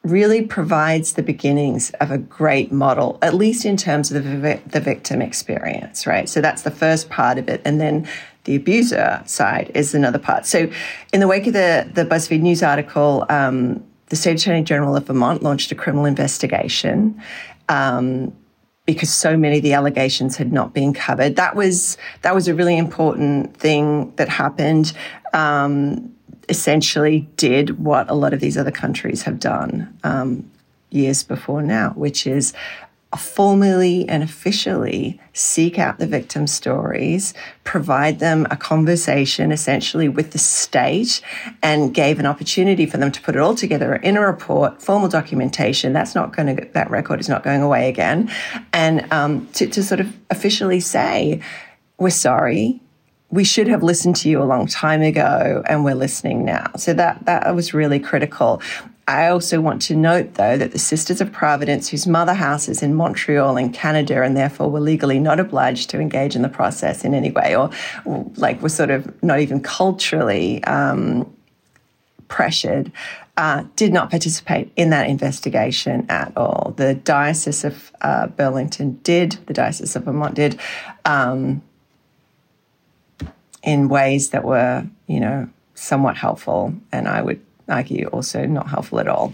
really 0.05 0.43
provides 0.43 1.13
the 1.13 1.23
beginnings 1.23 1.91
of 2.01 2.11
a 2.11 2.19
great 2.19 2.73
model, 2.73 3.19
at 3.23 3.35
least 3.35 3.65
in 3.65 3.77
terms 3.77 4.11
of 4.11 4.25
the, 4.25 4.61
the 4.67 4.81
victim 4.81 5.23
experience, 5.23 6.07
right? 6.07 6.29
So 6.29 6.41
that's 6.41 6.63
the 6.63 6.73
first 6.73 7.09
part 7.09 7.39
of 7.39 7.49
it. 7.49 7.63
And 7.65 7.81
then 7.81 8.09
the 8.45 8.57
abuser 8.57 9.23
side 9.27 9.71
is 9.75 9.95
another 9.95 10.19
part. 10.19 10.45
So 10.47 10.69
in 11.13 11.21
the 11.21 11.29
wake 11.29 11.47
of 11.47 11.53
the, 11.53 11.89
the 11.95 12.05
BuzzFeed 12.05 12.41
News 12.41 12.63
article, 12.63 13.25
um, 13.29 13.85
the 14.09 14.17
State 14.17 14.41
Attorney 14.41 14.65
General 14.65 14.97
of 14.97 15.07
Vermont 15.07 15.43
launched 15.43 15.71
a 15.71 15.77
criminal 15.77 16.05
investigation. 16.05 17.21
Um, 17.69 18.37
because 18.85 19.15
so 19.15 19.37
many 19.37 19.59
of 19.59 19.63
the 19.63 19.75
allegations 19.75 20.37
had 20.37 20.53
not 20.53 20.75
been 20.75 20.93
covered. 20.93 21.37
That 21.37 21.55
was 21.55 21.97
that 22.23 22.35
was 22.35 22.49
a 22.49 22.55
really 22.55 22.77
important 22.77 23.57
thing 23.57 24.13
that 24.17 24.29
happened. 24.29 24.93
Um, 25.33 26.13
essentially 26.49 27.29
did 27.37 27.79
what 27.83 28.11
a 28.11 28.15
lot 28.15 28.33
of 28.33 28.41
these 28.41 28.57
other 28.57 28.71
countries 28.71 29.23
have 29.23 29.39
done 29.39 29.99
um, 30.05 30.51
years 30.91 31.23
before 31.23 31.63
now, 31.63 31.91
which 31.91 32.27
is 32.27 32.53
formally 33.19 34.09
and 34.09 34.23
officially 34.23 35.21
seek 35.35 35.79
out 35.79 35.99
the 35.99 36.07
victim 36.07 36.47
stories, 36.47 37.35
provide 37.63 38.19
them 38.21 38.47
a 38.51 38.57
conversation 38.57 39.53
essentially 39.53 40.09
with 40.09 40.31
the 40.33 40.39
state, 40.39 41.21
and 41.63 41.95
gave 41.95 42.19
an 42.19 42.27
opportunity 42.27 42.87
for 42.87 42.97
them 42.97 43.13
to 43.13 43.21
put 43.21 43.37
it 43.37 43.41
all 43.41 43.55
together 43.55 43.97
in 43.97 44.17
a 44.17 44.21
report, 44.21 44.81
formal 44.83 45.09
documentation. 45.09 45.93
That's 45.93 46.15
not 46.15 46.35
going 46.35 46.57
to, 46.57 46.65
that 46.73 46.91
record 46.91 47.21
is 47.21 47.29
not 47.29 47.43
going 47.43 47.61
away 47.61 47.89
again. 47.89 48.31
And 48.73 49.11
um, 49.13 49.47
to, 49.55 49.67
to 49.67 49.83
sort 49.83 50.01
of 50.01 50.17
officially 50.31 50.81
say, 50.81 51.43
we're 51.99 52.11
sorry, 52.11 52.81
we 53.33 53.45
should 53.45 53.67
have 53.67 53.83
listened 53.83 54.15
to 54.15 54.29
you 54.29 54.43
a 54.43 54.45
long 54.45 54.67
time 54.67 55.01
ago 55.01 55.63
and 55.67 55.85
we're 55.85 55.95
listening 55.95 56.45
now. 56.45 56.71
So 56.77 56.93
that, 56.93 57.25
that 57.25 57.55
was 57.55 57.73
really 57.73 57.99
critical. 57.99 58.61
I 59.09 59.29
also 59.29 59.61
want 59.61 59.83
to 59.83 59.97
note, 59.97 60.35
though, 60.35 60.57
that 60.57 60.71
the 60.71 60.79
Sisters 60.79 61.21
of 61.21 61.33
Providence, 61.33 61.89
whose 61.89 62.07
mother 62.07 62.35
house 62.35 62.69
is 62.69 62.83
in 62.83 62.95
Montreal 62.95 63.57
in 63.57 63.73
Canada, 63.73 64.23
and 64.23 64.37
therefore 64.37 64.71
were 64.71 64.81
legally 64.81 65.19
not 65.19 65.41
obliged 65.41 65.91
to 65.91 65.99
engage 65.99 66.37
in 66.37 66.43
the 66.43 66.49
process 66.49 67.05
in 67.05 67.13
any 67.13 67.33
way, 67.33 67.57
or, 67.57 67.71
like 68.37 68.63
were 68.63 68.69
sort 68.69 68.91
of 68.91 69.23
not 69.23 69.41
even 69.41 69.61
culturally 69.61 70.63
um, 70.65 71.35
pressured, 72.29 72.93
uh, 73.39 73.65
did 73.75 73.93
not 73.93 74.09
participate 74.09 74.71
in 74.77 74.91
that 74.91 75.09
investigation 75.09 76.07
at 76.09 76.33
all. 76.37 76.73
The 76.77 76.95
Diocese 76.95 77.65
of 77.65 77.91
uh, 78.03 78.29
Burlington 78.29 79.01
did, 79.03 79.33
the 79.47 79.55
Diocese 79.55 79.97
of 79.97 80.05
Vermont 80.05 80.35
did. 80.35 80.61
Um, 81.05 81.63
in 83.63 83.89
ways 83.89 84.31
that 84.31 84.45
were, 84.45 84.87
you 85.07 85.21
know, 85.21 85.49
somewhat 85.75 86.17
helpful, 86.17 86.75
and 86.93 87.09
I 87.09 87.23
would 87.23 87.41
argue 87.69 88.07
also 88.09 88.45
not 88.47 88.69
helpful 88.69 89.01
at 89.01 89.09
all. 89.09 89.33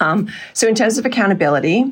Um, 0.00 0.28
so, 0.52 0.68
in 0.68 0.74
terms 0.74 0.98
of 0.98 1.06
accountability 1.06 1.82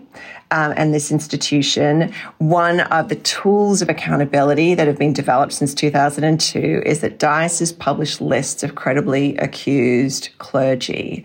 um, 0.50 0.74
and 0.76 0.92
this 0.92 1.10
institution, 1.10 2.12
one 2.38 2.80
of 2.80 3.08
the 3.08 3.16
tools 3.16 3.82
of 3.82 3.88
accountability 3.88 4.74
that 4.74 4.86
have 4.86 4.98
been 4.98 5.12
developed 5.12 5.52
since 5.52 5.74
2002 5.74 6.82
is 6.84 7.00
that 7.00 7.18
dioceses 7.18 7.72
published 7.72 8.20
lists 8.20 8.62
of 8.62 8.74
credibly 8.74 9.36
accused 9.38 10.30
clergy. 10.38 11.24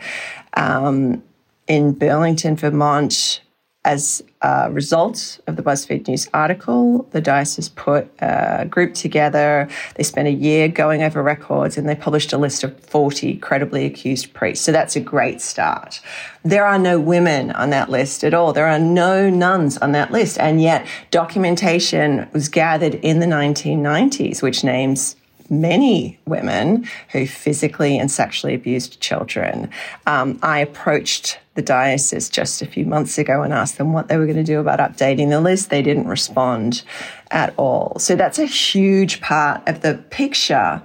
Um, 0.54 1.24
in 1.68 1.94
Burlington, 1.94 2.56
Vermont, 2.56 3.42
as 3.84 4.24
a 4.42 4.72
result 4.72 5.40
of 5.48 5.56
the 5.56 5.64
BuzzFeed 5.64 6.08
News 6.08 6.30
article, 6.36 7.08
the 7.12 7.22
diocese 7.22 7.70
put 7.70 8.08
a 8.20 8.66
group 8.70 8.94
together. 8.94 9.68
They 9.96 10.04
spent 10.04 10.28
a 10.28 10.32
year 10.32 10.68
going 10.68 11.02
over 11.02 11.24
records 11.24 11.78
and 11.78 11.90
they 11.90 11.96
published 11.96 12.32
a 12.32 12.38
list 12.38 12.64
of 12.64 12.80
40 12.80 13.38
credibly 13.38 13.86
accused 13.86 14.34
priests. 14.34 14.64
So 14.64 14.72
that's 14.72 14.96
a 14.96 15.00
great 15.00 15.42
start. 15.42 16.00
There 16.44 16.66
are 16.66 16.78
no 16.78 17.00
women 17.00 17.52
on 17.52 17.72
that 17.72 17.90
list 17.90 18.24
at 18.24 18.36
all. 18.36 18.54
There 18.54 18.68
are 18.68 18.80
no 18.80 19.32
nuns 19.32 19.80
on 19.80 19.94
that 19.94 20.12
list. 20.12 20.38
And 20.38 20.62
yet 20.62 20.86
documentation 21.10 22.30
was 22.34 22.50
gathered 22.50 22.96
in 22.96 23.20
the 23.20 23.26
1990s, 23.26 24.44
which 24.44 24.64
names 24.64 25.16
many 25.50 26.18
women 26.26 26.88
who 27.12 27.28
physically 27.28 27.98
and 28.00 28.10
sexually 28.10 28.56
abused 28.56 29.02
children. 29.02 29.70
Um, 30.08 30.40
I 30.42 30.60
approached 30.60 31.40
the 31.56 31.62
diocese 31.62 32.30
just 32.30 32.62
a 32.62 32.66
few 32.66 32.86
months 32.86 33.18
ago 33.18 33.42
and 33.42 33.54
asked 33.54 33.78
them 33.78 33.92
what 33.92 34.08
they 34.08 34.18
were 34.18 34.26
going 34.26 34.38
to 34.38 34.44
do 34.44 34.60
about 34.60 34.80
updating 34.80 35.30
the 35.30 35.42
list. 35.42 35.70
They 35.70 35.82
didn't 35.82 36.08
respond 36.08 36.84
at 37.30 37.54
all. 37.58 37.98
So 38.00 38.16
that's 38.16 38.40
a 38.40 38.46
huge 38.46 39.20
part 39.22 39.68
of 39.68 39.82
the 39.82 39.96
picture 40.10 40.82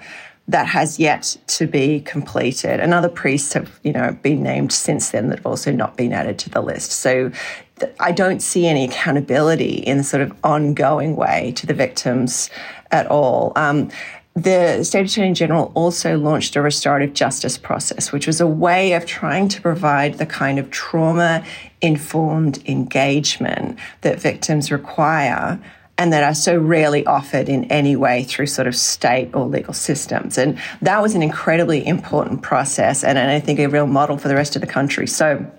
that 0.48 0.66
has 0.66 0.98
yet 0.98 1.36
to 1.48 1.66
be 1.66 2.00
completed. 2.00 2.80
And 2.80 2.94
other 2.94 3.08
priests 3.08 3.52
have, 3.54 3.80
you 3.82 3.92
know, 3.92 4.16
been 4.22 4.42
named 4.42 4.72
since 4.72 5.10
then 5.10 5.28
that 5.28 5.38
have 5.38 5.46
also 5.46 5.72
not 5.72 5.96
been 5.96 6.12
added 6.12 6.38
to 6.40 6.50
the 6.50 6.60
list. 6.60 6.92
So 6.92 7.32
I 7.98 8.12
don't 8.12 8.40
see 8.40 8.66
any 8.66 8.84
accountability 8.84 9.74
in 9.74 9.98
the 9.98 10.04
sort 10.04 10.22
of 10.22 10.32
ongoing 10.44 11.16
way 11.16 11.52
to 11.56 11.66
the 11.66 11.74
victims 11.74 12.48
at 12.90 13.06
all. 13.08 13.52
Um, 13.56 13.90
the 14.36 14.84
State 14.84 15.10
Attorney 15.10 15.32
General 15.32 15.72
also 15.74 16.18
launched 16.18 16.56
a 16.56 16.62
restorative 16.62 17.14
justice 17.14 17.56
process, 17.56 18.12
which 18.12 18.26
was 18.26 18.38
a 18.38 18.46
way 18.46 18.92
of 18.92 19.06
trying 19.06 19.48
to 19.48 19.62
provide 19.62 20.18
the 20.18 20.26
kind 20.26 20.58
of 20.58 20.70
trauma 20.70 21.42
informed 21.80 22.62
engagement 22.68 23.78
that 24.02 24.20
victims 24.20 24.70
require 24.70 25.58
and 25.96 26.12
that 26.12 26.22
are 26.22 26.34
so 26.34 26.58
rarely 26.58 27.06
offered 27.06 27.48
in 27.48 27.64
any 27.64 27.96
way 27.96 28.24
through 28.24 28.46
sort 28.46 28.68
of 28.68 28.76
state 28.76 29.34
or 29.34 29.46
legal 29.46 29.72
systems. 29.72 30.36
And 30.36 30.58
that 30.82 31.00
was 31.00 31.14
an 31.14 31.22
incredibly 31.22 31.86
important 31.86 32.42
process 32.42 33.02
and, 33.02 33.18
I 33.18 33.40
think 33.40 33.58
a 33.58 33.68
real 33.68 33.86
model 33.86 34.18
for 34.18 34.28
the 34.28 34.34
rest 34.34 34.54
of 34.54 34.60
the 34.60 34.66
country. 34.66 35.06
So 35.06 35.50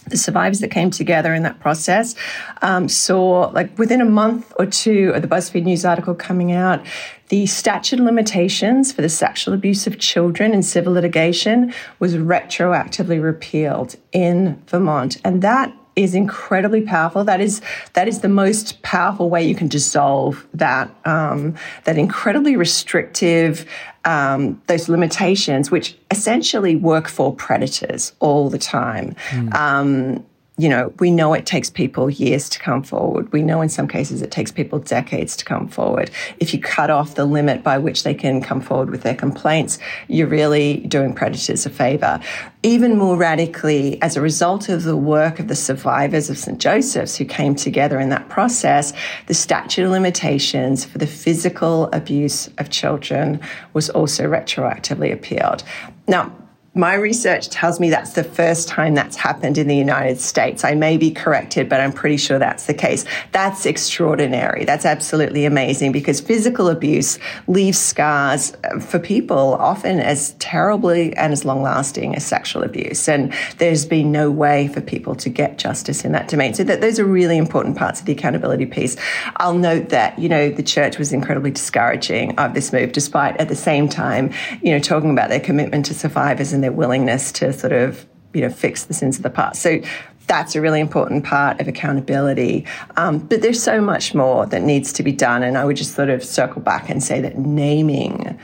the 0.00 0.16
survivors 0.16 0.60
that 0.60 0.70
came 0.70 0.90
together 0.90 1.34
in 1.34 1.42
that 1.42 1.60
process 1.60 2.14
um, 2.62 2.88
saw, 2.88 3.50
like 3.52 3.76
within 3.78 4.00
a 4.00 4.04
month 4.04 4.52
or 4.58 4.66
two 4.66 5.12
of 5.14 5.22
the 5.22 5.28
BuzzFeed 5.28 5.64
News 5.64 5.84
article 5.84 6.14
coming 6.14 6.52
out, 6.52 6.84
the 7.28 7.46
statute 7.46 7.98
of 7.98 8.06
limitations 8.06 8.92
for 8.92 9.02
the 9.02 9.08
sexual 9.08 9.52
abuse 9.52 9.86
of 9.86 9.98
children 9.98 10.54
in 10.54 10.62
civil 10.62 10.92
litigation 10.92 11.74
was 11.98 12.14
retroactively 12.14 13.20
repealed 13.20 13.96
in 14.12 14.62
Vermont. 14.68 15.16
And 15.24 15.42
that 15.42 15.74
is 15.96 16.14
incredibly 16.14 16.82
powerful. 16.82 17.24
That 17.24 17.40
is 17.40 17.60
that 17.94 18.06
is 18.06 18.20
the 18.20 18.28
most 18.28 18.82
powerful 18.82 19.30
way 19.30 19.44
you 19.44 19.54
can 19.54 19.66
dissolve 19.66 20.46
that 20.54 20.94
um, 21.04 21.54
that 21.84 21.96
incredibly 21.96 22.54
restrictive 22.54 23.66
um, 24.04 24.62
those 24.68 24.88
limitations, 24.88 25.70
which 25.70 25.96
essentially 26.10 26.76
work 26.76 27.08
for 27.08 27.34
predators 27.34 28.12
all 28.20 28.48
the 28.48 28.58
time. 28.58 29.16
Mm. 29.30 29.54
Um, 29.54 30.26
you 30.58 30.70
know, 30.70 30.92
we 31.00 31.10
know 31.10 31.34
it 31.34 31.44
takes 31.44 31.68
people 31.68 32.08
years 32.08 32.48
to 32.48 32.58
come 32.58 32.82
forward. 32.82 33.30
We 33.30 33.42
know 33.42 33.60
in 33.60 33.68
some 33.68 33.86
cases 33.86 34.22
it 34.22 34.30
takes 34.30 34.50
people 34.50 34.78
decades 34.78 35.36
to 35.36 35.44
come 35.44 35.68
forward. 35.68 36.10
If 36.38 36.54
you 36.54 36.60
cut 36.60 36.88
off 36.88 37.14
the 37.14 37.26
limit 37.26 37.62
by 37.62 37.76
which 37.76 38.04
they 38.04 38.14
can 38.14 38.40
come 38.40 38.62
forward 38.62 38.88
with 38.88 39.02
their 39.02 39.14
complaints, 39.14 39.78
you're 40.08 40.26
really 40.26 40.78
doing 40.78 41.12
predators 41.12 41.66
a 41.66 41.70
favor. 41.70 42.20
Even 42.62 42.96
more 42.96 43.18
radically, 43.18 44.00
as 44.00 44.16
a 44.16 44.22
result 44.22 44.70
of 44.70 44.84
the 44.84 44.96
work 44.96 45.38
of 45.38 45.48
the 45.48 45.54
survivors 45.54 46.30
of 46.30 46.38
St. 46.38 46.58
Joseph's 46.58 47.16
who 47.16 47.26
came 47.26 47.54
together 47.54 48.00
in 48.00 48.08
that 48.08 48.30
process, 48.30 48.94
the 49.26 49.34
statute 49.34 49.84
of 49.84 49.90
limitations 49.90 50.86
for 50.86 50.96
the 50.96 51.06
physical 51.06 51.90
abuse 51.92 52.48
of 52.56 52.70
children 52.70 53.40
was 53.74 53.90
also 53.90 54.24
retroactively 54.24 55.12
appealed. 55.12 55.62
Now, 56.08 56.32
my 56.76 56.94
research 56.94 57.48
tells 57.48 57.80
me 57.80 57.88
that's 57.88 58.12
the 58.12 58.22
first 58.22 58.68
time 58.68 58.94
that's 58.94 59.16
happened 59.16 59.56
in 59.56 59.66
the 59.66 59.76
United 59.76 60.20
States. 60.20 60.62
I 60.62 60.74
may 60.74 60.98
be 60.98 61.10
corrected, 61.10 61.70
but 61.70 61.80
I'm 61.80 61.92
pretty 61.92 62.18
sure 62.18 62.38
that's 62.38 62.66
the 62.66 62.74
case. 62.74 63.06
That's 63.32 63.64
extraordinary. 63.64 64.66
That's 64.66 64.84
absolutely 64.84 65.46
amazing 65.46 65.92
because 65.92 66.20
physical 66.20 66.68
abuse 66.68 67.18
leaves 67.46 67.78
scars 67.78 68.54
uh, 68.64 68.78
for 68.78 68.98
people 68.98 69.54
often 69.54 70.00
as 70.00 70.32
terribly 70.34 71.16
and 71.16 71.32
as 71.32 71.46
long 71.46 71.62
lasting 71.62 72.14
as 72.14 72.26
sexual 72.26 72.62
abuse. 72.62 73.08
And 73.08 73.32
there's 73.56 73.86
been 73.86 74.12
no 74.12 74.30
way 74.30 74.68
for 74.68 74.82
people 74.82 75.14
to 75.16 75.30
get 75.30 75.56
justice 75.56 76.04
in 76.04 76.12
that 76.12 76.28
domain. 76.28 76.52
So 76.52 76.64
that 76.64 76.82
those 76.82 76.98
are 76.98 77.06
really 77.06 77.38
important 77.38 77.78
parts 77.78 78.00
of 78.00 78.06
the 78.06 78.12
accountability 78.12 78.66
piece. 78.66 78.96
I'll 79.36 79.54
note 79.54 79.88
that, 79.88 80.18
you 80.18 80.28
know, 80.28 80.50
the 80.50 80.62
church 80.62 80.98
was 80.98 81.14
incredibly 81.14 81.52
discouraging 81.52 82.38
of 82.38 82.52
this 82.52 82.70
move, 82.70 82.92
despite 82.92 83.38
at 83.38 83.48
the 83.48 83.56
same 83.56 83.88
time, 83.88 84.32
you 84.60 84.72
know, 84.72 84.78
talking 84.78 85.10
about 85.10 85.30
their 85.30 85.40
commitment 85.40 85.86
to 85.86 85.94
survivors 85.94 86.52
and 86.52 86.65
their 86.66 86.72
willingness 86.72 87.30
to 87.30 87.52
sort 87.52 87.72
of, 87.72 88.04
you 88.34 88.40
know, 88.40 88.50
fix 88.50 88.84
the 88.84 88.94
sins 88.94 89.16
of 89.16 89.22
the 89.22 89.30
past. 89.30 89.62
So 89.62 89.80
that's 90.26 90.56
a 90.56 90.60
really 90.60 90.80
important 90.80 91.24
part 91.24 91.60
of 91.60 91.68
accountability. 91.68 92.66
Um, 92.96 93.20
but 93.20 93.40
there's 93.40 93.62
so 93.62 93.80
much 93.80 94.14
more 94.14 94.46
that 94.46 94.62
needs 94.62 94.92
to 94.94 95.04
be 95.04 95.12
done. 95.12 95.44
And 95.44 95.56
I 95.56 95.64
would 95.64 95.76
just 95.76 95.94
sort 95.94 96.10
of 96.10 96.24
circle 96.24 96.60
back 96.60 96.90
and 96.90 97.00
say 97.00 97.20
that 97.20 97.38
naming 97.38 98.36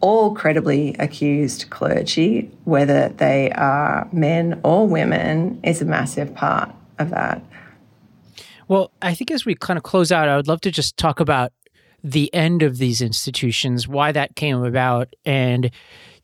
all 0.00 0.34
credibly 0.34 0.94
accused 0.98 1.68
clergy, 1.68 2.50
whether 2.64 3.10
they 3.10 3.50
are 3.52 4.08
men 4.12 4.58
or 4.64 4.86
women, 4.88 5.60
is 5.62 5.82
a 5.82 5.84
massive 5.84 6.34
part 6.34 6.70
of 6.98 7.10
that. 7.10 7.42
Well, 8.68 8.90
I 9.02 9.12
think 9.12 9.30
as 9.30 9.44
we 9.44 9.54
kind 9.54 9.76
of 9.76 9.82
close 9.82 10.10
out, 10.10 10.28
I 10.28 10.36
would 10.36 10.48
love 10.48 10.62
to 10.62 10.70
just 10.70 10.96
talk 10.96 11.20
about 11.20 11.52
the 12.02 12.32
end 12.32 12.62
of 12.62 12.78
these 12.78 13.02
institutions, 13.02 13.88
why 13.88 14.12
that 14.12 14.36
came 14.36 14.62
about, 14.62 15.14
and 15.24 15.70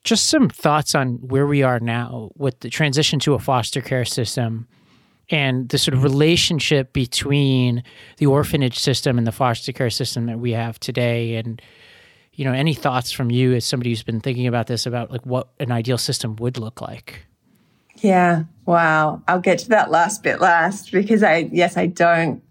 just 0.04 0.26
some 0.26 0.48
thoughts 0.48 0.94
on 0.94 1.14
where 1.14 1.46
we 1.46 1.62
are 1.62 1.80
now 1.80 2.30
with 2.36 2.60
the 2.60 2.68
transition 2.68 3.18
to 3.20 3.34
a 3.34 3.38
foster 3.38 3.80
care 3.80 4.04
system 4.04 4.68
and 5.30 5.70
the 5.70 5.78
sort 5.78 5.94
of 5.94 6.00
mm-hmm. 6.00 6.08
relationship 6.08 6.92
between 6.92 7.82
the 8.18 8.26
orphanage 8.26 8.78
system 8.78 9.16
and 9.16 9.26
the 9.26 9.32
foster 9.32 9.72
care 9.72 9.90
system 9.90 10.26
that 10.26 10.38
we 10.38 10.52
have 10.52 10.78
today. 10.78 11.36
And 11.36 11.60
you 12.34 12.44
know 12.44 12.52
any 12.52 12.74
thoughts 12.74 13.12
from 13.12 13.30
you 13.30 13.54
as 13.54 13.64
somebody 13.64 13.90
who's 13.90 14.02
been 14.02 14.20
thinking 14.20 14.46
about 14.46 14.66
this 14.66 14.86
about 14.86 15.10
like 15.10 15.24
what 15.24 15.48
an 15.60 15.72
ideal 15.72 15.98
system 15.98 16.36
would 16.36 16.58
look 16.58 16.80
like? 16.80 17.26
Yeah. 17.98 18.44
Wow. 18.66 19.22
I'll 19.28 19.40
get 19.40 19.60
to 19.60 19.68
that 19.70 19.90
last 19.90 20.22
bit 20.22 20.40
last 20.40 20.90
because 20.92 21.22
i 21.22 21.48
yes 21.52 21.76
i 21.76 21.86
don't 21.86 22.42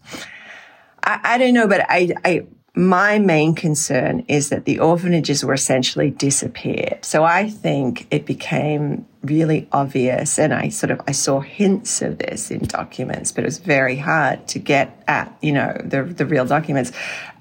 i, 1.03 1.19
I 1.23 1.37
don't 1.37 1.53
know 1.53 1.67
but 1.67 1.85
i 1.89 2.13
i 2.23 2.45
my 2.75 3.19
main 3.19 3.53
concern 3.53 4.25
is 4.27 4.49
that 4.49 4.65
the 4.65 4.79
orphanages 4.79 5.45
were 5.45 5.53
essentially 5.53 6.09
disappeared. 6.09 7.05
So 7.05 7.23
I 7.23 7.49
think 7.49 8.07
it 8.09 8.25
became 8.25 9.05
really 9.21 9.67
obvious 9.71 10.39
and 10.39 10.53
I 10.53 10.69
sort 10.69 10.89
of 10.89 10.99
I 11.07 11.11
saw 11.11 11.39
hints 11.39 12.01
of 12.01 12.17
this 12.17 12.49
in 12.49 12.65
documents, 12.65 13.31
but 13.31 13.43
it 13.43 13.47
was 13.47 13.59
very 13.59 13.95
hard 13.97 14.47
to 14.49 14.59
get 14.59 15.03
at, 15.07 15.31
you 15.41 15.51
know, 15.51 15.79
the 15.83 16.03
the 16.03 16.25
real 16.25 16.45
documents. 16.45 16.91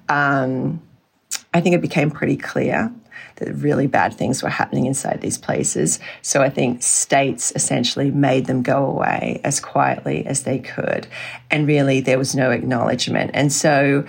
Um, 0.07 0.81
I 1.51 1.61
think 1.61 1.75
it 1.75 1.81
became 1.81 2.11
pretty 2.11 2.37
clear 2.37 2.93
that 3.37 3.51
really 3.53 3.87
bad 3.87 4.13
things 4.13 4.43
were 4.43 4.49
happening 4.49 4.85
inside 4.85 5.21
these 5.21 5.39
places. 5.39 5.99
So 6.21 6.43
I 6.43 6.49
think 6.49 6.83
states 6.83 7.51
essentially 7.55 8.11
made 8.11 8.45
them 8.45 8.61
go 8.61 8.85
away 8.85 9.41
as 9.43 9.59
quietly 9.59 10.27
as 10.27 10.43
they 10.43 10.59
could. 10.59 11.07
And 11.49 11.65
really 11.67 12.01
there 12.01 12.19
was 12.19 12.35
no 12.35 12.51
acknowledgement. 12.51 13.31
And 13.33 13.51
so, 13.51 14.05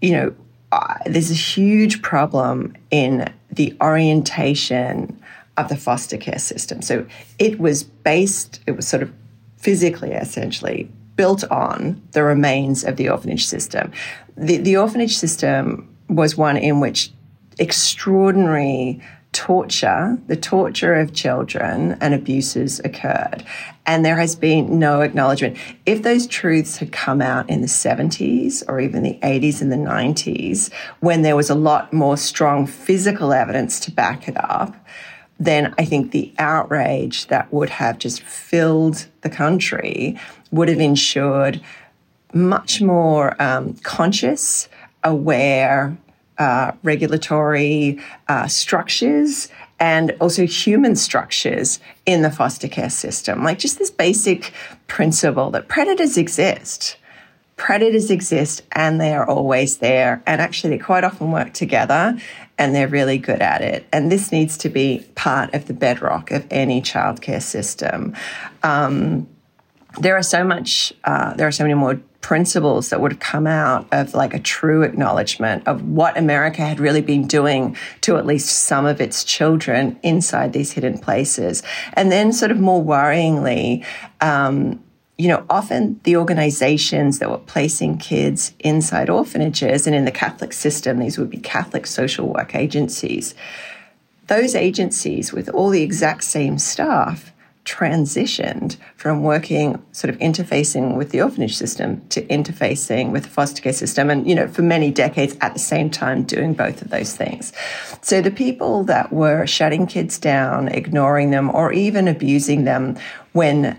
you 0.00 0.12
know, 0.12 0.34
uh, 0.72 0.94
there's 1.06 1.30
a 1.30 1.34
huge 1.34 2.02
problem 2.02 2.74
in 2.90 3.32
the 3.50 3.76
orientation 3.80 5.20
of 5.56 5.68
the 5.68 5.76
foster 5.76 6.16
care 6.16 6.38
system. 6.38 6.82
So 6.82 7.06
it 7.38 7.58
was 7.58 7.82
based, 7.82 8.60
it 8.66 8.72
was 8.72 8.86
sort 8.86 9.02
of 9.02 9.12
physically, 9.56 10.12
essentially, 10.12 10.88
built 11.16 11.42
on 11.50 12.00
the 12.12 12.22
remains 12.22 12.84
of 12.84 12.96
the 12.96 13.08
orphanage 13.08 13.46
system. 13.46 13.90
The, 14.36 14.58
the 14.58 14.76
orphanage 14.76 15.16
system 15.16 15.92
was 16.08 16.36
one 16.36 16.56
in 16.56 16.80
which 16.80 17.10
extraordinary 17.58 19.02
torture, 19.32 20.18
the 20.26 20.36
torture 20.36 20.94
of 20.94 21.12
children 21.12 21.96
and 22.00 22.14
abuses 22.14 22.80
occurred. 22.80 23.44
And 23.86 24.04
there 24.04 24.16
has 24.16 24.34
been 24.34 24.78
no 24.78 25.00
acknowledgement. 25.00 25.56
If 25.86 26.02
those 26.02 26.26
truths 26.26 26.78
had 26.78 26.92
come 26.92 27.20
out 27.20 27.48
in 27.48 27.60
the 27.60 27.66
70s 27.66 28.62
or 28.68 28.80
even 28.80 29.02
the 29.02 29.18
80s 29.22 29.60
and 29.60 29.70
the 29.70 29.76
90s, 29.76 30.72
when 31.00 31.22
there 31.22 31.36
was 31.36 31.50
a 31.50 31.54
lot 31.54 31.92
more 31.92 32.16
strong 32.16 32.66
physical 32.66 33.32
evidence 33.32 33.80
to 33.80 33.90
back 33.90 34.28
it 34.28 34.36
up, 34.36 34.74
then 35.38 35.74
I 35.78 35.84
think 35.84 36.10
the 36.10 36.34
outrage 36.38 37.28
that 37.28 37.52
would 37.52 37.70
have 37.70 37.98
just 37.98 38.22
filled 38.22 39.06
the 39.20 39.30
country 39.30 40.18
would 40.50 40.68
have 40.68 40.80
ensured 40.80 41.60
much 42.34 42.82
more 42.82 43.40
um, 43.40 43.74
conscious, 43.82 44.68
aware, 45.04 45.96
uh, 46.38 46.72
regulatory 46.82 47.98
uh, 48.28 48.46
structures 48.46 49.48
and 49.80 50.16
also 50.20 50.46
human 50.46 50.96
structures 50.96 51.80
in 52.06 52.22
the 52.22 52.30
foster 52.30 52.68
care 52.68 52.90
system. 52.90 53.44
Like 53.44 53.58
just 53.58 53.78
this 53.78 53.90
basic 53.90 54.52
principle 54.86 55.50
that 55.50 55.68
predators 55.68 56.16
exist. 56.16 56.96
Predators 57.56 58.10
exist 58.10 58.62
and 58.72 59.00
they 59.00 59.14
are 59.14 59.28
always 59.28 59.78
there. 59.78 60.22
And 60.26 60.40
actually, 60.40 60.70
they 60.70 60.78
quite 60.82 61.04
often 61.04 61.32
work 61.32 61.52
together 61.52 62.18
and 62.56 62.74
they're 62.74 62.88
really 62.88 63.18
good 63.18 63.40
at 63.40 63.62
it. 63.62 63.86
And 63.92 64.10
this 64.10 64.32
needs 64.32 64.56
to 64.58 64.68
be 64.68 65.06
part 65.14 65.54
of 65.54 65.66
the 65.66 65.74
bedrock 65.74 66.30
of 66.30 66.46
any 66.50 66.82
childcare 66.82 67.42
system. 67.42 68.14
Um, 68.62 69.28
there 70.00 70.16
are 70.16 70.22
so 70.22 70.44
much, 70.44 70.92
uh, 71.04 71.34
there 71.34 71.46
are 71.46 71.52
so 71.52 71.64
many 71.64 71.74
more 71.74 72.00
principles 72.20 72.90
that 72.90 73.00
would 73.00 73.12
have 73.12 73.20
come 73.20 73.46
out 73.46 73.86
of 73.92 74.12
like 74.14 74.34
a 74.34 74.38
true 74.38 74.82
acknowledgement 74.82 75.66
of 75.66 75.82
what 75.82 76.18
America 76.18 76.62
had 76.62 76.80
really 76.80 77.00
been 77.00 77.26
doing 77.26 77.76
to 78.00 78.16
at 78.16 78.26
least 78.26 78.48
some 78.48 78.86
of 78.86 79.00
its 79.00 79.24
children 79.24 79.98
inside 80.02 80.52
these 80.52 80.72
hidden 80.72 80.98
places. 80.98 81.62
And 81.94 82.10
then, 82.10 82.32
sort 82.32 82.50
of 82.50 82.58
more 82.58 82.82
worryingly, 82.82 83.84
um, 84.20 84.82
you 85.16 85.28
know, 85.28 85.44
often 85.50 86.00
the 86.04 86.16
organizations 86.16 87.18
that 87.18 87.28
were 87.28 87.38
placing 87.38 87.98
kids 87.98 88.52
inside 88.60 89.10
orphanages 89.10 89.86
and 89.86 89.94
in 89.94 90.04
the 90.04 90.12
Catholic 90.12 90.52
system, 90.52 90.98
these 90.98 91.18
would 91.18 91.30
be 91.30 91.38
Catholic 91.38 91.86
social 91.86 92.28
work 92.28 92.54
agencies. 92.54 93.34
Those 94.28 94.54
agencies, 94.54 95.32
with 95.32 95.48
all 95.48 95.70
the 95.70 95.82
exact 95.82 96.22
same 96.24 96.58
staff, 96.58 97.32
transitioned 97.68 98.78
from 98.96 99.22
working 99.22 99.82
sort 99.92 100.08
of 100.12 100.18
interfacing 100.20 100.96
with 100.96 101.10
the 101.10 101.20
orphanage 101.20 101.54
system 101.54 102.00
to 102.08 102.22
interfacing 102.26 103.12
with 103.12 103.24
the 103.24 103.28
foster 103.28 103.60
care 103.60 103.74
system 103.74 104.08
and 104.08 104.26
you 104.26 104.34
know 104.34 104.48
for 104.48 104.62
many 104.62 104.90
decades 104.90 105.36
at 105.42 105.52
the 105.52 105.58
same 105.58 105.90
time 105.90 106.22
doing 106.22 106.54
both 106.54 106.80
of 106.80 106.88
those 106.88 107.14
things. 107.14 107.52
So 108.00 108.22
the 108.22 108.30
people 108.30 108.84
that 108.84 109.12
were 109.12 109.46
shutting 109.46 109.86
kids 109.86 110.18
down 110.18 110.68
ignoring 110.68 111.30
them 111.30 111.50
or 111.54 111.72
even 111.72 112.08
abusing 112.08 112.64
them 112.64 112.96
when 113.32 113.78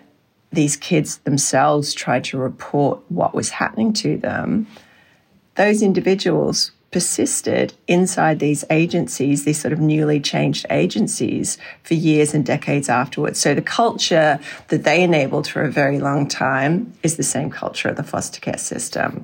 these 0.51 0.75
kids 0.75 1.17
themselves 1.19 1.93
tried 1.93 2.23
to 2.25 2.37
report 2.37 2.99
what 3.09 3.33
was 3.33 3.49
happening 3.49 3.93
to 3.93 4.17
them 4.17 4.67
those 5.55 5.81
individuals 5.81 6.71
persisted 6.91 7.73
inside 7.87 8.39
these 8.39 8.65
agencies, 8.69 9.45
these 9.45 9.59
sort 9.59 9.73
of 9.73 9.79
newly 9.79 10.19
changed 10.19 10.65
agencies, 10.69 11.57
for 11.83 11.93
years 11.93 12.33
and 12.33 12.45
decades 12.45 12.89
afterwards. 12.89 13.39
So 13.39 13.53
the 13.53 13.61
culture 13.61 14.39
that 14.69 14.83
they 14.83 15.03
enabled 15.03 15.47
for 15.47 15.61
a 15.63 15.71
very 15.71 15.99
long 15.99 16.27
time 16.27 16.93
is 17.03 17.17
the 17.17 17.23
same 17.23 17.49
culture 17.51 17.89
of 17.89 17.95
the 17.95 18.03
foster 18.03 18.39
care 18.39 18.57
system. 18.57 19.23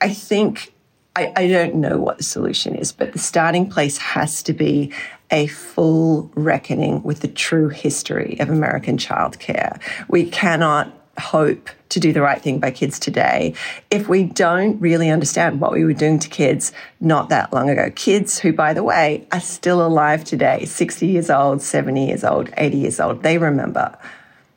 I 0.00 0.10
think. 0.10 0.72
I, 1.16 1.32
I 1.34 1.48
don't 1.48 1.74
know 1.74 1.98
what 1.98 2.18
the 2.18 2.22
solution 2.22 2.76
is, 2.76 2.92
but 2.92 3.12
the 3.12 3.18
starting 3.18 3.68
place 3.68 3.98
has 3.98 4.44
to 4.44 4.52
be 4.52 4.92
a 5.32 5.48
full 5.48 6.30
reckoning 6.36 7.02
with 7.02 7.18
the 7.18 7.28
true 7.28 7.68
history 7.68 8.38
of 8.38 8.48
American 8.48 8.96
childcare. 8.96 9.80
We 10.08 10.30
cannot 10.30 10.99
hope 11.18 11.70
to 11.90 12.00
do 12.00 12.12
the 12.12 12.22
right 12.22 12.40
thing 12.40 12.58
by 12.58 12.70
kids 12.70 12.98
today 12.98 13.54
if 13.90 14.08
we 14.08 14.24
don't 14.24 14.80
really 14.80 15.10
understand 15.10 15.60
what 15.60 15.72
we 15.72 15.84
were 15.84 15.92
doing 15.92 16.18
to 16.18 16.28
kids 16.28 16.72
not 17.00 17.28
that 17.28 17.52
long 17.52 17.68
ago. 17.68 17.90
Kids 17.94 18.38
who, 18.38 18.52
by 18.52 18.72
the 18.72 18.82
way, 18.82 19.26
are 19.32 19.40
still 19.40 19.84
alive 19.84 20.24
today 20.24 20.64
60 20.64 21.06
years 21.06 21.30
old, 21.30 21.62
70 21.62 22.06
years 22.06 22.24
old, 22.24 22.50
80 22.56 22.76
years 22.76 23.00
old. 23.00 23.22
They 23.22 23.38
remember. 23.38 23.96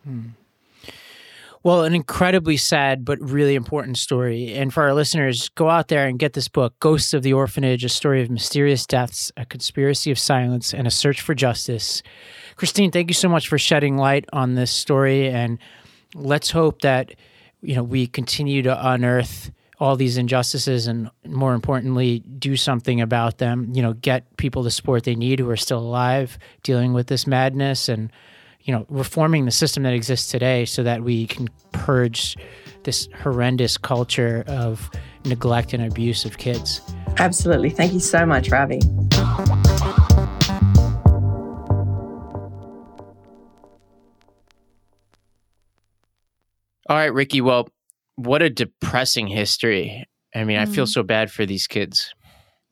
Hmm. 0.04 0.30
Well, 1.64 1.86
an 1.86 1.95
incredibly 1.95 2.58
sad 2.58 3.06
but 3.06 3.22
really 3.22 3.56
important 3.56 3.97
story. 3.97 4.54
And 4.54 4.74
for 4.74 4.84
our 4.84 4.93
listeners, 4.93 5.47
go 5.47 5.70
out 5.70 5.88
there 5.88 6.06
and 6.08 6.20
get 6.20 6.34
this 6.34 6.49
book, 6.49 6.78
Ghosts 6.82 7.14
of 7.14 7.24
the 7.24 7.32
Orphanage 7.32 7.86
A 7.86 7.89
Story 7.89 8.22
of 8.22 8.30
Mysterious 8.30 8.86
Deaths, 8.86 9.32
A 9.38 9.45
Conspiracy 9.45 10.12
of 10.12 10.20
Silence, 10.20 10.74
and 10.74 10.88
a 10.88 10.91
Search 10.91 11.22
for 11.22 11.34
Justice. 11.34 12.04
Christine, 12.58 12.91
thank 12.91 13.10
you 13.10 13.14
so 13.14 13.30
much 13.30 13.47
for 13.47 13.58
shedding 13.58 13.95
light 13.95 14.26
on 14.34 14.56
this 14.56 14.72
story. 14.72 15.30
And 15.30 15.58
let's 16.14 16.51
hope 16.51 16.82
that, 16.82 17.14
you 17.61 17.76
know, 17.76 17.84
we 17.84 18.07
continue 18.07 18.61
to 18.64 18.89
unearth 18.89 19.51
all 19.80 19.95
these 19.95 20.18
injustices 20.18 20.88
and 20.88 21.09
more 21.26 21.53
importantly 21.53 22.20
do 22.20 22.55
something 22.55 23.01
about 23.01 23.39
them 23.39 23.70
you 23.74 23.82
know 23.82 23.91
get 23.93 24.24
people 24.38 24.64
the 24.64 24.72
support 24.72 25.03
they 25.03 25.16
need 25.16 25.39
who 25.39 25.49
are 25.49 25.57
still 25.57 25.80
alive 25.80 26.38
dealing 26.61 26.93
with 26.93 27.07
this 27.07 27.26
madness 27.28 27.89
and 27.89 28.09
you 28.64 28.74
know, 28.74 28.86
reforming 28.89 29.45
the 29.45 29.51
system 29.51 29.84
that 29.84 29.93
exists 29.93 30.32
today 30.32 30.66
so 30.66 30.84
that 30.84 31.03
we 31.03 31.28
can 31.28 31.49
purge 31.74 32.38
this 32.84 33.09
horrendous 33.22 33.78
culture 33.78 34.43
of 34.47 34.89
neglect 35.26 35.74
and 35.74 35.86
abuse 35.86 36.26
of 36.26 36.38
kids. 36.38 36.82
Absolutely. 37.18 37.70
Thank 37.70 37.93
you 37.93 37.99
so 37.99 38.26
much, 38.26 38.49
Ravi. 38.49 38.80
All 46.89 46.97
right, 46.97 47.13
Rikki. 47.13 47.41
Well, 47.41 47.69
what 48.15 48.41
a 48.41 48.49
depressing 48.49 49.27
history. 49.27 50.05
I 50.36 50.43
mean, 50.43 50.57
mm. 50.57 50.61
I 50.61 50.65
feel 50.65 50.86
mm. 50.86 50.89
so 50.89 51.03
bad 51.03 51.31
for 51.31 51.45
these 51.45 51.67
kids. 51.67 52.13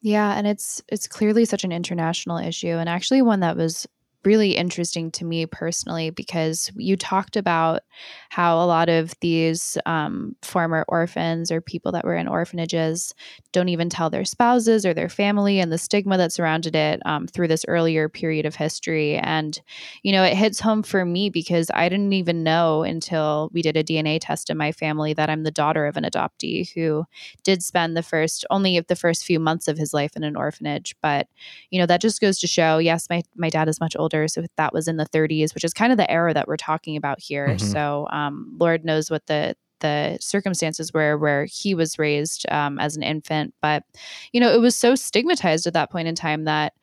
Yeah, 0.02 0.34
and 0.36 0.48
it's 0.48 0.82
it's 0.90 1.08
clearly 1.08 1.46
such 1.46 1.64
an 1.64 1.72
international 1.72 2.38
issue 2.38 2.76
and 2.76 2.90
actually 2.90 3.22
one 3.22 3.42
that 3.42 3.56
was 3.56 3.88
really 4.24 4.56
interesting 4.56 5.12
to 5.12 5.26
me 5.26 5.46
personally 5.46 6.10
because 6.10 6.72
you 6.76 6.96
talked 6.96 7.36
about 7.36 7.82
how 8.30 8.58
a 8.58 8.66
lot 8.66 8.90
of 8.90 9.14
these 9.20 9.78
um, 9.86 10.36
former 10.42 10.86
orphans 10.88 11.52
or 11.52 11.62
people 11.62 11.92
that 11.92 12.06
were 12.06 12.16
in 12.16 12.28
orphanages 12.28 13.14
don't 13.52 13.70
even 13.70 13.90
tell 13.90 14.10
their 14.10 14.26
spouses 14.26 14.86
or 14.86 14.94
their 14.94 15.10
family 15.10 15.60
and 15.60 15.72
the 15.72 15.78
stigma 15.78 16.18
that 16.18 16.32
surrounded 16.32 16.76
it 16.76 17.02
um, 17.06 17.28
through 17.28 17.48
this 17.48 17.66
earlier 17.68 18.08
period 18.10 18.46
of 18.46 18.56
history. 18.56 19.18
And, 19.18 19.60
you 20.04 20.12
know, 20.12 20.24
it 20.24 20.36
hits 20.36 20.60
home 20.60 20.84
for 20.84 21.04
me 21.06 21.30
because 21.30 21.72
I 21.74 21.90
didn't 21.90 22.14
even 22.14 22.44
know 22.44 22.84
until 22.84 23.50
we 23.54 23.62
did 23.62 23.76
a 23.78 23.84
DNA 23.84 24.20
test 24.22 24.50
in 24.50 24.58
my 24.58 24.72
family 24.72 25.14
that 25.14 25.30
I'm 25.30 25.44
the 25.44 25.52
daughter 25.52 25.86
of 25.88 25.98
an 25.98 26.04
adoptee 26.04 26.72
who 26.74 27.06
did 27.44 27.64
spend 27.64 27.98
the 27.98 28.04
first, 28.04 28.46
only 28.50 28.80
the 28.80 28.96
first 28.96 29.26
few 29.26 29.40
months 29.40 29.68
of 29.68 29.78
his 29.78 29.94
life 29.94 30.16
in 30.16 30.24
an 30.24 30.36
orphanage. 30.36 30.96
But, 31.02 31.28
you 31.70 31.80
know, 31.80 31.86
that 31.86 32.02
just 32.02 32.22
goes 32.22 32.40
to 32.40 32.48
show 32.48 32.78
yes, 32.78 33.08
my, 33.10 33.24
my 33.36 33.50
dad 33.50 33.68
is 33.68 33.80
much 33.80 33.96
older 33.98 34.11
older. 34.12 34.28
So 34.28 34.46
that 34.58 34.74
was 34.74 34.88
in 34.88 34.98
the 34.98 35.06
30s, 35.06 35.54
which 35.54 35.64
is 35.64 35.74
kind 35.74 35.92
of 35.92 35.98
the 35.98 36.10
era 36.10 36.34
that 36.34 36.48
we're 36.48 36.58
talking 36.58 36.98
about 36.98 37.20
here. 37.20 37.48
Mm-hmm. 37.48 37.68
So 37.68 38.08
um, 38.12 38.56
Lord 38.60 38.86
knows 38.86 39.10
what 39.10 39.26
the 39.28 39.56
the 39.80 40.16
circumstances 40.22 40.94
were 40.94 41.18
where 41.18 41.46
he 41.46 41.74
was 41.74 41.98
raised 41.98 42.46
um, 42.52 42.78
as 42.78 42.96
an 42.96 43.02
infant. 43.02 43.56
But 43.64 43.84
you 44.32 44.40
know, 44.40 44.54
it 44.54 44.62
was 44.62 44.76
so 44.76 44.94
stigmatized 44.94 45.66
at 45.66 45.74
that 45.74 45.90
point 45.90 46.08
in 46.08 46.14
time 46.14 46.44
that 46.46 46.74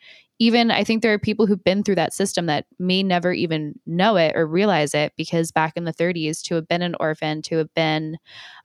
even 0.41 0.73
I 0.73 0.83
think 0.83 1.03
there 1.03 1.13
are 1.13 1.19
people 1.19 1.47
who've 1.47 1.63
been 1.63 1.85
through 1.85 1.95
that 1.97 2.13
system 2.13 2.47
that 2.47 2.67
may 2.81 3.05
never 3.05 3.33
even 3.33 3.79
know 3.87 4.17
it 4.17 4.37
or 4.37 4.49
realize 4.49 4.95
it 4.95 5.13
because 5.17 5.53
back 5.53 5.75
in 5.77 5.85
the 5.85 5.93
30s, 5.93 6.43
to 6.43 6.57
have 6.57 6.67
been 6.67 6.83
an 6.83 6.97
orphan, 6.99 7.41
to 7.43 7.57
have 7.59 7.73
been 7.75 8.19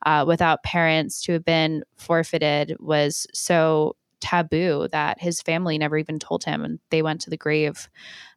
uh, 0.04 0.24
without 0.26 0.64
parents, 0.64 1.22
to 1.22 1.32
have 1.32 1.44
been 1.44 1.84
forfeited 1.96 2.76
was 2.80 3.28
so 3.32 3.94
taboo 4.24 4.88
that 4.90 5.20
his 5.20 5.42
family 5.42 5.76
never 5.76 5.98
even 5.98 6.18
told 6.18 6.44
him 6.44 6.64
and 6.64 6.78
they 6.90 7.02
went 7.02 7.20
to 7.20 7.30
the 7.30 7.36
grave 7.36 7.88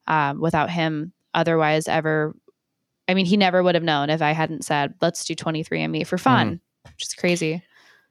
um, 0.07 0.39
without 0.39 0.69
him 0.69 1.13
otherwise 1.33 1.87
ever 1.87 2.35
i 3.07 3.13
mean 3.13 3.25
he 3.25 3.37
never 3.37 3.61
would 3.61 3.75
have 3.75 3.83
known 3.83 4.09
if 4.09 4.21
i 4.21 4.31
hadn't 4.31 4.63
said 4.63 4.93
let's 5.01 5.23
do 5.25 5.35
23andme 5.35 6.05
for 6.05 6.17
fun 6.17 6.55
mm. 6.55 6.89
which 6.91 7.03
is 7.03 7.13
crazy 7.13 7.61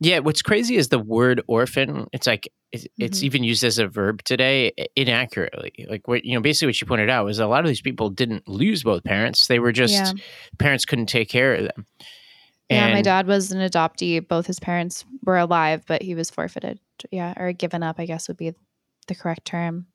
yeah 0.01 0.19
what's 0.19 0.43
crazy 0.43 0.77
is 0.77 0.89
the 0.89 0.99
word 0.99 1.43
orphan 1.47 2.07
it's 2.13 2.27
like 2.27 2.51
it's, 2.73 2.87
it's 2.99 3.19
mm-hmm. 3.19 3.27
even 3.27 3.45
used 3.45 3.65
as 3.65 3.79
a 3.79 3.87
verb 3.87 4.23
today 4.25 4.73
inaccurately 4.95 5.87
like 5.89 6.07
what 6.07 6.25
you 6.25 6.35
know 6.35 6.41
basically 6.41 6.69
what 6.69 6.81
you 6.81 6.87
pointed 6.87 7.11
out 7.11 7.25
was 7.25 7.39
a 7.39 7.47
lot 7.47 7.61
of 7.61 7.69
these 7.69 7.81
people 7.81 8.11
didn't 8.11 8.47
lose 8.49 8.83
both 8.83 9.05
parents 9.05 9.47
they 9.47 9.59
were 9.59 9.73
just 9.73 9.95
yeah. 9.95 10.13
parents 10.59 10.85
couldn't 10.85 11.07
take 11.07 11.29
care 11.29 11.55
of 11.55 11.63
them 11.63 11.87
and 12.69 12.91
yeah 12.91 12.93
my 12.93 13.03
dad 13.03 13.27
was 13.27 13.53
an 13.53 13.61
adoptee 13.61 14.27
both 14.27 14.47
his 14.47 14.61
parents 14.61 15.05
were 15.25 15.39
alive 15.39 15.83
but 15.87 16.03
he 16.03 16.15
was 16.15 16.31
forfeited 16.31 16.79
yeah 17.11 17.33
or 17.37 17.53
given 17.53 17.83
up 17.83 17.97
i 17.99 18.07
guess 18.07 18.29
would 18.29 18.37
be 18.37 18.53
the 19.09 19.15
correct 19.15 19.45
term 19.45 19.87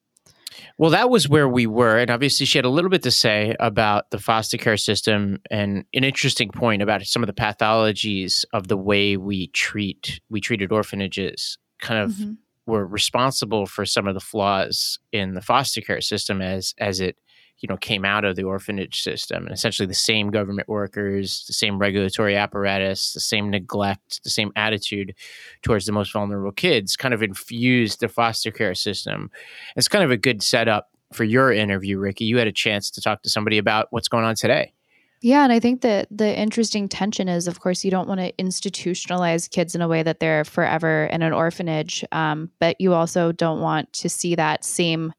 well, 0.77 0.91
that 0.91 1.09
was 1.09 1.29
where 1.29 1.47
we 1.47 1.67
were. 1.67 1.97
And 1.97 2.09
obviously, 2.09 2.45
she 2.45 2.57
had 2.57 2.65
a 2.65 2.69
little 2.69 2.89
bit 2.89 3.03
to 3.03 3.11
say 3.11 3.55
about 3.59 4.09
the 4.11 4.19
foster 4.19 4.57
care 4.57 4.77
system 4.77 5.39
and 5.49 5.85
an 5.93 6.03
interesting 6.03 6.49
point 6.49 6.81
about 6.81 7.03
some 7.03 7.23
of 7.23 7.27
the 7.27 7.33
pathologies 7.33 8.45
of 8.53 8.67
the 8.67 8.77
way 8.77 9.17
we 9.17 9.47
treat 9.47 10.19
we 10.29 10.41
treated 10.41 10.71
orphanages 10.71 11.57
kind 11.79 12.03
of 12.03 12.11
mm-hmm. 12.11 12.33
were 12.65 12.85
responsible 12.85 13.65
for 13.65 13.85
some 13.85 14.07
of 14.07 14.13
the 14.13 14.19
flaws 14.19 14.99
in 15.11 15.33
the 15.33 15.41
foster 15.41 15.81
care 15.81 16.01
system 16.01 16.41
as 16.41 16.73
as 16.77 16.99
it 16.99 17.17
you 17.61 17.67
know 17.67 17.77
came 17.77 18.03
out 18.03 18.25
of 18.25 18.35
the 18.35 18.43
orphanage 18.43 19.01
system. 19.01 19.45
And 19.45 19.53
essentially 19.53 19.85
the 19.85 19.93
same 19.93 20.29
government 20.29 20.67
workers 20.67 21.45
the 21.47 21.53
same 21.53 21.77
regulatory 21.79 22.35
apparatus 22.35 23.13
the 23.13 23.19
same 23.19 23.49
neglect 23.49 24.23
the 24.23 24.29
same 24.29 24.51
attitude 24.55 25.15
towards 25.61 25.85
the 25.85 25.91
most 25.91 26.11
vulnerable 26.11 26.51
kids 26.51 26.95
kind 26.95 27.13
of 27.13 27.23
infused 27.23 27.99
the 27.99 28.09
foster 28.09 28.51
care 28.51 28.75
system. 28.75 29.31
It's 29.75 29.87
kind 29.87 30.03
of 30.03 30.11
a 30.11 30.17
good 30.17 30.43
setup 30.43 30.89
for 31.13 31.23
your 31.23 31.51
interview 31.51 31.97
Rikki. 31.97 32.25
You 32.25 32.37
had 32.37 32.47
a 32.47 32.53
chance 32.53 32.89
to 32.91 33.01
talk 33.01 33.21
to 33.23 33.29
somebody 33.29 33.57
about 33.57 33.87
what's 33.91 34.07
going 34.07 34.25
on 34.25 34.35
today. 34.35 34.73
Yeah, 35.23 35.43
and 35.43 35.53
I 35.53 35.59
think 35.59 35.81
that 35.81 36.07
the 36.09 36.35
interesting 36.35 36.89
tension 36.89 37.29
is, 37.29 37.47
of 37.47 37.59
course, 37.59 37.85
you 37.85 37.91
don't 37.91 38.07
want 38.07 38.19
to 38.21 38.31
institutionalize 38.33 39.47
kids 39.47 39.75
in 39.75 39.81
a 39.81 39.87
way 39.87 40.01
that 40.01 40.19
they're 40.19 40.43
forever 40.43 41.05
in 41.11 41.21
an 41.21 41.31
orphanage, 41.31 42.03
um, 42.11 42.49
but 42.59 42.75
you 42.81 42.93
also 42.95 43.31
don't 43.31 43.61
want 43.61 43.93
to 43.93 44.09
see 44.09 44.33
that 44.33 44.65
same 44.65 45.13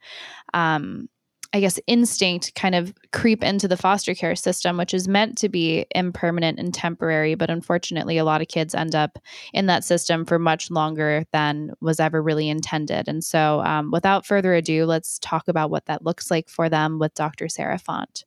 um, 0.54 1.08
I 1.54 1.60
guess, 1.60 1.78
instinct 1.86 2.54
kind 2.54 2.74
of 2.74 2.94
creep 3.12 3.44
into 3.44 3.68
the 3.68 3.76
foster 3.76 4.14
care 4.14 4.34
system, 4.34 4.76
which 4.76 4.94
is 4.94 5.06
meant 5.06 5.36
to 5.38 5.48
be 5.48 5.84
impermanent 5.94 6.58
and 6.58 6.72
temporary. 6.72 7.34
But 7.34 7.50
unfortunately, 7.50 8.16
a 8.16 8.24
lot 8.24 8.40
of 8.40 8.48
kids 8.48 8.74
end 8.74 8.94
up 8.94 9.18
in 9.52 9.66
that 9.66 9.84
system 9.84 10.24
for 10.24 10.38
much 10.38 10.70
longer 10.70 11.24
than 11.32 11.72
was 11.80 12.00
ever 12.00 12.22
really 12.22 12.48
intended. 12.48 13.06
And 13.08 13.22
so, 13.22 13.60
um, 13.64 13.90
without 13.90 14.24
further 14.24 14.54
ado, 14.54 14.86
let's 14.86 15.18
talk 15.18 15.46
about 15.48 15.70
what 15.70 15.86
that 15.86 16.04
looks 16.04 16.30
like 16.30 16.48
for 16.48 16.68
them 16.68 16.98
with 16.98 17.14
Dr. 17.14 17.48
Sarah 17.48 17.78
Font. 17.78 18.24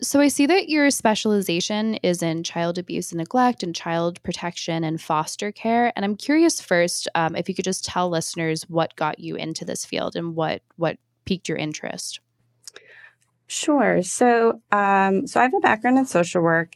So, 0.00 0.18
I 0.20 0.28
see 0.28 0.46
that 0.46 0.68
your 0.68 0.90
specialization 0.90 1.94
is 1.96 2.22
in 2.22 2.42
child 2.42 2.78
abuse 2.78 3.12
and 3.12 3.18
neglect 3.18 3.62
and 3.62 3.74
child 3.74 4.22
protection 4.22 4.82
and 4.82 5.00
foster 5.00 5.52
care. 5.52 5.92
And 5.94 6.04
I'm 6.04 6.16
curious 6.16 6.60
first 6.60 7.06
um, 7.14 7.36
if 7.36 7.48
you 7.48 7.54
could 7.54 7.64
just 7.64 7.84
tell 7.84 8.08
listeners 8.08 8.62
what 8.68 8.96
got 8.96 9.18
you 9.18 9.36
into 9.36 9.64
this 9.64 9.84
field 9.84 10.16
and 10.16 10.34
what 10.34 10.62
what 10.76 10.96
piqued 11.24 11.48
your 11.48 11.58
interest. 11.58 12.20
Sure. 13.52 14.02
So, 14.02 14.62
um, 14.72 15.26
so 15.26 15.38
I 15.38 15.42
have 15.42 15.52
a 15.52 15.60
background 15.60 15.98
in 15.98 16.06
social 16.06 16.40
work, 16.40 16.74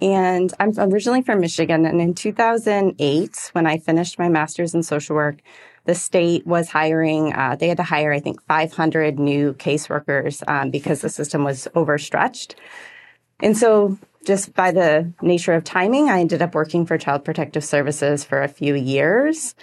and 0.00 0.52
I'm 0.58 0.72
originally 0.76 1.22
from 1.22 1.38
Michigan. 1.38 1.86
And 1.86 2.00
in 2.00 2.12
2008, 2.12 3.50
when 3.52 3.66
I 3.68 3.78
finished 3.78 4.18
my 4.18 4.28
master's 4.28 4.74
in 4.74 4.82
social 4.82 5.14
work, 5.14 5.36
the 5.84 5.94
state 5.94 6.44
was 6.44 6.70
hiring. 6.70 7.32
Uh, 7.34 7.54
they 7.54 7.68
had 7.68 7.76
to 7.76 7.84
hire, 7.84 8.12
I 8.12 8.18
think, 8.18 8.42
500 8.48 9.16
new 9.16 9.52
caseworkers 9.54 10.42
um, 10.48 10.72
because 10.72 11.02
the 11.02 11.08
system 11.08 11.44
was 11.44 11.68
overstretched. 11.76 12.56
And 13.38 13.56
so, 13.56 13.96
just 14.26 14.54
by 14.54 14.72
the 14.72 15.12
nature 15.22 15.52
of 15.52 15.62
timing, 15.62 16.08
I 16.08 16.18
ended 16.18 16.42
up 16.42 16.52
working 16.52 16.84
for 16.84 16.98
Child 16.98 17.24
Protective 17.24 17.62
Services 17.62 18.24
for 18.24 18.42
a 18.42 18.48
few 18.48 18.74
years. 18.74 19.54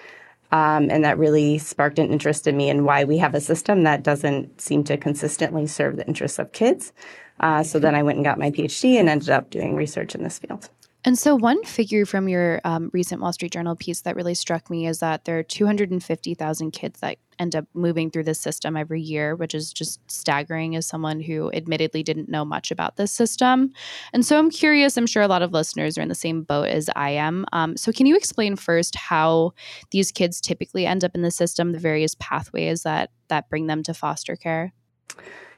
Um, 0.56 0.90
and 0.90 1.04
that 1.04 1.18
really 1.18 1.58
sparked 1.58 2.00
an 2.00 2.12
interest 2.12 2.48
in 2.48 2.56
me 2.56 2.70
in 2.70 2.86
why 2.86 3.04
we 3.04 3.18
have 3.18 3.36
a 3.36 3.42
system 3.42 3.84
that 3.84 4.04
doesn't 4.04 4.62
seem 4.62 4.86
to 4.86 4.96
consistently 4.96 5.68
serve 5.68 5.98
the 5.98 6.08
interests 6.08 6.40
of 6.40 6.54
kids. 6.54 6.94
Uh, 7.42 7.62
so 7.62 7.78
then 7.78 7.94
I 7.94 8.04
went 8.04 8.18
and 8.20 8.24
got 8.24 8.40
my 8.40 8.52
PhD 8.52 8.98
and 8.98 9.10
ended 9.10 9.30
up 9.30 9.50
doing 9.50 9.76
research 9.76 10.16
in 10.16 10.24
this 10.24 10.40
field. 10.40 10.70
And 11.06 11.20
so, 11.20 11.36
one 11.36 11.64
figure 11.64 12.04
from 12.04 12.28
your 12.28 12.60
um, 12.64 12.90
recent 12.92 13.22
Wall 13.22 13.32
Street 13.32 13.54
Journal 13.54 13.76
piece 13.76 14.02
that 14.02 14.16
really 14.16 14.34
struck 14.34 14.72
me 14.72 14.88
is 14.88 15.00
that 15.00 15.26
there 15.26 15.38
are 15.38 15.44
250,000 15.44 16.72
kids 16.72 17.00
that 17.02 17.18
end 17.38 17.56
up 17.56 17.66
moving 17.76 18.10
through 18.10 18.24
this 18.24 18.40
system 18.40 18.76
every 18.76 19.02
year, 19.02 19.36
which 19.36 19.54
is 19.54 19.72
just 19.72 20.00
staggering 20.10 20.76
as 20.76 20.88
someone 20.88 21.20
who 21.20 21.52
admittedly 21.54 22.02
didn't 22.02 22.28
know 22.28 22.44
much 22.44 22.72
about 22.72 22.96
this 22.96 23.12
system. 23.12 23.72
And 24.14 24.26
so, 24.26 24.40
I'm 24.40 24.50
curious, 24.50 24.98
I'm 24.98 25.06
sure 25.06 25.22
a 25.22 25.28
lot 25.28 25.44
of 25.44 25.54
listeners 25.54 25.96
are 25.96 26.02
in 26.02 26.10
the 26.10 26.16
same 26.16 26.42
boat 26.42 26.70
as 26.70 26.90
I 26.96 27.12
am. 27.12 27.46
Um, 27.54 27.78
so, 27.78 27.92
can 27.92 28.08
you 28.08 28.16
explain 28.16 28.56
first 28.56 28.96
how 28.96 29.54
these 29.92 30.12
kids 30.12 30.42
typically 30.42 30.88
end 30.88 31.04
up 31.04 31.14
in 31.14 31.22
the 31.22 31.30
system, 31.30 31.72
the 31.72 31.80
various 31.80 32.16
pathways 32.20 32.82
that, 32.82 33.12
that 33.28 33.48
bring 33.48 33.68
them 33.68 33.84
to 33.84 33.94
foster 33.94 34.36
care? 34.36 34.74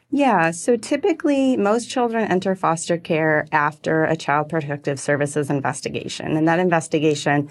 Yeah, 0.09 0.51
so 0.51 0.77
typically 0.77 1.57
most 1.57 1.89
children 1.89 2.29
enter 2.31 2.55
foster 2.55 2.97
care 2.97 3.45
after 3.51 4.05
a 4.05 4.15
Child 4.15 4.49
Protective 4.49 4.99
Services 4.99 5.49
investigation. 5.49 6.37
And 6.37 6.47
that 6.47 6.59
investigation 6.59 7.49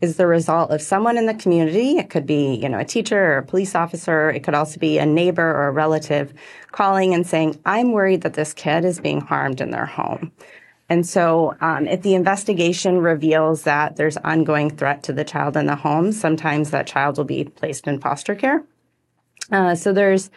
is 0.00 0.16
the 0.16 0.26
result 0.26 0.70
of 0.70 0.80
someone 0.80 1.18
in 1.18 1.26
the 1.26 1.34
community. 1.34 1.98
It 1.98 2.08
could 2.08 2.24
be, 2.24 2.54
you 2.54 2.68
know, 2.68 2.78
a 2.78 2.84
teacher 2.84 3.34
or 3.34 3.38
a 3.38 3.42
police 3.42 3.74
officer. 3.74 4.30
It 4.30 4.42
could 4.42 4.54
also 4.54 4.78
be 4.78 4.98
a 4.98 5.04
neighbor 5.04 5.42
or 5.42 5.68
a 5.68 5.72
relative 5.72 6.32
calling 6.72 7.12
and 7.14 7.26
saying, 7.26 7.60
I'm 7.66 7.92
worried 7.92 8.22
that 8.22 8.34
this 8.34 8.54
kid 8.54 8.84
is 8.84 9.00
being 9.00 9.20
harmed 9.20 9.60
in 9.60 9.70
their 9.70 9.86
home. 9.86 10.32
And 10.88 11.06
so, 11.06 11.54
um, 11.60 11.86
if 11.86 12.00
the 12.00 12.14
investigation 12.14 12.98
reveals 13.00 13.64
that 13.64 13.96
there's 13.96 14.16
ongoing 14.18 14.70
threat 14.70 15.02
to 15.02 15.12
the 15.12 15.24
child 15.24 15.56
in 15.56 15.66
the 15.66 15.76
home, 15.76 16.12
sometimes 16.12 16.70
that 16.70 16.86
child 16.86 17.18
will 17.18 17.24
be 17.24 17.44
placed 17.44 17.86
in 17.86 18.00
foster 18.00 18.34
care. 18.34 18.64
Uh, 19.52 19.74
so 19.74 19.92
there's 19.92 20.30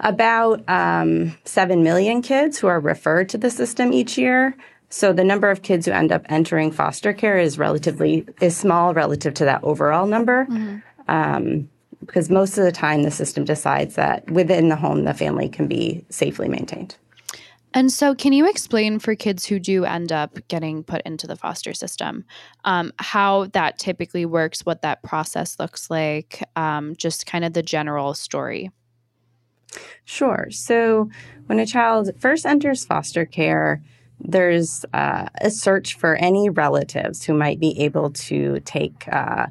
about 0.00 0.62
um, 0.68 1.36
7 1.44 1.82
million 1.82 2.22
kids 2.22 2.58
who 2.58 2.66
are 2.66 2.80
referred 2.80 3.28
to 3.30 3.38
the 3.38 3.50
system 3.50 3.92
each 3.92 4.16
year. 4.16 4.56
So 4.90 5.12
the 5.12 5.24
number 5.24 5.50
of 5.50 5.62
kids 5.62 5.86
who 5.86 5.92
end 5.92 6.12
up 6.12 6.24
entering 6.28 6.70
foster 6.70 7.12
care 7.12 7.36
is 7.36 7.58
relatively 7.58 8.26
is 8.40 8.56
small 8.56 8.94
relative 8.94 9.34
to 9.34 9.44
that 9.44 9.62
overall 9.64 10.06
number. 10.06 10.46
Mm-hmm. 10.46 10.78
Um, 11.08 11.68
because 12.00 12.30
most 12.30 12.56
of 12.56 12.64
the 12.64 12.72
time 12.72 13.02
the 13.02 13.10
system 13.10 13.44
decides 13.44 13.96
that 13.96 14.30
within 14.30 14.68
the 14.68 14.76
home 14.76 15.04
the 15.04 15.14
family 15.14 15.48
can 15.48 15.66
be 15.66 16.04
safely 16.10 16.48
maintained. 16.48 16.96
And 17.74 17.92
so, 17.92 18.14
can 18.14 18.32
you 18.32 18.48
explain 18.48 18.98
for 18.98 19.14
kids 19.14 19.44
who 19.44 19.58
do 19.58 19.84
end 19.84 20.10
up 20.10 20.38
getting 20.48 20.82
put 20.82 21.02
into 21.02 21.26
the 21.26 21.36
foster 21.36 21.74
system 21.74 22.24
um, 22.64 22.92
how 22.98 23.46
that 23.46 23.78
typically 23.78 24.24
works, 24.24 24.64
what 24.64 24.82
that 24.82 25.02
process 25.02 25.58
looks 25.58 25.90
like, 25.90 26.42
um, 26.56 26.96
just 26.96 27.26
kind 27.26 27.44
of 27.44 27.52
the 27.52 27.62
general 27.62 28.14
story? 28.14 28.70
Sure. 30.04 30.48
So, 30.50 31.10
when 31.46 31.58
a 31.58 31.66
child 31.66 32.10
first 32.18 32.46
enters 32.46 32.84
foster 32.84 33.24
care, 33.24 33.82
there's 34.20 34.84
uh, 34.92 35.28
a 35.40 35.50
search 35.50 35.94
for 35.94 36.16
any 36.16 36.50
relatives 36.50 37.24
who 37.24 37.34
might 37.34 37.60
be 37.60 37.78
able 37.80 38.10
to 38.10 38.60
take 38.60 39.06
uh, 39.10 39.46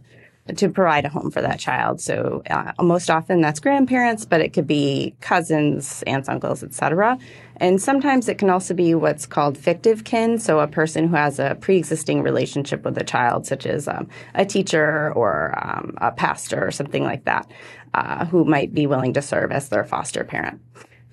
to 0.55 0.69
provide 0.69 1.05
a 1.05 1.09
home 1.09 1.29
for 1.29 1.41
that 1.41 1.59
child. 1.59 1.99
So 1.99 2.41
uh, 2.49 2.71
most 2.81 3.09
often 3.09 3.41
that's 3.41 3.59
grandparents, 3.59 4.25
but 4.25 4.41
it 4.41 4.53
could 4.53 4.67
be 4.67 5.15
cousins, 5.19 6.03
aunts, 6.07 6.29
uncles, 6.29 6.63
etc. 6.63 7.17
And 7.57 7.81
sometimes 7.81 8.29
it 8.29 8.37
can 8.37 8.49
also 8.49 8.73
be 8.73 8.93
what's 8.93 9.25
called 9.25 9.57
fictive 9.57 10.03
kin, 10.03 10.37
so 10.37 10.59
a 10.59 10.67
person 10.67 11.07
who 11.07 11.15
has 11.15 11.39
a 11.39 11.57
pre-existing 11.59 12.21
relationship 12.21 12.85
with 12.85 12.97
a 12.97 13.03
child, 13.03 13.45
such 13.45 13.65
as 13.65 13.87
um, 13.87 14.07
a 14.35 14.45
teacher 14.45 15.11
or 15.13 15.53
um, 15.61 15.95
a 15.97 16.11
pastor 16.11 16.65
or 16.65 16.71
something 16.71 17.03
like 17.03 17.25
that, 17.25 17.49
uh, 17.97 18.25
who 18.25 18.45
might 18.45 18.73
be 18.73 18.85
willing 18.85 19.13
to 19.13 19.21
serve 19.21 19.51
as 19.51 19.69
their 19.69 19.83
foster 19.83 20.23
parent. 20.23 20.61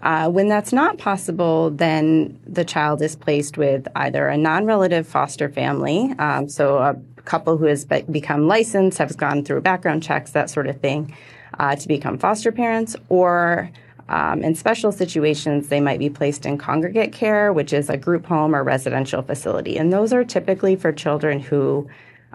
Uh, 0.02 0.28
when 0.28 0.48
that's 0.48 0.72
not 0.72 0.98
possible, 0.98 1.70
then 1.70 2.38
the 2.46 2.64
child 2.64 3.00
is 3.00 3.16
placed 3.16 3.56
with 3.56 3.88
either 3.96 4.28
a 4.28 4.36
non-relative 4.36 5.06
foster 5.06 5.48
family, 5.48 6.12
um, 6.18 6.46
so 6.46 6.76
a 6.76 6.94
couple 7.24 7.56
who 7.56 7.64
has 7.64 7.86
be- 7.86 8.02
become 8.02 8.46
licensed, 8.46 8.98
has 8.98 9.16
gone 9.16 9.42
through 9.42 9.62
background 9.62 10.02
checks, 10.02 10.32
that 10.32 10.50
sort 10.50 10.66
of 10.66 10.78
thing, 10.78 11.16
uh, 11.58 11.74
to 11.74 11.88
become 11.88 12.18
foster 12.18 12.52
parents, 12.52 12.94
or 13.08 13.70
um, 14.10 14.42
in 14.42 14.54
special 14.54 14.92
situations, 14.92 15.68
they 15.68 15.80
might 15.80 15.98
be 15.98 16.10
placed 16.10 16.44
in 16.44 16.58
congregate 16.58 17.12
care, 17.12 17.50
which 17.54 17.72
is 17.72 17.88
a 17.88 17.96
group 17.96 18.26
home 18.26 18.54
or 18.54 18.62
residential 18.62 19.22
facility. 19.22 19.78
And 19.78 19.90
those 19.90 20.12
are 20.12 20.22
typically 20.22 20.76
for 20.76 20.92
children 20.92 21.40
who 21.40 21.88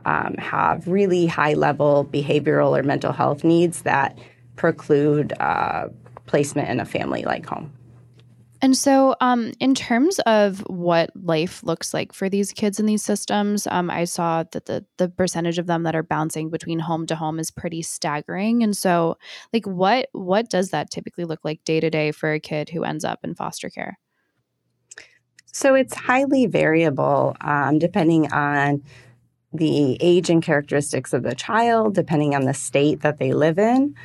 um, 0.06 0.34
have 0.36 0.88
really 0.88 1.28
high 1.28 1.54
level 1.54 2.10
behavioral 2.12 2.78
or 2.78 2.82
mental 2.82 3.12
health 3.12 3.43
needs 3.43 3.84
that 3.84 4.18
preclude 4.60 5.34
uh, 5.39 5.88
placement 6.26 6.70
in 6.70 6.80
a 6.82 6.86
family 6.86 7.24
like 7.24 7.45
home. 7.45 7.72
And 8.62 8.76
so, 8.76 9.16
um, 9.22 9.53
in 9.62 9.74
terms 9.74 10.20
of 10.26 10.60
what 10.68 11.12
life 11.16 11.64
looks 11.64 11.93
like 11.93 12.12
for 12.12 12.28
these 12.28 12.51
kids 12.51 12.78
in 12.78 12.86
these 12.86 13.01
systems, 13.01 13.66
um, 13.68 13.89
I 13.89 14.03
saw 14.03 14.43
that 14.51 14.66
the 14.66 14.86
the 14.97 15.07
percentage 15.07 15.57
of 15.57 15.66
them 15.66 15.84
that 15.84 15.95
are 15.95 16.03
bouncing 16.03 16.49
between 16.49 16.80
home 16.80 17.07
to 17.07 17.16
home 17.16 17.39
is 17.39 17.51
pretty 17.51 17.82
staggering. 17.82 18.62
And 18.62 18.76
so, 18.76 19.18
like, 19.53 19.66
what 19.66 20.10
what 20.12 20.49
does 20.49 20.72
that 20.72 20.91
typically 20.91 21.24
look 21.24 21.39
like 21.45 21.64
day 21.64 21.80
to 21.80 21.89
day 21.89 22.12
for 22.12 22.34
a 22.34 22.39
kid 22.39 22.68
who 22.70 22.84
ends 22.84 23.05
up 23.05 23.20
in 23.24 23.34
foster 23.34 23.70
care? 23.70 23.97
So 25.53 25.74
it's 25.74 25.95
highly 25.95 26.45
variable, 26.45 27.38
um, 27.39 27.80
depending 27.80 28.32
on 28.34 28.84
the 29.53 29.97
age 30.01 30.30
and 30.30 30.43
characteristics 30.43 31.14
of 31.14 31.24
the 31.24 31.34
child, 31.34 31.95
depending 31.95 32.36
on 32.36 32.43
the 32.43 32.53
state 32.53 33.01
that 33.01 33.20
they 33.20 33.32
live 33.32 33.57
in. 33.57 33.95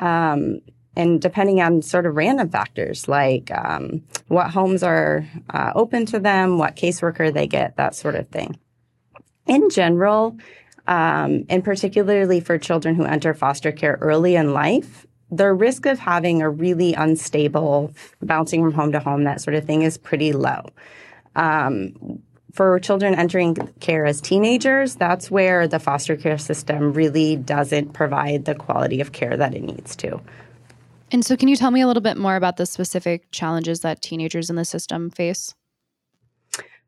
Um, 0.00 0.60
and 0.96 1.20
depending 1.20 1.60
on 1.60 1.82
sort 1.82 2.04
of 2.04 2.16
random 2.16 2.50
factors 2.50 3.06
like 3.06 3.50
um, 3.52 4.02
what 4.26 4.50
homes 4.50 4.82
are 4.82 5.24
uh, 5.50 5.72
open 5.74 6.04
to 6.06 6.18
them, 6.18 6.58
what 6.58 6.74
caseworker 6.74 7.32
they 7.32 7.46
get, 7.46 7.76
that 7.76 7.94
sort 7.94 8.16
of 8.16 8.28
thing. 8.28 8.58
In 9.46 9.70
general, 9.70 10.36
um, 10.88 11.44
and 11.48 11.62
particularly 11.62 12.40
for 12.40 12.58
children 12.58 12.96
who 12.96 13.04
enter 13.04 13.32
foster 13.34 13.70
care 13.70 13.98
early 14.00 14.34
in 14.34 14.52
life, 14.52 15.06
the 15.30 15.52
risk 15.52 15.86
of 15.86 15.98
having 16.00 16.42
a 16.42 16.50
really 16.50 16.94
unstable 16.94 17.92
bouncing 18.20 18.62
from 18.62 18.72
home 18.72 18.92
to 18.92 18.98
home, 18.98 19.24
that 19.24 19.40
sort 19.40 19.54
of 19.54 19.64
thing, 19.64 19.82
is 19.82 19.96
pretty 19.96 20.32
low. 20.32 20.66
Um, 21.36 22.20
for 22.52 22.78
children 22.80 23.14
entering 23.14 23.54
care 23.80 24.06
as 24.06 24.20
teenagers, 24.20 24.96
that's 24.96 25.30
where 25.30 25.68
the 25.68 25.78
foster 25.78 26.16
care 26.16 26.38
system 26.38 26.92
really 26.92 27.36
doesn't 27.36 27.92
provide 27.92 28.44
the 28.44 28.54
quality 28.54 29.00
of 29.00 29.12
care 29.12 29.36
that 29.36 29.54
it 29.54 29.62
needs 29.62 29.96
to. 29.96 30.20
And 31.12 31.24
so, 31.24 31.36
can 31.36 31.48
you 31.48 31.56
tell 31.56 31.70
me 31.70 31.80
a 31.80 31.86
little 31.86 32.02
bit 32.02 32.16
more 32.16 32.36
about 32.36 32.56
the 32.56 32.66
specific 32.66 33.30
challenges 33.32 33.80
that 33.80 34.00
teenagers 34.00 34.48
in 34.48 34.56
the 34.56 34.64
system 34.64 35.10
face? 35.10 35.54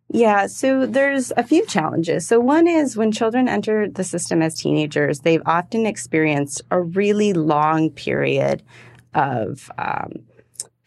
Yeah, 0.09 0.47
so 0.47 0.85
there's 0.85 1.33
a 1.37 1.43
few 1.43 1.65
challenges. 1.67 2.27
So, 2.27 2.39
one 2.39 2.69
is 2.69 2.97
when 2.97 3.13
children 3.13 3.49
enter 3.49 3.89
the 3.89 4.05
system 4.05 4.43
as 4.43 4.55
teenagers, 4.55 5.21
they've 5.21 5.43
often 5.47 5.87
experienced 5.87 6.63
a 6.71 6.81
really 6.81 7.33
long 7.33 7.91
period 7.91 8.63
of 9.15 9.71
um, 9.79 10.25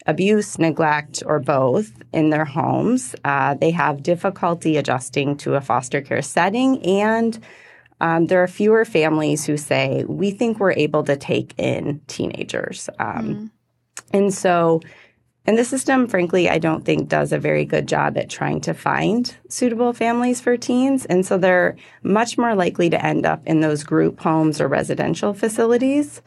abuse, 0.06 0.58
neglect, 0.58 1.22
or 1.26 1.38
both 1.40 1.92
in 2.12 2.30
their 2.30 2.44
homes. 2.44 3.14
Uh, 3.24 3.54
they 3.54 3.70
have 3.70 4.02
difficulty 4.02 4.76
adjusting 4.76 5.36
to 5.38 5.54
a 5.54 5.60
foster 5.60 6.00
care 6.00 6.22
setting 6.22 6.82
and 6.84 7.38
um, 8.00 8.26
there 8.26 8.42
are 8.42 8.48
fewer 8.48 8.84
families 8.84 9.46
who 9.46 9.56
say, 9.56 10.04
we 10.06 10.30
think 10.30 10.58
we're 10.58 10.72
able 10.72 11.02
to 11.04 11.16
take 11.16 11.54
in 11.56 12.00
teenagers. 12.06 12.90
Um, 12.98 13.26
mm. 13.26 13.50
And 14.12 14.34
so, 14.34 14.80
and 15.46 15.56
the 15.56 15.64
system, 15.64 16.06
frankly, 16.06 16.50
I 16.50 16.58
don't 16.58 16.84
think 16.84 17.08
does 17.08 17.32
a 17.32 17.38
very 17.38 17.64
good 17.64 17.86
job 17.86 18.18
at 18.18 18.28
trying 18.28 18.60
to 18.62 18.74
find 18.74 19.34
suitable 19.48 19.92
families 19.92 20.40
for 20.40 20.56
teens. 20.56 21.06
And 21.06 21.24
so 21.24 21.38
they're 21.38 21.76
much 22.02 22.36
more 22.36 22.54
likely 22.54 22.90
to 22.90 23.04
end 23.04 23.24
up 23.24 23.42
in 23.46 23.60
those 23.60 23.84
group 23.84 24.20
homes 24.20 24.60
or 24.60 24.68
residential 24.68 25.32
facilities. 25.32 26.20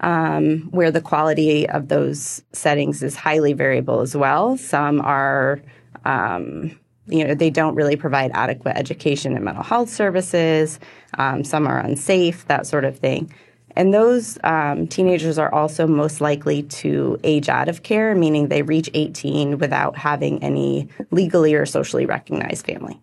Um, 0.00 0.68
where 0.70 0.92
the 0.92 1.00
quality 1.00 1.68
of 1.68 1.88
those 1.88 2.42
settings 2.52 3.02
is 3.02 3.16
highly 3.16 3.52
variable 3.52 4.00
as 4.00 4.16
well. 4.16 4.56
Some 4.56 5.00
are 5.00 5.60
um, 6.04 6.78
you 7.08 7.26
know, 7.26 7.34
they 7.34 7.50
don't 7.50 7.74
really 7.74 7.96
provide 7.96 8.30
adequate 8.34 8.76
education 8.76 9.34
and 9.34 9.44
mental 9.44 9.62
health 9.62 9.88
services. 9.88 10.78
Um, 11.16 11.42
some 11.42 11.66
are 11.66 11.78
unsafe, 11.78 12.46
that 12.46 12.66
sort 12.66 12.84
of 12.84 12.98
thing. 12.98 13.32
And 13.76 13.94
those 13.94 14.38
um, 14.44 14.86
teenagers 14.86 15.38
are 15.38 15.52
also 15.54 15.86
most 15.86 16.20
likely 16.20 16.64
to 16.64 17.18
age 17.22 17.48
out 17.48 17.68
of 17.68 17.82
care, 17.82 18.14
meaning 18.14 18.48
they 18.48 18.62
reach 18.62 18.90
18 18.92 19.58
without 19.58 19.96
having 19.96 20.42
any 20.42 20.88
legally 21.10 21.54
or 21.54 21.64
socially 21.64 22.04
recognized 22.04 22.66
family. 22.66 23.00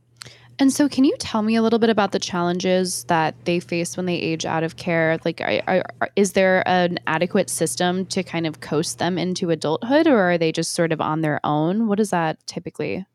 And 0.58 0.72
so, 0.72 0.88
can 0.88 1.04
you 1.04 1.16
tell 1.20 1.42
me 1.42 1.56
a 1.56 1.62
little 1.62 1.80
bit 1.80 1.90
about 1.90 2.12
the 2.14 2.20
challenges 2.20 3.04
that 3.06 3.36
they 3.44 3.60
face 3.60 3.98
when 3.98 4.06
they 4.06 4.16
age 4.16 4.46
out 4.46 4.64
of 4.64 4.78
care? 4.78 5.20
Like, 5.26 5.42
are, 5.42 5.84
are, 6.00 6.10
is 6.16 6.32
there 6.32 6.66
an 6.68 7.00
adequate 7.08 7.50
system 7.50 8.06
to 8.08 8.24
kind 8.24 8.48
of 8.48 8.62
coast 8.62 9.00
them 9.00 9.18
into 9.18 9.50
adulthood, 9.50 10.08
or 10.08 10.18
are 10.32 10.38
they 10.38 10.54
just 10.54 10.74
sort 10.74 10.94
of 10.94 11.02
on 11.02 11.22
their 11.22 11.42
own? 11.44 11.88
What 11.88 11.98
does 11.98 12.12
that 12.12 12.46
typically 12.48 13.06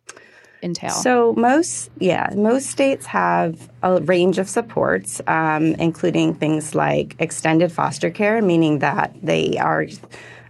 entail? 0.63 0.91
So 0.91 1.33
most, 1.35 1.91
yeah, 1.99 2.29
most 2.37 2.67
states 2.67 3.07
have 3.07 3.71
a 3.83 4.03
range 4.03 4.37
of 4.37 4.47
supports, 4.47 5.23
um, 5.27 5.75
including 5.77 6.35
things 6.35 6.75
like 6.75 7.17
extended 7.19 7.73
foster 7.73 8.11
care, 8.11 8.43
meaning 8.43 8.81
that 8.81 9.15
they 9.23 9.57
are 9.57 9.87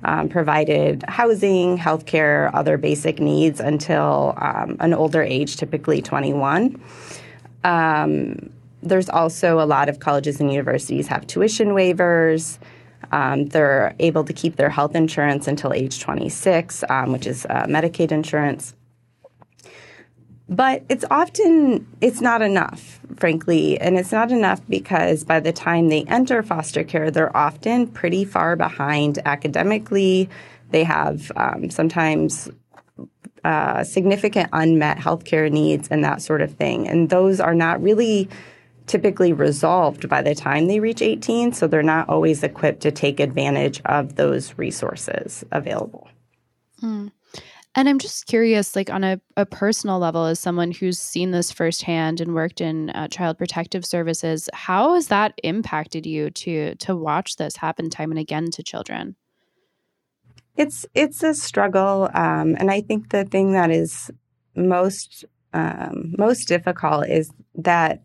um, 0.05 0.29
provided 0.29 1.05
housing, 1.09 1.79
healthcare, 1.79 2.51
other 2.55 2.77
basic 2.77 3.21
needs 3.21 3.61
until 3.61 4.35
um, 4.39 4.77
an 4.81 4.95
older 4.95 5.23
age, 5.23 5.57
typically 5.57 6.01
21. 6.03 6.81
Um, 7.65 8.51
there's 8.83 9.09
also 9.09 9.61
a 9.61 9.67
lot 9.67 9.89
of 9.89 10.01
colleges 10.01 10.41
and 10.41 10.51
universities 10.51 11.07
have 11.09 11.27
tuition 11.27 11.69
waivers. 11.69 12.59
Um, 13.13 13.47
they're 13.47 13.95
able 13.99 14.25
to 14.25 14.33
keep 14.33 14.57
their 14.57 14.71
health 14.71 14.95
insurance 14.95 15.47
until 15.47 15.73
age 15.73 16.01
26, 16.01 16.85
um, 16.89 17.13
which 17.13 17.27
is 17.27 17.45
uh, 17.47 17.67
Medicaid 17.67 18.13
insurance. 18.13 18.75
But 20.51 20.83
it's 20.89 21.05
often 21.13 21.87
it's 22.01 22.21
not 22.21 22.43
enough, 22.43 22.99
frankly, 23.17 23.81
and 23.81 23.97
it's 23.97 24.11
not 24.11 24.33
enough 24.33 24.61
because 24.69 25.23
by 25.23 25.39
the 25.39 25.53
time 25.53 25.89
they 25.89 26.03
enter 26.05 26.43
foster 26.43 26.83
care, 26.83 27.09
they're 27.09 27.35
often 27.37 27.87
pretty 27.87 28.25
far 28.25 28.57
behind 28.57 29.21
academically. 29.25 30.29
They 30.73 30.83
have 30.83 31.31
um, 31.37 31.71
sometimes 31.71 32.51
uh, 33.45 33.85
significant 33.85 34.51
unmet 34.53 34.99
healthcare 34.99 35.51
needs 35.53 35.87
and 35.89 36.03
that 36.03 36.21
sort 36.21 36.43
of 36.43 36.53
thing, 36.55 36.89
and 36.89 37.11
those 37.11 37.39
are 37.39 37.55
not 37.55 37.81
really 37.81 38.29
typically 38.89 39.33
resolved 39.33 40.09
by 40.09 40.21
the 40.21 40.35
time 40.35 40.67
they 40.67 40.81
reach 40.81 41.01
18, 41.01 41.53
so 41.53 41.69
they're 41.69 41.81
not 41.81 42.09
always 42.09 42.43
equipped 42.43 42.81
to 42.81 42.91
take 42.91 43.21
advantage 43.21 43.81
of 43.85 44.17
those 44.17 44.59
resources 44.59 45.45
available. 45.53 46.09
Mm. 46.83 47.13
And 47.77 47.89
I'm 47.89 48.01
just 48.01 48.27
curious, 48.27 48.75
like 48.75 48.91
on 48.91 49.05
a, 49.05 49.21
a 49.37 49.47
personal 49.47 50.01
level, 50.01 50.25
as 50.25 50.41
someone 50.41 50.73
who's 50.73 50.99
seen 50.99 51.31
this 51.31 51.53
firsthand 51.53 52.21
and 52.21 52.35
worked 52.35 52.61
in 52.61 52.91
uh, 52.91 53.07
child 53.07 53.39
protective 53.39 53.87
services, 53.87 54.49
how 54.53 54.95
has 54.95 55.07
that 55.07 55.35
impacted 55.45 56.05
you 56.05 56.31
to 56.31 56.75
to 56.77 56.97
watch 56.97 57.37
this 57.37 57.57
happen 57.57 57.89
time 57.89 58.11
and 58.11 58.18
again 58.18 58.51
to 58.53 58.62
children? 58.64 59.14
It's 60.57 60.85
it's 60.95 61.23
a 61.23 61.33
struggle, 61.33 62.11
um, 62.12 62.57
and 62.59 62.73
I 62.73 62.81
think 62.81 63.11
the 63.11 63.25
thing 63.25 63.53
that 63.53 63.71
is 63.71 64.11
most 64.57 65.25
um, 65.53 66.14
most 66.18 66.49
difficult 66.49 67.07
is 67.07 67.31
that 67.55 68.03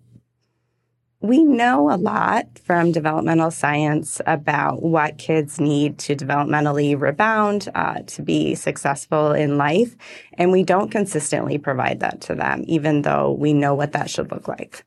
we 1.22 1.44
know 1.44 1.92
a 1.92 1.98
lot 1.98 2.48
from 2.60 2.92
developmental 2.92 3.50
science 3.50 4.22
about 4.28 4.84
what 4.84 5.18
kids 5.18 5.60
need 5.60 5.98
to 6.00 6.16
developmentally 6.16 7.00
rebound, 7.00 7.70
uh, 7.74 8.02
to 8.08 8.22
be 8.22 8.54
successful 8.56 9.32
in 9.32 9.58
life. 9.58 9.96
And 10.34 10.52
we 10.52 10.64
don't 10.64 10.92
consistently 10.92 11.58
provide 11.58 12.02
that 12.02 12.22
to 12.22 12.36
them, 12.36 12.64
even 12.68 13.02
though 13.04 13.32
we 13.32 13.54
know 13.54 13.74
what 13.74 13.94
that 13.94 14.10
should 14.10 14.32
look 14.32 14.48
like. 14.48 14.84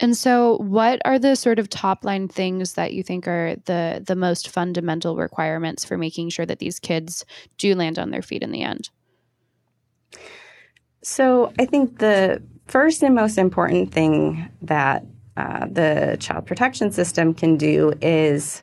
And 0.00 0.16
so, 0.16 0.56
what 0.56 1.02
are 1.04 1.18
the 1.18 1.36
sort 1.36 1.58
of 1.58 1.68
top 1.68 2.04
line 2.04 2.26
things 2.26 2.72
that 2.72 2.94
you 2.94 3.02
think 3.02 3.28
are 3.28 3.56
the 3.66 4.02
the 4.04 4.16
most 4.16 4.48
fundamental 4.48 5.14
requirements 5.14 5.84
for 5.84 5.98
making 5.98 6.30
sure 6.30 6.46
that 6.46 6.58
these 6.58 6.78
kids 6.78 7.26
do 7.58 7.74
land 7.74 7.98
on 7.98 8.10
their 8.10 8.22
feet 8.22 8.42
in 8.42 8.50
the 8.50 8.62
end? 8.62 8.88
So, 11.02 11.52
I 11.58 11.66
think 11.66 11.98
the 11.98 12.42
first 12.66 13.02
and 13.02 13.14
most 13.14 13.36
important 13.36 13.92
thing 13.92 14.48
that 14.62 15.04
uh, 15.36 15.66
the 15.66 16.16
child 16.20 16.46
protection 16.46 16.90
system 16.92 17.34
can 17.34 17.56
do 17.56 17.92
is 18.00 18.62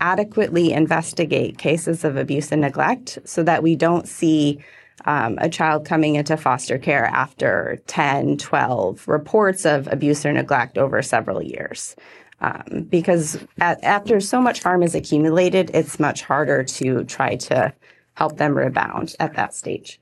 adequately 0.00 0.72
investigate 0.72 1.58
cases 1.58 2.04
of 2.04 2.16
abuse 2.16 2.50
and 2.50 2.60
neglect 2.60 3.18
so 3.24 3.42
that 3.42 3.62
we 3.62 3.76
don't 3.76 4.08
see 4.08 4.58
um, 5.04 5.38
a 5.40 5.48
child 5.48 5.84
coming 5.86 6.16
into 6.16 6.36
foster 6.36 6.78
care 6.78 7.06
after 7.06 7.80
10, 7.86 8.36
12 8.38 9.08
reports 9.08 9.64
of 9.64 9.88
abuse 9.90 10.24
or 10.24 10.32
neglect 10.32 10.78
over 10.78 11.02
several 11.02 11.42
years. 11.42 11.96
Um, 12.40 12.86
because 12.88 13.38
at, 13.60 13.82
after 13.84 14.20
so 14.20 14.40
much 14.40 14.62
harm 14.62 14.82
is 14.82 14.94
accumulated, 14.94 15.70
it's 15.74 16.00
much 16.00 16.22
harder 16.22 16.64
to 16.64 17.04
try 17.04 17.36
to 17.36 17.72
help 18.14 18.36
them 18.36 18.56
rebound 18.56 19.14
at 19.20 19.34
that 19.34 19.54
stage. 19.54 20.00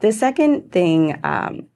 The 0.00 0.12
second 0.12 0.72
thing 0.72 1.18
um, 1.24 1.66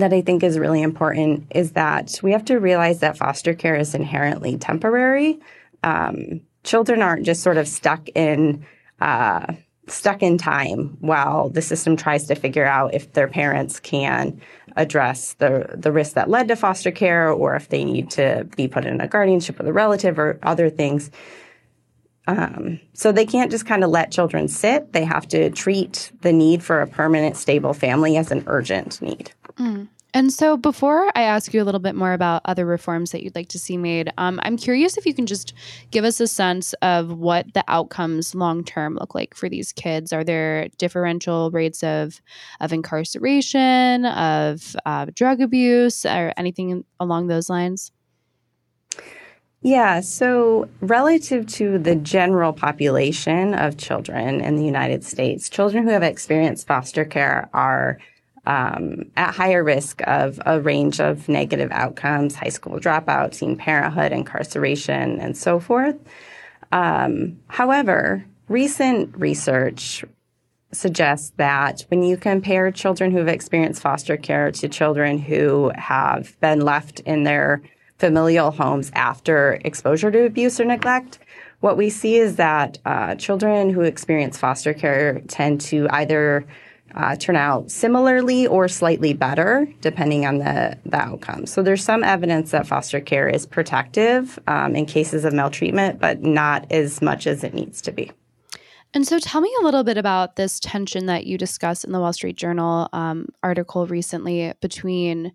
that 0.00 0.12
I 0.12 0.20
think 0.20 0.42
is 0.42 0.58
really 0.58 0.82
important 0.82 1.46
is 1.54 1.72
that 1.72 2.18
we 2.22 2.32
have 2.32 2.44
to 2.46 2.56
realize 2.56 3.00
that 3.00 3.16
foster 3.16 3.54
care 3.54 3.76
is 3.76 3.94
inherently 3.94 4.56
temporary. 4.56 5.38
Um, 5.82 6.40
children 6.64 7.02
aren't 7.02 7.26
just 7.26 7.42
sort 7.42 7.56
of 7.56 7.68
stuck 7.68 8.08
in 8.14 8.64
uh, 9.00 9.54
stuck 9.86 10.22
in 10.22 10.36
time 10.38 10.96
while 11.00 11.48
the 11.48 11.62
system 11.62 11.96
tries 11.96 12.26
to 12.26 12.34
figure 12.34 12.66
out 12.66 12.94
if 12.94 13.12
their 13.12 13.28
parents 13.28 13.80
can 13.80 14.40
address 14.76 15.34
the 15.34 15.74
the 15.74 15.90
risk 15.90 16.14
that 16.14 16.28
led 16.28 16.48
to 16.48 16.56
foster 16.56 16.90
care 16.90 17.30
or 17.30 17.56
if 17.56 17.68
they 17.68 17.84
need 17.84 18.10
to 18.10 18.46
be 18.56 18.68
put 18.68 18.84
in 18.84 19.00
a 19.00 19.08
guardianship 19.08 19.58
with 19.58 19.66
a 19.66 19.72
relative 19.72 20.18
or 20.18 20.38
other 20.42 20.70
things. 20.70 21.10
Um, 22.26 22.78
so 22.92 23.10
they 23.10 23.24
can't 23.24 23.50
just 23.50 23.64
kind 23.64 23.82
of 23.82 23.88
let 23.88 24.12
children 24.12 24.48
sit. 24.48 24.92
They 24.92 25.04
have 25.04 25.26
to 25.28 25.48
treat 25.48 26.12
the 26.20 26.32
need 26.32 26.62
for 26.62 26.82
a 26.82 26.86
permanent, 26.86 27.38
stable 27.38 27.72
family 27.72 28.18
as 28.18 28.30
an 28.30 28.44
urgent 28.46 29.00
need. 29.00 29.32
Mm. 29.58 29.88
And 30.14 30.32
so, 30.32 30.56
before 30.56 31.10
I 31.14 31.22
ask 31.22 31.52
you 31.52 31.62
a 31.62 31.64
little 31.64 31.80
bit 31.80 31.94
more 31.94 32.14
about 32.14 32.40
other 32.46 32.64
reforms 32.64 33.10
that 33.10 33.22
you'd 33.22 33.34
like 33.34 33.48
to 33.48 33.58
see 33.58 33.76
made, 33.76 34.10
um, 34.16 34.40
I'm 34.42 34.56
curious 34.56 34.96
if 34.96 35.04
you 35.04 35.12
can 35.12 35.26
just 35.26 35.52
give 35.90 36.02
us 36.02 36.18
a 36.18 36.26
sense 36.26 36.72
of 36.80 37.12
what 37.12 37.52
the 37.52 37.62
outcomes 37.68 38.34
long 38.34 38.64
term 38.64 38.94
look 38.94 39.14
like 39.14 39.34
for 39.34 39.50
these 39.50 39.70
kids. 39.70 40.12
Are 40.12 40.24
there 40.24 40.68
differential 40.78 41.50
rates 41.50 41.82
of 41.82 42.22
of 42.60 42.72
incarceration, 42.72 44.06
of 44.06 44.74
uh, 44.86 45.06
drug 45.14 45.42
abuse, 45.42 46.06
or 46.06 46.32
anything 46.38 46.84
along 46.98 47.26
those 47.26 47.50
lines? 47.50 47.92
Yeah, 49.60 50.00
so 50.00 50.68
relative 50.80 51.46
to 51.54 51.78
the 51.78 51.96
general 51.96 52.52
population 52.52 53.54
of 53.54 53.76
children 53.76 54.40
in 54.40 54.56
the 54.56 54.64
United 54.64 55.04
States, 55.04 55.50
children 55.50 55.84
who 55.84 55.90
have 55.90 56.02
experienced 56.02 56.66
foster 56.66 57.04
care 57.04 57.50
are 57.52 57.98
um, 58.46 59.10
at 59.16 59.34
higher 59.34 59.62
risk 59.62 60.00
of 60.06 60.40
a 60.46 60.60
range 60.60 61.00
of 61.00 61.28
negative 61.28 61.70
outcomes 61.72 62.34
high 62.34 62.48
school 62.48 62.78
dropout, 62.78 63.32
teen 63.32 63.56
parenthood, 63.56 64.12
incarceration, 64.12 65.20
and 65.20 65.36
so 65.36 65.60
forth. 65.60 65.96
Um, 66.72 67.38
however, 67.48 68.24
recent 68.48 69.16
research 69.16 70.04
suggests 70.72 71.32
that 71.36 71.84
when 71.88 72.02
you 72.02 72.16
compare 72.16 72.70
children 72.70 73.10
who 73.10 73.18
have 73.18 73.28
experienced 73.28 73.82
foster 73.82 74.16
care 74.16 74.50
to 74.52 74.68
children 74.68 75.18
who 75.18 75.72
have 75.74 76.38
been 76.40 76.60
left 76.60 77.00
in 77.00 77.24
their 77.24 77.62
familial 77.98 78.50
homes 78.50 78.90
after 78.94 79.58
exposure 79.64 80.10
to 80.10 80.26
abuse 80.26 80.60
or 80.60 80.64
neglect, 80.64 81.18
what 81.60 81.76
we 81.76 81.90
see 81.90 82.16
is 82.16 82.36
that 82.36 82.78
uh, 82.84 83.14
children 83.16 83.70
who 83.70 83.80
experience 83.80 84.38
foster 84.38 84.72
care 84.72 85.20
tend 85.26 85.60
to 85.60 85.88
either 85.90 86.46
uh, 86.94 87.16
turn 87.16 87.36
out 87.36 87.70
similarly 87.70 88.46
or 88.46 88.68
slightly 88.68 89.12
better, 89.12 89.68
depending 89.80 90.26
on 90.26 90.38
the, 90.38 90.78
the 90.84 90.96
outcome. 90.96 91.46
So 91.46 91.62
there's 91.62 91.84
some 91.84 92.02
evidence 92.02 92.50
that 92.50 92.66
foster 92.66 93.00
care 93.00 93.28
is 93.28 93.46
protective 93.46 94.38
um, 94.46 94.74
in 94.74 94.86
cases 94.86 95.24
of 95.24 95.32
maltreatment, 95.32 96.00
but 96.00 96.22
not 96.22 96.70
as 96.72 97.02
much 97.02 97.26
as 97.26 97.44
it 97.44 97.54
needs 97.54 97.80
to 97.82 97.92
be. 97.92 98.10
And 98.94 99.06
so, 99.06 99.18
tell 99.18 99.42
me 99.42 99.54
a 99.60 99.64
little 99.64 99.84
bit 99.84 99.98
about 99.98 100.36
this 100.36 100.58
tension 100.58 101.06
that 101.06 101.26
you 101.26 101.36
discussed 101.36 101.84
in 101.84 101.92
the 101.92 102.00
Wall 102.00 102.12
Street 102.14 102.36
Journal 102.36 102.88
um, 102.94 103.26
article 103.42 103.86
recently 103.86 104.54
between 104.62 105.32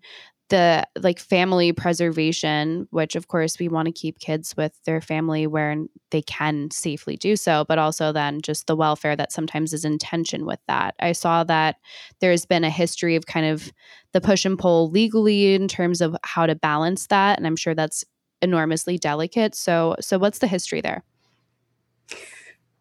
the 0.50 0.86
like 1.00 1.18
family 1.18 1.72
preservation, 1.72 2.86
which 2.90 3.16
of 3.16 3.28
course 3.28 3.58
we 3.58 3.68
want 3.68 3.86
to 3.86 3.92
keep 3.92 4.18
kids 4.18 4.54
with 4.56 4.72
their 4.84 5.00
family 5.00 5.46
where 5.46 5.76
they 6.10 6.22
can 6.22 6.70
safely 6.70 7.16
do 7.16 7.34
so, 7.34 7.64
but 7.66 7.78
also 7.78 8.12
then 8.12 8.40
just 8.42 8.66
the 8.66 8.76
welfare 8.76 9.16
that 9.16 9.32
sometimes 9.32 9.72
is 9.72 9.84
in 9.84 9.98
tension 9.98 10.44
with 10.44 10.60
that. 10.68 10.94
I 11.00 11.12
saw 11.12 11.44
that 11.44 11.76
there's 12.20 12.44
been 12.44 12.64
a 12.64 12.70
history 12.70 13.16
of 13.16 13.26
kind 13.26 13.46
of 13.46 13.72
the 14.12 14.20
push 14.20 14.44
and 14.44 14.58
pull 14.58 14.90
legally 14.90 15.54
in 15.54 15.66
terms 15.66 16.00
of 16.00 16.14
how 16.22 16.46
to 16.46 16.54
balance 16.54 17.06
that. 17.06 17.38
And 17.38 17.46
I'm 17.46 17.56
sure 17.56 17.74
that's 17.74 18.04
enormously 18.42 18.98
delicate. 18.98 19.54
So 19.54 19.96
so 20.00 20.18
what's 20.18 20.38
the 20.38 20.46
history 20.46 20.82
there? 20.82 21.02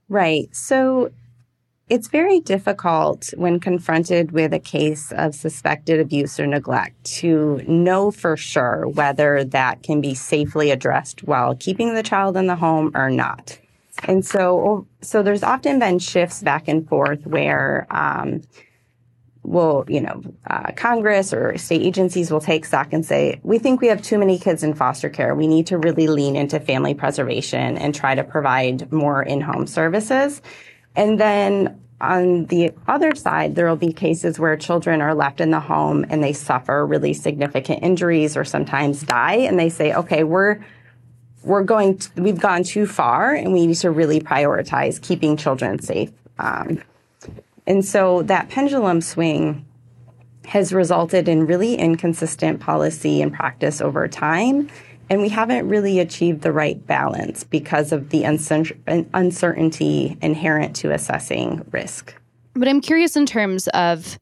Right. 0.09 0.53
So 0.53 1.11
it's 1.89 2.07
very 2.07 2.39
difficult 2.39 3.33
when 3.35 3.59
confronted 3.59 4.31
with 4.31 4.53
a 4.53 4.59
case 4.59 5.11
of 5.11 5.35
suspected 5.35 5.99
abuse 5.99 6.39
or 6.39 6.47
neglect 6.47 7.03
to 7.03 7.61
know 7.67 8.09
for 8.09 8.37
sure 8.37 8.87
whether 8.87 9.43
that 9.43 9.83
can 9.83 9.99
be 9.99 10.15
safely 10.15 10.71
addressed 10.71 11.23
while 11.23 11.55
keeping 11.55 11.93
the 11.93 12.03
child 12.03 12.37
in 12.37 12.47
the 12.47 12.55
home 12.55 12.91
or 12.95 13.09
not. 13.09 13.59
And 14.05 14.25
so, 14.25 14.87
so 15.01 15.21
there's 15.21 15.43
often 15.43 15.79
been 15.79 15.99
shifts 15.99 16.41
back 16.41 16.67
and 16.67 16.87
forth 16.87 17.27
where, 17.27 17.85
um, 17.91 18.41
you 19.45 20.01
know, 20.01 20.21
uh, 20.47 20.71
Congress 20.75 21.33
or 21.33 21.57
state 21.57 21.81
agencies 21.81 22.31
will 22.31 22.41
take 22.41 22.65
stock 22.65 22.93
and 22.93 23.05
say, 23.05 23.39
we 23.43 23.59
think 23.59 23.81
we 23.81 23.87
have 23.87 24.01
too 24.01 24.17
many 24.17 24.39
kids 24.39 24.63
in 24.63 24.73
foster 24.73 25.09
care. 25.09 25.35
We 25.35 25.47
need 25.47 25.67
to 25.67 25.77
really 25.77 26.07
lean 26.07 26.37
into 26.37 26.61
family 26.61 26.93
preservation 26.93 27.77
and 27.77 27.93
try 27.93 28.15
to 28.15 28.23
provide 28.23 28.91
more 28.91 29.21
in-home 29.21 29.67
services. 29.67 30.41
And 30.95 31.19
then 31.19 31.79
on 32.01 32.45
the 32.45 32.73
other 32.87 33.15
side, 33.15 33.55
there 33.55 33.67
will 33.67 33.75
be 33.75 33.93
cases 33.93 34.37
where 34.37 34.57
children 34.57 35.01
are 35.01 35.15
left 35.15 35.39
in 35.39 35.51
the 35.51 35.59
home 35.59 36.05
and 36.09 36.23
they 36.23 36.33
suffer 36.33 36.85
really 36.85 37.13
significant 37.13 37.81
injuries 37.81 38.35
or 38.35 38.43
sometimes 38.43 39.03
die. 39.03 39.35
And 39.35 39.57
they 39.57 39.69
say, 39.69 39.93
okay, 39.93 40.23
we're, 40.23 40.63
we're 41.43 41.63
going, 41.63 41.97
to, 41.99 42.21
we've 42.21 42.39
gone 42.39 42.63
too 42.63 42.85
far 42.85 43.33
and 43.33 43.53
we 43.53 43.67
need 43.67 43.77
to 43.77 43.89
really 43.89 44.19
prioritize 44.19 45.01
keeping 45.01 45.37
children 45.37 45.79
safe. 45.79 46.11
Um, 46.39 46.81
and 47.65 47.85
so 47.85 48.23
that 48.23 48.49
pendulum 48.49 48.99
swing 48.99 49.65
has 50.45 50.73
resulted 50.73 51.29
in 51.29 51.47
really 51.47 51.75
inconsistent 51.75 52.59
policy 52.59 53.21
and 53.21 53.33
practice 53.33 53.79
over 53.79 54.07
time. 54.09 54.69
And 55.09 55.21
we 55.21 55.29
haven't 55.29 55.67
really 55.67 55.99
achieved 55.99 56.41
the 56.41 56.51
right 56.51 56.85
balance 56.87 57.43
because 57.43 57.91
of 57.91 58.09
the 58.09 58.23
uncertainty 58.23 60.17
inherent 60.21 60.75
to 60.77 60.91
assessing 60.91 61.65
risk. 61.71 62.15
But 62.55 62.67
I'm 62.67 62.81
curious 62.81 63.15
in 63.15 63.25
terms 63.25 63.67
of 63.69 64.17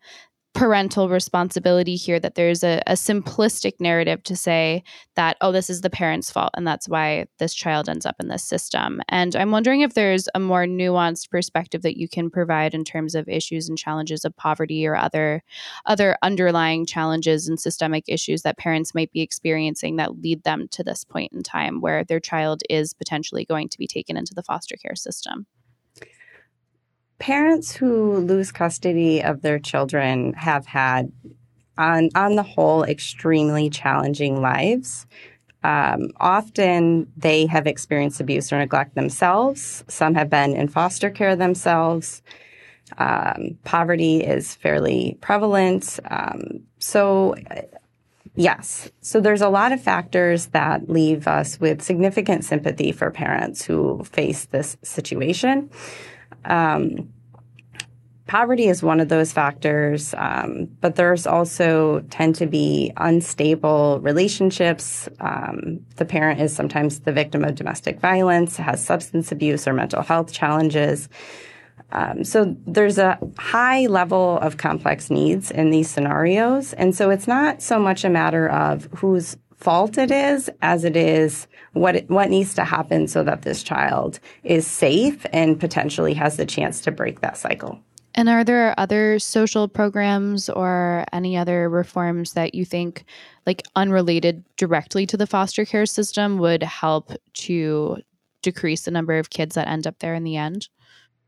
parental 0.54 1.08
responsibility 1.08 1.96
here 1.96 2.20
that 2.20 2.36
there's 2.36 2.64
a, 2.64 2.82
a, 2.86 2.94
simplistic 2.94 3.80
narrative 3.80 4.22
to 4.22 4.36
say 4.36 4.84
that 5.16 5.38
oh 5.40 5.52
this 5.52 5.70
is 5.70 5.80
the 5.80 5.90
parent's 5.90 6.30
fault 6.30 6.52
and 6.56 6.68
that's 6.68 6.90
why 6.90 7.26
this 7.40 7.54
child 7.54 7.88
ends 7.88 8.06
up 8.06 8.18
in 8.20 8.28
this 8.28 8.44
system. 8.44 9.02
And 9.08 9.36
i'm 9.36 9.52
wondering 9.52 9.82
if 9.82 9.94
there's 9.94 10.28
a 10.36 10.40
more 10.40 10.66
nuanced 10.66 11.30
perspective 11.30 11.84
that 11.84 11.98
you 11.98 12.10
can 12.10 12.30
provide 12.30 12.74
in 12.74 12.84
terms 12.84 13.16
of 13.16 13.30
issues 13.30 13.70
and 13.70 13.78
challenges 13.78 14.26
of 14.26 14.36
poverty 14.36 14.86
or 14.86 14.96
other 14.96 15.42
other 15.86 16.18
underlying 16.22 16.86
challenges 16.86 17.48
and 17.48 17.60
systemic 17.60 18.04
issues 18.08 18.42
that 18.42 18.58
parents 18.58 18.94
might 18.94 19.12
be 19.12 19.22
experiencing 19.22 19.96
that 19.96 20.20
lead 20.20 20.44
them 20.44 20.68
to 20.72 20.84
this 20.84 21.06
point 21.06 21.32
in 21.32 21.44
time 21.44 21.80
where 21.80 22.04
their 22.04 22.20
child 22.20 22.62
is 22.70 22.94
potentially 22.94 23.46
going 23.46 23.70
to 23.70 23.78
be 23.78 23.88
taken 23.88 24.18
into 24.18 24.34
the 24.34 24.44
foster 24.44 24.76
care 24.76 24.96
system 24.96 25.46
parents 27.22 27.72
who 27.72 28.18
lose 28.18 28.52
custody 28.52 29.22
of 29.22 29.44
their 29.44 29.60
children 29.60 30.34
have 30.34 30.66
had, 30.66 31.12
on, 31.78 32.10
on 32.16 32.36
the 32.36 32.44
whole, 32.44 32.84
extremely 32.84 33.70
challenging 33.70 34.42
lives. 34.42 35.06
Um, 35.64 36.10
often 36.18 37.12
they 37.16 37.46
have 37.46 37.68
experienced 37.68 38.20
abuse 38.20 38.52
or 38.52 38.58
neglect 38.58 38.96
themselves. 38.96 39.84
Some 39.88 40.16
have 40.16 40.32
been 40.32 40.56
in 40.56 40.68
foster 40.68 41.12
care 41.12 41.36
themselves. 41.36 42.24
Um, 42.98 43.60
poverty 43.64 44.24
is 44.24 44.56
fairly 44.56 45.20
prevalent. 45.22 46.00
Um, 46.10 46.64
so, 46.80 47.36
yes. 48.34 48.92
So 49.02 49.22
there's 49.22 49.42
a 49.42 49.50
lot 49.50 49.72
of 49.72 49.80
factors 49.80 50.48
that 50.48 50.90
leave 50.90 51.28
us 51.28 51.60
with 51.60 51.84
significant 51.84 52.46
sympathy 52.46 52.92
for 52.92 53.12
parents 53.12 53.64
who 53.64 54.04
face 54.06 54.46
this 54.46 54.76
situation. 54.82 55.70
Um, 56.46 57.12
poverty 58.28 58.68
is 58.68 58.82
one 58.82 59.02
of 59.02 59.10
those 59.10 59.34
factors, 59.34 60.14
um, 60.18 60.70
but 60.80 60.96
there's 60.96 61.28
also 61.28 62.00
tend 62.10 62.34
to 62.36 62.46
be 62.46 62.94
unstable 62.96 64.00
relationships. 64.02 65.10
Um, 65.20 65.86
the 65.98 66.06
parent 66.06 66.40
is 66.40 66.56
sometimes 66.56 67.02
the 67.02 67.12
victim 67.12 67.44
of 67.44 67.56
domestic 67.56 68.00
violence, 68.00 68.56
has 68.56 68.84
substance 68.84 69.34
abuse 69.34 69.68
or 69.68 69.74
mental 69.74 70.02
health 70.02 70.32
challenges. 70.32 71.10
Um, 71.92 72.24
so 72.24 72.56
there's 72.66 72.98
a 72.98 73.20
high 73.38 73.88
level 73.88 74.38
of 74.40 74.56
complex 74.56 75.10
needs 75.10 75.52
in 75.52 75.70
these 75.70 75.90
scenarios, 75.90 76.72
and 76.74 76.96
so 76.96 77.10
it's 77.10 77.28
not 77.28 77.62
so 77.62 77.80
much 77.80 78.06
a 78.06 78.10
matter 78.10 78.48
of 78.48 78.86
whose 78.96 79.36
fault 79.62 79.98
it 79.98 80.12
is 80.12 80.50
as 80.62 80.84
it 80.84 80.96
is 80.96 81.48
what 81.74 81.96
it, 81.96 82.10
what 82.10 82.30
needs 82.30 82.54
to 82.56 82.64
happen 82.64 83.08
so 83.08 83.24
that 83.24 83.44
this 83.44 83.64
child 83.64 84.20
is 84.44 84.66
safe 84.68 85.26
and 85.32 85.60
potentially 85.60 86.14
has 86.14 86.38
the 86.38 86.46
chance 86.46 86.82
to 86.82 86.92
break 86.92 87.22
that 87.22 87.38
cycle. 87.38 87.80
And 88.14 88.28
are 88.28 88.44
there 88.44 88.78
other 88.78 89.20
social 89.20 89.68
programs 89.68 90.50
or 90.50 91.06
any 91.14 91.38
other 91.38 91.70
reforms 91.70 92.34
that 92.34 92.54
you 92.54 92.66
think, 92.66 93.06
like 93.46 93.64
unrelated 93.76 94.44
directly 94.58 95.06
to 95.08 95.16
the 95.16 95.28
foster 95.28 95.64
care 95.64 95.86
system, 95.86 96.38
would 96.40 96.64
help 96.64 97.12
to 97.34 97.98
decrease 98.42 98.82
the 98.82 98.92
number 98.92 99.18
of 99.18 99.30
kids 99.30 99.56
that 99.56 99.70
end 99.70 99.88
up 99.88 100.00
there 100.00 100.14
in 100.14 100.26
the 100.26 100.36
end? 100.36 100.68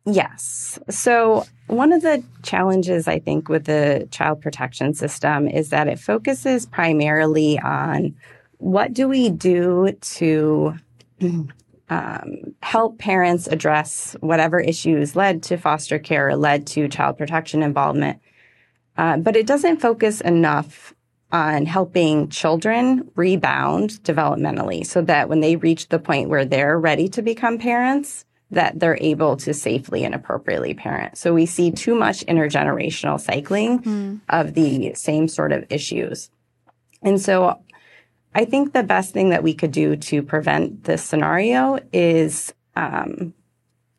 Yes. 0.05 0.79
So, 0.89 1.45
one 1.67 1.93
of 1.93 2.01
the 2.01 2.23
challenges 2.41 3.07
I 3.07 3.19
think 3.19 3.47
with 3.47 3.65
the 3.65 4.07
child 4.11 4.41
protection 4.41 4.93
system 4.93 5.47
is 5.47 5.69
that 5.69 5.87
it 5.87 5.97
focuses 5.97 6.65
primarily 6.65 7.57
on 7.57 8.15
what 8.57 8.93
do 8.93 9.07
we 9.07 9.29
do 9.29 9.93
to 10.01 10.75
um, 11.89 12.55
help 12.61 12.97
parents 12.97 13.47
address 13.47 14.15
whatever 14.19 14.59
issues 14.59 15.15
led 15.15 15.43
to 15.43 15.57
foster 15.57 15.99
care, 15.99 16.35
led 16.35 16.67
to 16.67 16.89
child 16.89 17.17
protection 17.17 17.63
involvement. 17.63 18.19
Uh, 18.97 19.17
but 19.17 19.35
it 19.35 19.47
doesn't 19.47 19.81
focus 19.81 20.21
enough 20.21 20.93
on 21.31 21.65
helping 21.65 22.29
children 22.29 23.09
rebound 23.15 23.91
developmentally 24.03 24.85
so 24.85 25.01
that 25.01 25.29
when 25.29 25.39
they 25.39 25.55
reach 25.55 25.87
the 25.89 25.97
point 25.97 26.29
where 26.29 26.45
they're 26.45 26.79
ready 26.79 27.07
to 27.07 27.21
become 27.21 27.57
parents, 27.57 28.25
that 28.53 28.79
they're 28.79 28.97
able 29.01 29.35
to 29.37 29.53
safely 29.53 30.03
and 30.03 30.15
appropriately 30.15 30.73
parent. 30.73 31.17
So 31.17 31.33
we 31.33 31.45
see 31.45 31.71
too 31.71 31.95
much 31.95 32.25
intergenerational 32.25 33.19
cycling 33.19 33.81
mm. 33.81 34.21
of 34.29 34.53
the 34.53 34.93
same 34.95 35.27
sort 35.27 35.51
of 35.51 35.65
issues. 35.69 36.29
And 37.01 37.19
so 37.19 37.59
I 38.35 38.45
think 38.45 38.73
the 38.73 38.83
best 38.83 39.13
thing 39.13 39.29
that 39.29 39.43
we 39.43 39.53
could 39.53 39.71
do 39.71 39.95
to 39.95 40.23
prevent 40.23 40.85
this 40.85 41.03
scenario 41.03 41.79
is 41.91 42.53
um, 42.75 43.33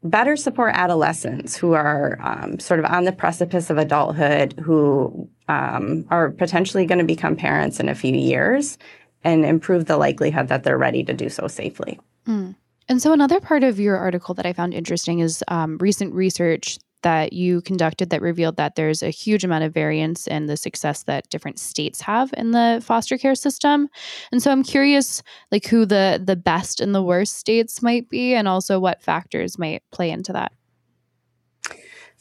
better 0.03 0.37
support 0.37 0.75
adolescents 0.75 1.57
who 1.57 1.73
are 1.73 2.19
um, 2.21 2.59
sort 2.59 2.81
of 2.81 2.87
on 2.87 3.05
the 3.05 3.13
precipice 3.13 3.71
of 3.71 3.79
adulthood, 3.79 4.55
who 4.61 5.29
um, 5.49 6.07
are 6.11 6.31
potentially 6.31 6.87
going 6.87 6.99
to 6.99 7.05
become 7.05 7.37
parents 7.37 7.81
in 7.81 7.89
a 7.89 7.95
few 7.95 8.15
years, 8.15 8.79
and 9.23 9.45
improve 9.45 9.87
the 9.87 9.97
likelihood 9.97 10.49
that 10.49 10.65
they're 10.65 10.79
ready 10.79 11.03
to 11.05 11.15
do 11.15 11.29
so 11.29 11.49
safely. 11.49 11.99
Mm. 12.27 12.55
And 12.89 13.01
so, 13.01 13.13
another 13.13 13.41
part 13.41 13.65
of 13.65 13.81
your 13.81 13.97
article 13.97 14.35
that 14.35 14.47
I 14.47 14.53
found 14.53 14.75
interesting 14.75 15.21
is 15.21 15.43
um, 15.49 15.79
recent 15.79 16.15
research 16.15 16.79
that 17.05 17.35
you 17.35 17.61
conducted 17.61 18.09
that 18.11 18.23
revealed 18.23 18.57
that 18.57 18.77
there's 18.77 19.03
a 19.03 19.11
huge 19.11 19.45
amount 19.45 19.63
of 19.63 19.73
variance 19.73 20.27
in 20.27 20.47
the 20.47 20.57
success 20.57 21.03
that 21.05 21.29
different 21.29 21.59
states 21.59 22.01
have 22.01 22.33
in 22.37 22.53
the 22.53 22.83
foster 22.83 23.19
care 23.19 23.35
system. 23.35 23.89
And 24.33 24.43
so 24.43 24.51
I'm 24.51 24.65
curious 24.65 25.23
like 25.53 25.67
who 25.67 25.85
the 25.85 26.21
the 26.25 26.35
best 26.35 26.81
and 26.81 26.95
the 26.95 27.03
worst 27.03 27.37
states 27.37 27.83
might 27.83 28.09
be 28.09 28.35
and 28.35 28.49
also 28.49 28.81
what 28.81 29.03
factors 29.03 29.59
might 29.59 29.83
play 29.93 30.11
into 30.11 30.33
that. 30.33 30.53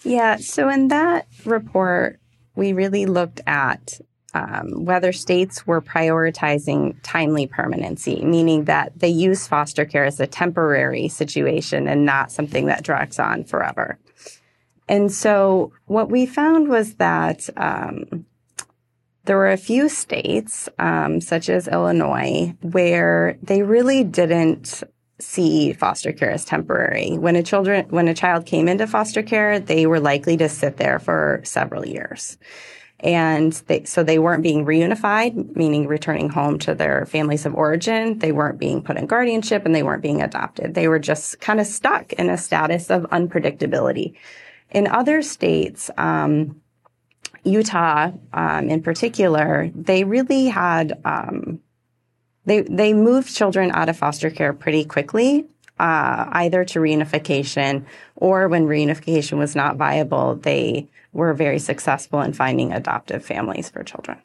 Yeah, 0.03 0.35
so 0.35 0.69
in 0.69 0.89
that 0.89 1.27
report 1.45 2.19
we 2.55 2.73
really 2.73 3.05
looked 3.05 3.41
at 3.47 3.99
um, 4.33 4.85
whether 4.85 5.11
states 5.11 5.67
were 5.67 5.81
prioritizing 5.81 6.95
timely 7.03 7.47
permanency, 7.47 8.23
meaning 8.23 8.65
that 8.65 8.91
they 8.97 9.09
use 9.09 9.47
foster 9.47 9.85
care 9.85 10.05
as 10.05 10.19
a 10.19 10.27
temporary 10.27 11.07
situation 11.07 11.87
and 11.87 12.05
not 12.05 12.31
something 12.31 12.65
that 12.65 12.83
drags 12.83 13.19
on 13.19 13.43
forever. 13.43 13.99
And 14.89 15.11
so 15.11 15.71
what 15.85 16.09
we 16.09 16.25
found 16.25 16.67
was 16.67 16.95
that 16.95 17.49
um, 17.55 18.25
there 19.25 19.37
were 19.37 19.51
a 19.51 19.57
few 19.57 19.87
states, 19.87 20.67
um, 20.79 21.21
such 21.21 21.47
as 21.49 21.67
Illinois, 21.67 22.55
where 22.61 23.37
they 23.41 23.61
really 23.61 24.03
didn't 24.03 24.83
see 25.19 25.71
foster 25.73 26.11
care 26.11 26.31
as 26.31 26.43
temporary. 26.43 27.17
When 27.17 27.35
a 27.35 27.43
children 27.43 27.85
when 27.89 28.07
a 28.07 28.13
child 28.13 28.45
came 28.45 28.67
into 28.67 28.87
foster 28.87 29.23
care, 29.23 29.59
they 29.59 29.85
were 29.85 29.99
likely 29.99 30.35
to 30.37 30.49
sit 30.49 30.77
there 30.77 30.99
for 30.99 31.39
several 31.43 31.85
years. 31.85 32.37
And 33.03 33.51
they, 33.67 33.83
so 33.83 34.01
they 34.01 34.17
weren't 34.17 34.43
being 34.43 34.65
reunified, 34.65 35.55
meaning 35.57 35.87
returning 35.87 36.29
home 36.29 36.57
to 36.59 36.73
their 36.73 37.05
families 37.05 37.45
of 37.45 37.53
origin. 37.53 38.19
They 38.19 38.31
weren't 38.31 38.57
being 38.57 38.81
put 38.81 38.95
in 38.95 39.07
guardianship 39.07 39.65
and 39.65 39.75
they 39.75 39.83
weren't 39.83 40.01
being 40.01 40.21
adopted. 40.21 40.73
They 40.73 40.87
were 40.87 40.99
just 40.99 41.41
kind 41.41 41.59
of 41.59 41.67
stuck 41.67 42.13
in 42.13 42.29
a 42.29 42.37
status 42.37 42.89
of 42.89 43.03
unpredictability. 43.03 44.15
In 44.71 44.87
other 44.87 45.21
states, 45.21 45.91
um, 45.97 46.61
Utah 47.43 48.11
um, 48.31 48.69
in 48.69 48.81
particular, 48.81 49.69
they 49.75 50.05
really 50.05 50.45
had 50.45 50.99
um, 51.03 51.59
they 52.45 52.61
they 52.61 52.93
moved 52.93 53.33
children 53.35 53.71
out 53.71 53.89
of 53.89 53.97
foster 53.97 54.29
care 54.29 54.53
pretty 54.53 54.85
quickly, 54.85 55.45
uh, 55.79 56.27
either 56.31 56.63
to 56.65 56.79
reunification 56.79 57.85
or 58.15 58.47
when 58.47 58.67
reunification 58.67 59.37
was 59.37 59.55
not 59.55 59.75
viable, 59.75 60.35
they 60.35 60.87
were 61.13 61.33
very 61.33 61.59
successful 61.59 62.21
in 62.21 62.33
finding 62.33 62.71
adoptive 62.71 63.23
families 63.23 63.69
for 63.69 63.83
children. 63.83 64.19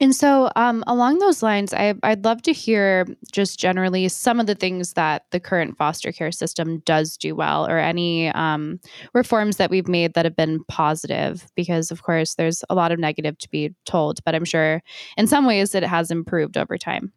And 0.00 0.16
so, 0.16 0.50
um, 0.56 0.82
along 0.88 1.20
those 1.20 1.44
lines, 1.44 1.72
I, 1.72 1.94
would 2.02 2.24
love 2.24 2.42
to 2.42 2.52
hear 2.52 3.06
just 3.30 3.56
generally 3.56 4.08
some 4.08 4.40
of 4.40 4.46
the 4.48 4.56
things 4.56 4.94
that 4.94 5.26
the 5.30 5.38
current 5.38 5.76
foster 5.76 6.10
care 6.10 6.32
system 6.32 6.80
does 6.80 7.16
do 7.16 7.36
well, 7.36 7.68
or 7.68 7.78
any 7.78 8.28
um, 8.30 8.80
reforms 9.14 9.58
that 9.58 9.70
we've 9.70 9.86
made 9.86 10.14
that 10.14 10.24
have 10.24 10.34
been 10.34 10.64
positive. 10.64 11.46
Because, 11.54 11.92
of 11.92 12.02
course, 12.02 12.34
there's 12.34 12.64
a 12.68 12.74
lot 12.74 12.90
of 12.90 12.98
negative 12.98 13.38
to 13.38 13.48
be 13.50 13.74
told, 13.84 14.24
but 14.24 14.34
I'm 14.34 14.44
sure 14.44 14.82
in 15.16 15.28
some 15.28 15.46
ways 15.46 15.72
it 15.72 15.84
has 15.84 16.10
improved 16.10 16.56
over 16.56 16.76
time. 16.76 17.12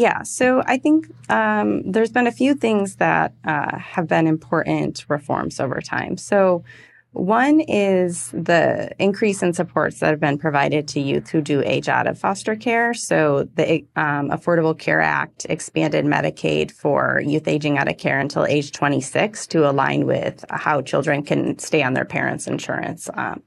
Yeah, 0.00 0.22
so 0.22 0.62
I 0.64 0.78
think 0.78 1.12
um, 1.28 1.82
there's 1.84 2.10
been 2.10 2.26
a 2.26 2.32
few 2.32 2.54
things 2.54 2.96
that 2.96 3.34
uh, 3.44 3.76
have 3.76 4.08
been 4.08 4.26
important 4.26 5.04
reforms 5.08 5.60
over 5.60 5.82
time. 5.82 6.16
So, 6.16 6.64
one 7.12 7.60
is 7.60 8.30
the 8.30 8.92
increase 8.98 9.42
in 9.42 9.52
supports 9.52 10.00
that 10.00 10.08
have 10.08 10.20
been 10.20 10.38
provided 10.38 10.88
to 10.88 11.00
youth 11.00 11.28
who 11.28 11.42
do 11.42 11.60
age 11.66 11.86
out 11.86 12.06
of 12.06 12.18
foster 12.18 12.56
care. 12.56 12.94
So 12.94 13.48
the 13.56 13.84
um, 13.96 14.30
Affordable 14.30 14.78
Care 14.78 15.00
Act 15.00 15.44
expanded 15.50 16.04
Medicaid 16.06 16.70
for 16.70 17.20
youth 17.26 17.48
aging 17.48 17.78
out 17.78 17.88
of 17.88 17.98
care 17.98 18.20
until 18.20 18.46
age 18.46 18.70
26 18.70 19.48
to 19.48 19.68
align 19.68 20.06
with 20.06 20.44
how 20.50 20.82
children 20.82 21.24
can 21.24 21.58
stay 21.58 21.82
on 21.82 21.94
their 21.94 22.04
parents' 22.04 22.46
insurance 22.46 23.10
um, 23.14 23.42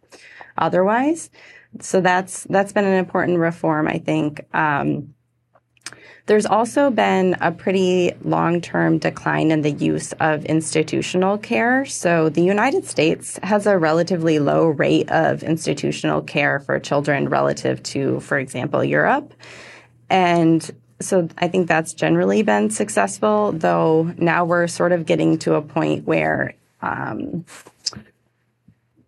otherwise. 0.58 1.30
So 1.80 2.02
that's 2.02 2.44
that's 2.50 2.74
been 2.74 2.86
an 2.86 3.00
important 3.00 3.40
reform, 3.40 3.88
I 3.88 3.98
think. 3.98 4.46
Um, 4.54 5.14
there's 6.26 6.46
also 6.46 6.90
been 6.90 7.36
a 7.42 7.52
pretty 7.52 8.14
long 8.24 8.62
term 8.62 8.98
decline 8.98 9.52
in 9.52 9.62
the 9.62 9.72
use 9.72 10.14
of 10.14 10.46
institutional 10.46 11.38
care. 11.38 11.86
So, 11.86 12.30
the 12.30 12.42
United 12.42 12.86
States 12.86 13.38
has 13.44 13.68
a 13.68 13.78
relatively 13.78 14.40
low 14.40 14.68
rate 14.68 15.12
of 15.12 15.44
institutional 15.44 16.22
care 16.22 16.60
for 16.60 16.80
children 16.80 17.28
relative 17.28 17.84
to, 17.84 18.22
for 18.22 18.40
example, 18.40 18.84
Europe. 18.84 19.34
And 20.10 20.70
so 21.02 21.28
I 21.38 21.48
think 21.48 21.68
that's 21.68 21.94
generally 21.94 22.44
been 22.44 22.70
successful, 22.70 23.52
though 23.52 24.14
now 24.18 24.46
we're 24.46 24.68
sort 24.68 24.92
of 24.92 25.06
getting 25.06 25.38
to 25.40 25.56
a 25.56 25.62
point 25.62 26.08
where 26.08 26.54
um, 26.82 27.46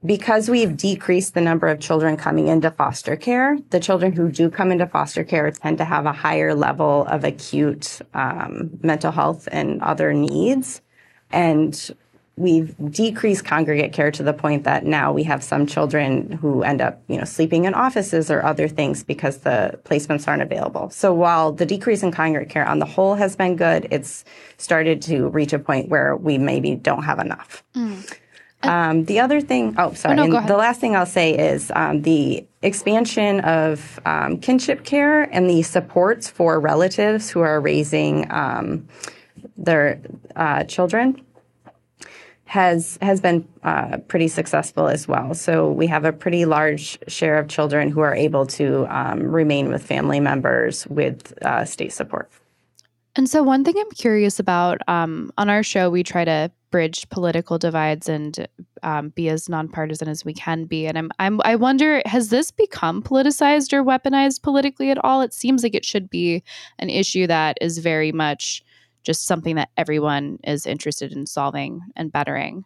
because 0.06 0.50
we've 0.50 0.76
decreased 0.78 1.34
the 1.34 1.42
number 1.42 1.68
of 1.68 1.80
children 1.80 2.18
coming 2.18 2.48
into 2.48 2.70
foster 2.72 3.16
care, 3.16 3.58
the 3.70 3.80
children 3.80 4.12
who 4.12 4.32
do 4.32 4.50
come 4.50 4.72
into 4.72 4.86
foster 4.86 5.24
care 5.24 5.50
tend 5.52 5.78
to 5.80 5.86
have 5.86 6.06
a 6.06 6.12
higher 6.12 6.54
level 6.54 7.06
of 7.08 7.24
acute 7.24 8.02
um, 8.14 8.70
mental 8.82 9.12
health 9.12 9.48
and 9.52 9.82
other 9.82 10.14
needs. 10.14 10.82
And 11.32 11.96
we've 12.38 12.76
decreased 12.92 13.46
congregate 13.46 13.94
care 13.94 14.12
to 14.12 14.22
the 14.22 14.34
point 14.34 14.66
that 14.66 14.86
now 14.86 15.14
we 15.14 15.24
have 15.24 15.42
some 15.42 15.66
children 15.66 16.32
who 16.32 16.64
end 16.64 16.82
up, 16.82 17.02
you 17.08 17.18
know, 17.18 17.24
sleeping 17.24 17.64
in 17.64 17.74
offices 17.74 18.30
or 18.30 18.44
other 18.44 18.68
things 18.68 19.04
because 19.04 19.40
the 19.40 19.80
placements 19.86 20.28
aren't 20.28 20.42
available. 20.42 20.90
So 20.90 21.14
while 21.14 21.54
the 21.54 21.66
decrease 21.66 22.04
in 22.04 22.12
congregate 22.12 22.50
care 22.50 22.68
on 22.68 22.80
the 22.80 22.86
whole 22.86 23.16
has 23.16 23.36
been 23.36 23.56
good, 23.56 23.88
it's 23.90 24.26
started 24.58 25.02
to 25.04 25.30
reach 25.30 25.54
a 25.54 25.60
point 25.60 25.88
where 25.88 26.16
we 26.16 26.38
maybe 26.38 26.76
don't 26.76 27.04
have 27.04 27.20
enough. 27.20 27.64
Mm. 27.74 28.18
Um, 28.76 29.06
the 29.06 29.20
other 29.20 29.42
thing, 29.42 29.76
oh, 29.78 29.94
sorry. 29.94 30.20
Oh, 30.20 30.26
no, 30.26 30.46
the 30.46 30.58
last 30.58 30.82
thing 30.82 30.96
I'll 30.96 31.06
say 31.06 31.38
is 31.38 31.72
um, 31.76 32.02
the 32.02 32.46
expansion 32.62 33.40
of 33.42 34.00
um, 34.06 34.38
kinship 34.38 34.84
care 34.84 35.24
and 35.24 35.50
the 35.50 35.62
supports 35.62 36.30
for 36.30 36.60
relatives 36.60 37.30
who 37.30 37.40
are 37.42 37.62
raising 37.62 38.30
um, 38.32 38.88
their 39.56 40.02
uh, 40.36 40.64
children 40.64 41.22
has 42.46 42.98
has 43.02 43.20
been 43.22 43.48
uh, 43.64 43.98
pretty 44.08 44.28
successful 44.28 44.88
as 44.88 45.08
well. 45.08 45.34
So 45.34 45.72
we 45.72 45.88
have 45.88 46.06
a 46.06 46.14
pretty 46.14 46.46
large 46.46 46.98
share 47.08 47.38
of 47.38 47.48
children 47.48 47.90
who 47.90 48.02
are 48.02 48.16
able 48.16 48.46
to 48.48 48.86
um, 48.88 49.20
remain 49.24 49.70
with 49.70 49.84
family 49.84 50.20
members 50.20 50.86
with 50.88 51.34
uh, 51.44 51.66
state 51.66 51.92
support. 51.92 52.32
And 53.16 53.30
so, 53.30 53.44
one 53.44 53.64
thing 53.64 53.76
I'm 53.78 53.92
curious 53.92 54.40
about 54.40 54.82
um, 54.88 55.32
on 55.38 55.50
our 55.50 55.64
show, 55.64 55.90
we 55.90 56.04
try 56.04 56.26
to 56.26 56.52
bridge 56.76 57.08
political 57.08 57.58
divides 57.58 58.10
and 58.10 58.50
um, 58.84 59.08
be 59.08 59.30
as 59.30 59.48
nonpartisan 59.48 60.10
as 60.10 60.26
we 60.26 60.34
can 60.34 60.66
be. 60.66 60.86
And 60.86 60.98
I'm, 60.98 61.10
I'm, 61.20 61.40
I 61.46 61.56
wonder, 61.56 62.02
has 62.06 62.28
this 62.28 62.52
become 62.52 63.02
politicized 63.02 63.72
or 63.72 63.82
weaponized 63.82 64.42
politically 64.42 64.92
at 64.92 64.98
all? 65.02 65.22
It 65.22 65.34
seems 65.34 65.64
like 65.64 65.74
it 65.74 65.86
should 65.86 66.10
be 66.10 66.44
an 66.78 66.90
issue 66.90 67.28
that 67.28 67.58
is 67.62 67.78
very 67.78 68.12
much 68.12 68.62
just 69.04 69.26
something 69.26 69.56
that 69.56 69.70
everyone 69.78 70.38
is 70.44 70.66
interested 70.66 71.14
in 71.14 71.26
solving 71.28 71.80
and 71.96 72.12
bettering. 72.12 72.66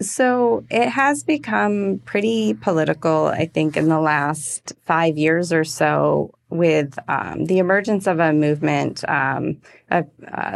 So 0.00 0.64
it 0.70 0.88
has 0.88 1.24
become 1.24 2.00
pretty 2.04 2.54
political, 2.54 3.26
I 3.26 3.46
think, 3.46 3.76
in 3.76 3.88
the 3.88 3.98
last 3.98 4.72
five 4.84 5.18
years 5.18 5.52
or 5.52 5.64
so 5.64 6.32
with 6.50 6.98
um, 7.08 7.46
the 7.46 7.58
emergence 7.58 8.06
of 8.06 8.18
a 8.18 8.32
movement. 8.32 9.08
Um, 9.08 9.60
uh, 9.90 10.02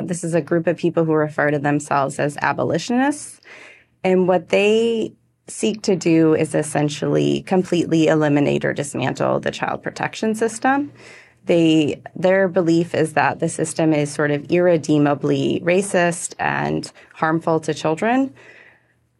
this 0.02 0.24
is 0.24 0.34
a 0.34 0.40
group 0.40 0.66
of 0.66 0.76
people 0.76 1.04
who 1.04 1.14
refer 1.14 1.50
to 1.50 1.58
themselves 1.58 2.18
as 2.18 2.36
abolitionists. 2.38 3.40
And 4.02 4.28
what 4.28 4.50
they 4.50 5.12
seek 5.46 5.82
to 5.82 5.96
do 5.96 6.34
is 6.34 6.54
essentially 6.54 7.42
completely 7.42 8.08
eliminate 8.08 8.64
or 8.64 8.72
dismantle 8.72 9.40
the 9.40 9.50
child 9.50 9.82
protection 9.82 10.34
system. 10.34 10.92
They, 11.46 12.02
their 12.16 12.48
belief 12.48 12.94
is 12.94 13.12
that 13.12 13.40
the 13.40 13.50
system 13.50 13.92
is 13.92 14.10
sort 14.10 14.30
of 14.30 14.50
irredeemably 14.50 15.60
racist 15.62 16.34
and 16.38 16.90
harmful 17.12 17.60
to 17.60 17.74
children. 17.74 18.32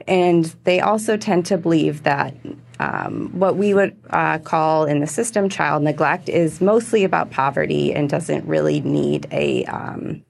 And 0.07 0.47
they 0.65 0.81
also 0.81 1.17
tend 1.17 1.47
to 1.47 1.59
believe 1.59 2.03
that 2.05 2.35
um, 2.81 3.31
what 3.39 3.57
we 3.57 3.75
would 3.75 3.97
uh, 4.11 4.39
call 4.39 4.85
in 4.85 5.01
the 5.01 5.07
system 5.07 5.49
child 5.49 5.83
neglect 5.83 6.29
is 6.29 6.61
mostly 6.61 7.05
about 7.05 7.31
poverty 7.31 7.95
and 7.95 8.09
doesn't 8.09 8.47
really 8.47 8.81
need 8.81 9.27
a, 9.31 9.65
um, 9.67 10.25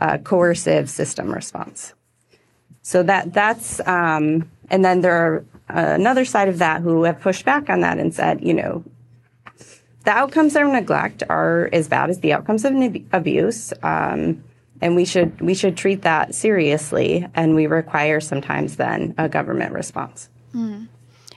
a 0.00 0.18
coercive 0.18 0.90
system 0.90 1.32
response. 1.32 1.94
So 2.82 3.02
that 3.04 3.32
that's 3.32 3.80
um, 3.86 4.50
and 4.70 4.84
then 4.84 5.00
there 5.00 5.14
are 5.16 5.44
uh, 5.70 5.94
another 5.94 6.24
side 6.24 6.48
of 6.48 6.58
that 6.58 6.82
who 6.82 7.04
have 7.04 7.20
pushed 7.20 7.44
back 7.44 7.70
on 7.70 7.80
that 7.80 7.98
and 7.98 8.12
said, 8.12 8.44
you 8.44 8.52
know, 8.52 8.84
the 10.04 10.10
outcomes 10.10 10.54
of 10.54 10.66
neglect 10.66 11.22
are 11.30 11.70
as 11.72 11.88
bad 11.88 12.10
as 12.10 12.20
the 12.20 12.34
outcomes 12.34 12.64
of 12.64 12.74
abuse. 13.12 13.72
Um, 13.82 14.44
and 14.80 14.94
we 14.94 15.04
should 15.04 15.40
we 15.40 15.54
should 15.54 15.76
treat 15.76 16.02
that 16.02 16.34
seriously 16.34 17.26
and 17.34 17.54
we 17.54 17.66
require 17.66 18.20
sometimes 18.20 18.76
then 18.76 19.14
a 19.16 19.28
government 19.28 19.72
response 19.72 20.28
mm. 20.54 20.86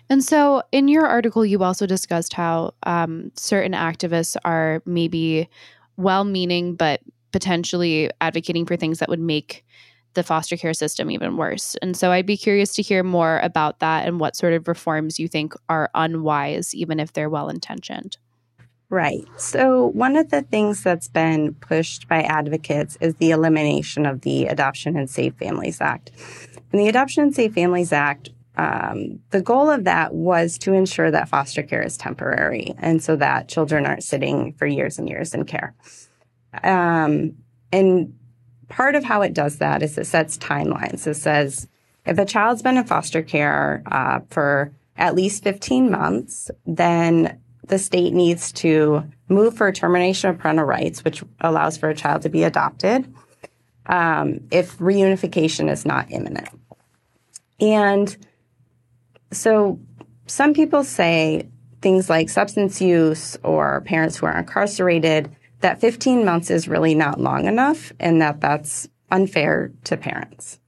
And 0.10 0.24
so 0.24 0.62
in 0.72 0.88
your 0.88 1.06
article 1.06 1.46
you 1.46 1.64
also 1.64 1.86
discussed 1.86 2.34
how 2.34 2.74
um, 2.84 3.32
certain 3.36 3.74
activists 3.74 4.36
are 4.46 4.82
maybe 4.86 5.50
well-meaning 5.98 6.76
but 6.76 7.02
potentially 7.32 8.10
advocating 8.22 8.66
for 8.66 8.76
things 8.76 9.00
that 9.00 9.10
would 9.10 9.20
make 9.20 9.66
the 10.14 10.24
foster 10.24 10.58
care 10.58 10.74
system 10.74 11.12
even 11.12 11.38
worse 11.38 11.76
and 11.82 11.96
so 11.96 12.12
i'd 12.12 12.26
be 12.26 12.38
curious 12.38 12.74
to 12.74 12.82
hear 12.82 13.04
more 13.04 13.40
about 13.40 13.80
that 13.80 14.08
and 14.08 14.20
what 14.20 14.36
sort 14.36 14.54
of 14.54 14.68
reforms 14.68 15.20
you 15.20 15.28
think 15.28 15.54
are 15.70 15.90
unwise 15.94 16.74
even 16.74 17.00
if 17.00 17.14
they're 17.14 17.30
well-intentioned 17.30 18.18
Right. 18.90 19.26
So, 19.36 19.88
one 19.88 20.16
of 20.16 20.30
the 20.30 20.44
things 20.44 20.82
that's 20.82 21.10
been 21.10 21.54
pushed 21.56 22.08
by 22.08 22.22
advocates 22.22 22.98
is 23.02 23.16
the 23.16 23.32
elimination 23.32 24.06
of 24.06 24.22
the 24.22 24.46
Adoption 24.46 24.96
and 24.96 25.10
Safe 25.10 25.34
Families 25.36 25.82
Act. 25.82 26.12
And 26.72 26.80
the 26.80 26.88
Adoption 26.88 27.24
and 27.24 27.36
Safe 27.36 27.54
Families 27.54 27.92
Act, 27.92 28.30
um, 28.58 29.20
the 29.30 29.42
goal 29.42 29.70
of 29.70 29.84
that 29.84 30.16
was 30.16 30.58
to 30.60 30.74
ensure 30.74 31.12
that 31.12 31.30
foster 31.30 31.62
care 31.62 31.84
is 31.84 31.96
temporary 31.96 32.74
and 32.80 33.02
so 33.02 33.16
that 33.16 33.48
children 33.48 33.86
aren't 33.86 34.04
sitting 34.04 34.54
for 34.54 34.66
years 34.66 34.98
and 34.98 35.08
years 35.08 35.34
in 35.36 35.46
care. 35.46 35.76
Um, 36.64 37.36
and 37.72 38.18
part 38.68 38.96
of 38.96 39.04
how 39.04 39.22
it 39.22 39.34
does 39.34 39.60
that 39.60 39.84
is 39.84 39.98
it 39.98 40.08
sets 40.08 40.40
timelines. 40.40 41.06
It 41.06 41.16
says 41.16 41.68
if 42.06 42.18
a 42.18 42.26
child's 42.26 42.64
been 42.64 42.78
in 42.78 42.84
foster 42.86 43.22
care 43.22 43.84
uh, 43.86 44.22
for 44.30 44.72
at 44.98 45.14
least 45.14 45.44
15 45.44 45.92
months, 45.92 46.50
then 46.66 47.40
the 47.68 47.78
state 47.78 48.14
needs 48.14 48.52
to 48.54 49.04
move 49.30 49.56
for 49.56 49.72
termination 49.72 50.32
of 50.32 50.40
parental 50.40 50.66
rights, 50.66 51.04
which 51.04 51.24
allows 51.42 51.78
for 51.78 51.90
a 51.90 51.96
child 51.96 52.24
to 52.24 52.30
be 52.30 52.44
adopted, 52.44 53.14
um, 53.86 54.40
if 54.50 54.78
reunification 54.80 55.70
is 55.70 55.86
not 55.86 56.10
imminent. 56.10 56.50
And 57.60 58.16
so 59.32 59.80
some 60.26 60.54
people 60.54 60.84
say 60.84 61.50
things 61.82 62.10
like 62.10 62.30
substance 62.30 62.82
use 62.82 63.38
or 63.44 63.82
parents 63.82 64.18
who 64.18 64.26
are 64.26 64.38
incarcerated, 64.38 65.36
that 65.62 65.80
15 65.80 66.26
months 66.26 66.50
is 66.50 66.68
really 66.68 66.96
not 66.96 67.20
long 67.20 67.46
enough 67.46 67.92
and 68.00 68.22
that 68.22 68.42
that's 68.42 68.88
unfair 69.12 69.72
to 69.86 69.98
parents. 69.98 70.60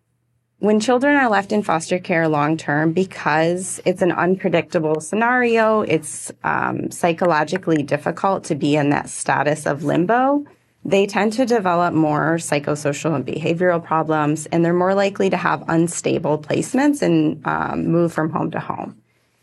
When 0.60 0.82
children 0.82 1.16
are 1.16 1.30
left 1.30 1.54
in 1.54 1.64
foster 1.64 2.00
care 2.00 2.28
long 2.28 2.58
term, 2.58 2.92
because 2.92 3.80
it's 3.86 4.02
an 4.02 4.12
unpredictable 4.12 5.00
scenario, 5.00 5.82
it's 5.82 6.34
um, 6.44 6.92
psychologically 6.92 7.82
difficult 7.82 8.44
to 8.46 8.56
be 8.56 8.76
in 8.76 8.90
that 8.90 9.10
status 9.10 9.66
of 9.66 9.86
limbo. 9.86 10.44
They 10.86 11.06
tend 11.06 11.34
to 11.34 11.46
develop 11.46 11.94
more 11.94 12.36
psychosocial 12.36 13.16
and 13.16 13.26
behavioral 13.26 13.84
problems, 13.84 14.46
and 14.48 14.64
they're 14.64 14.74
more 14.74 14.96
likely 14.96 15.30
to 15.30 15.38
have 15.38 15.64
unstable 15.68 16.40
placements 16.40 17.02
and 17.02 17.46
um, 17.46 17.88
move 17.88 18.14
from 18.14 18.30
home 18.30 18.52
to 18.52 18.60
home. 18.60 19.00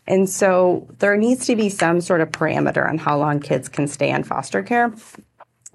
And 0.07 0.29
so 0.29 0.87
there 0.99 1.15
needs 1.17 1.45
to 1.47 1.55
be 1.55 1.69
some 1.69 2.01
sort 2.01 2.21
of 2.21 2.31
parameter 2.31 2.87
on 2.87 2.97
how 2.97 3.17
long 3.17 3.39
kids 3.39 3.69
can 3.69 3.87
stay 3.87 4.09
in 4.09 4.23
foster 4.23 4.63
care. 4.63 4.93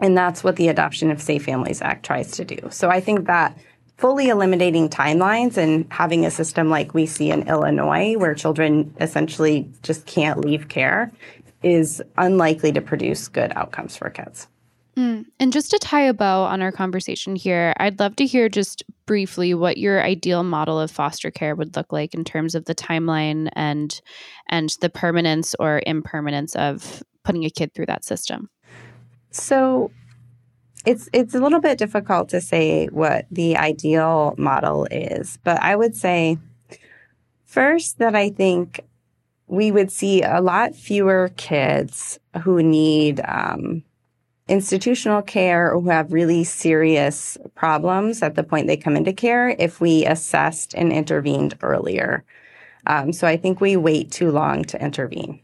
And 0.00 0.16
that's 0.16 0.42
what 0.42 0.56
the 0.56 0.68
Adoption 0.68 1.10
of 1.10 1.22
Safe 1.22 1.44
Families 1.44 1.80
Act 1.80 2.04
tries 2.04 2.32
to 2.32 2.44
do. 2.44 2.58
So 2.70 2.88
I 2.88 3.00
think 3.00 3.26
that 3.26 3.56
fully 3.98 4.30
eliminating 4.30 4.88
timelines 4.88 5.56
and 5.56 5.86
having 5.92 6.26
a 6.26 6.30
system 6.30 6.70
like 6.70 6.92
we 6.92 7.06
see 7.06 7.30
in 7.30 7.46
Illinois, 7.46 8.16
where 8.16 8.34
children 8.34 8.92
essentially 9.00 9.70
just 9.82 10.06
can't 10.06 10.40
leave 10.40 10.68
care, 10.68 11.12
is 11.62 12.02
unlikely 12.18 12.72
to 12.72 12.80
produce 12.80 13.28
good 13.28 13.52
outcomes 13.54 13.96
for 13.96 14.10
kids. 14.10 14.48
Mm. 14.96 15.24
And 15.40 15.52
just 15.52 15.70
to 15.70 15.78
tie 15.78 16.02
a 16.02 16.12
bow 16.12 16.42
on 16.42 16.60
our 16.60 16.72
conversation 16.72 17.34
here, 17.34 17.72
I'd 17.78 17.98
love 17.98 18.16
to 18.16 18.26
hear 18.26 18.48
just 18.48 18.82
briefly 19.06 19.54
what 19.54 19.78
your 19.78 20.02
ideal 20.02 20.42
model 20.42 20.78
of 20.78 20.90
foster 20.90 21.30
care 21.30 21.54
would 21.54 21.76
look 21.76 21.92
like 21.92 22.14
in 22.14 22.24
terms 22.24 22.54
of 22.54 22.66
the 22.66 22.74
timeline 22.74 23.48
and 23.54 24.00
and 24.48 24.76
the 24.80 24.90
permanence 24.90 25.54
or 25.58 25.82
impermanence 25.86 26.54
of 26.56 27.02
putting 27.24 27.44
a 27.44 27.50
kid 27.50 27.72
through 27.74 27.86
that 27.86 28.04
system. 28.04 28.50
So 29.30 29.90
it's 30.84 31.08
it's 31.12 31.34
a 31.34 31.40
little 31.40 31.60
bit 31.60 31.78
difficult 31.78 32.28
to 32.30 32.40
say 32.40 32.86
what 32.88 33.26
the 33.30 33.56
ideal 33.56 34.34
model 34.36 34.86
is, 34.90 35.38
but 35.42 35.60
I 35.62 35.74
would 35.74 35.96
say 35.96 36.38
first 37.46 37.98
that 37.98 38.14
I 38.14 38.28
think 38.28 38.80
we 39.46 39.70
would 39.70 39.90
see 39.90 40.22
a 40.22 40.40
lot 40.40 40.74
fewer 40.74 41.30
kids 41.36 42.18
who 42.42 42.62
need 42.62 43.20
um, 43.26 43.84
institutional 44.52 45.22
care 45.22 45.72
or 45.72 45.80
who 45.80 45.88
have 45.88 46.12
really 46.12 46.44
serious 46.44 47.38
problems 47.54 48.22
at 48.22 48.34
the 48.34 48.42
point 48.42 48.66
they 48.66 48.76
come 48.76 48.96
into 48.96 49.12
care 49.14 49.48
if 49.58 49.80
we 49.80 50.04
assessed 50.04 50.74
and 50.74 50.92
intervened 50.92 51.56
earlier. 51.62 52.22
Um, 52.86 53.14
so 53.14 53.26
I 53.26 53.38
think 53.38 53.62
we 53.62 53.78
wait 53.78 54.12
too 54.12 54.30
long 54.30 54.64
to 54.64 54.84
intervene. 54.84 55.40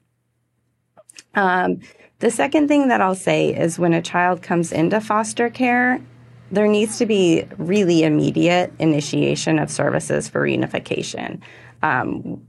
Um, 1.34 1.80
the 2.18 2.30
second 2.30 2.68
thing 2.68 2.88
that 2.88 3.00
I'll 3.00 3.14
say 3.14 3.54
is 3.54 3.78
when 3.78 3.94
a 3.94 4.02
child 4.02 4.42
comes 4.42 4.72
into 4.72 5.00
foster 5.00 5.48
care, 5.48 6.02
there 6.50 6.68
needs 6.68 6.98
to 6.98 7.06
be 7.06 7.46
really 7.56 8.02
immediate 8.02 8.74
initiation 8.78 9.58
of 9.58 9.70
services 9.70 10.28
for 10.28 10.42
reunification. 10.42 11.40
Um, 11.82 12.42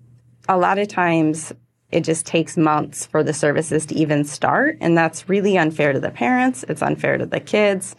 a 0.49 0.57
lot 0.57 0.77
of 0.77 0.89
times, 0.89 1.53
it 1.91 2.01
just 2.01 2.25
takes 2.25 2.55
months 2.57 3.05
for 3.05 3.23
the 3.23 3.33
services 3.33 3.85
to 3.87 3.95
even 3.95 4.23
start, 4.23 4.77
and 4.81 4.97
that's 4.97 5.27
really 5.27 5.57
unfair 5.57 5.93
to 5.93 5.99
the 5.99 6.11
parents. 6.11 6.63
It's 6.69 6.81
unfair 6.81 7.17
to 7.17 7.25
the 7.25 7.39
kids. 7.39 7.95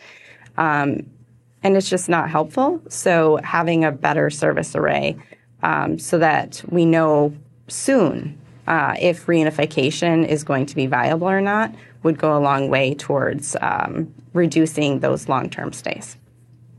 Um, 0.57 1.07
and 1.63 1.77
it's 1.77 1.91
just 1.91 2.09
not 2.09 2.31
helpful. 2.31 2.81
So 2.89 3.39
having 3.45 3.85
a 3.85 3.93
better 3.93 4.31
service 4.31 4.75
array 4.75 5.17
um, 5.63 5.99
so 5.99 6.19
that 6.19 6.63
we 6.69 6.85
know 6.85 7.35
soon 7.69 8.39
uh, 8.67 8.95
if 9.01 9.27
reunification 9.27 10.27
is 10.27 10.45
going 10.45 10.67
to 10.67 10.77
be 10.77 10.87
viable 10.87 11.29
or 11.29 11.41
not 11.41 11.75
would 12.03 12.19
go 12.19 12.37
a 12.37 12.41
long 12.41 12.69
way 12.69 12.95
towards 12.95 13.57
um, 13.61 14.13
reducing 14.33 15.01
those 15.01 15.29
long-term 15.29 15.73
stays. 15.73 16.17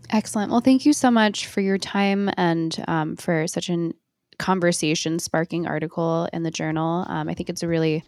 Excellent. 0.10 0.52
Well, 0.52 0.62
thank 0.62 0.86
you 0.86 0.94
so 0.94 1.12
much 1.12 1.48
for 1.48 1.62
your 1.62 1.78
time 1.78 2.30
and 2.38 2.84
um, 2.88 3.16
for 3.16 3.48
such 3.48 3.70
an 3.70 3.94
conversation 4.42 5.20
sparking 5.20 5.68
article 5.68 6.28
in 6.34 6.42
the 6.42 6.50
journal. 6.50 7.06
Um, 7.08 7.30
I 7.30 7.36
think 7.36 7.48
it's 7.48 7.62
a 7.62 7.68
really 7.68 8.04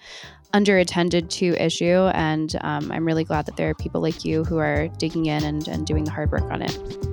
underattended 0.51 1.29
to 1.29 1.53
issue, 1.63 2.09
and 2.13 2.55
um, 2.61 2.91
I'm 2.91 3.05
really 3.05 3.23
glad 3.23 3.45
that 3.45 3.55
there 3.55 3.69
are 3.69 3.75
people 3.75 4.01
like 4.01 4.25
you 4.25 4.43
who 4.43 4.57
are 4.57 4.87
digging 4.97 5.27
in 5.27 5.43
and, 5.43 5.67
and 5.67 5.85
doing 5.85 6.05
the 6.05 6.11
hard 6.11 6.31
work 6.31 6.49
on 6.51 6.63
it. 6.63 6.71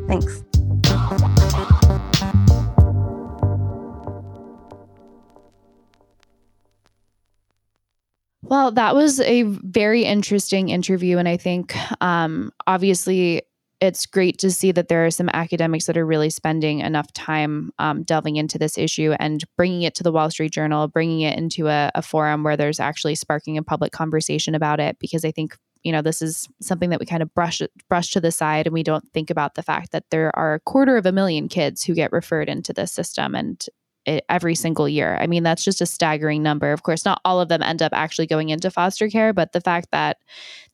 Thanks. 0.08 0.42
Well, 8.42 8.72
that 8.72 8.96
was 8.96 9.20
a 9.20 9.42
very 9.42 10.04
interesting 10.04 10.70
interview. 10.70 11.18
And 11.18 11.28
I 11.28 11.36
think 11.36 11.76
um, 12.02 12.52
obviously 12.66 13.42
it's 13.80 14.04
great 14.04 14.38
to 14.38 14.50
see 14.50 14.72
that 14.72 14.88
there 14.88 15.06
are 15.06 15.10
some 15.10 15.30
academics 15.32 15.86
that 15.86 15.96
are 15.96 16.04
really 16.04 16.28
spending 16.28 16.80
enough 16.80 17.10
time 17.14 17.72
um, 17.78 18.02
delving 18.02 18.36
into 18.36 18.58
this 18.58 18.76
issue 18.76 19.14
and 19.18 19.42
bringing 19.56 19.82
it 19.82 19.94
to 19.94 20.02
the 20.02 20.12
Wall 20.12 20.30
Street 20.30 20.52
Journal, 20.52 20.86
bringing 20.86 21.22
it 21.22 21.38
into 21.38 21.68
a, 21.68 21.90
a 21.94 22.02
forum 22.02 22.42
where 22.42 22.58
there's 22.58 22.78
actually 22.78 23.14
sparking 23.14 23.56
a 23.56 23.62
public 23.62 23.90
conversation 23.90 24.54
about 24.54 24.80
it. 24.80 24.98
Because 24.98 25.24
I 25.24 25.30
think 25.30 25.56
you 25.82 25.92
know 25.92 26.02
this 26.02 26.20
is 26.20 26.46
something 26.60 26.90
that 26.90 27.00
we 27.00 27.06
kind 27.06 27.22
of 27.22 27.32
brush 27.32 27.62
brush 27.88 28.10
to 28.10 28.20
the 28.20 28.30
side, 28.30 28.66
and 28.66 28.74
we 28.74 28.82
don't 28.82 29.08
think 29.12 29.30
about 29.30 29.54
the 29.54 29.62
fact 29.62 29.92
that 29.92 30.04
there 30.10 30.36
are 30.36 30.54
a 30.54 30.60
quarter 30.60 30.98
of 30.98 31.06
a 31.06 31.12
million 31.12 31.48
kids 31.48 31.82
who 31.82 31.94
get 31.94 32.12
referred 32.12 32.50
into 32.50 32.74
this 32.74 32.92
system, 32.92 33.34
and 33.34 33.64
it, 34.04 34.24
every 34.28 34.54
single 34.54 34.90
year. 34.90 35.16
I 35.18 35.26
mean, 35.26 35.42
that's 35.42 35.64
just 35.64 35.80
a 35.80 35.86
staggering 35.86 36.42
number. 36.42 36.72
Of 36.72 36.82
course, 36.82 37.06
not 37.06 37.22
all 37.24 37.40
of 37.40 37.48
them 37.48 37.62
end 37.62 37.80
up 37.80 37.92
actually 37.94 38.26
going 38.26 38.50
into 38.50 38.70
foster 38.70 39.08
care, 39.08 39.32
but 39.32 39.52
the 39.52 39.60
fact 39.62 39.88
that 39.92 40.18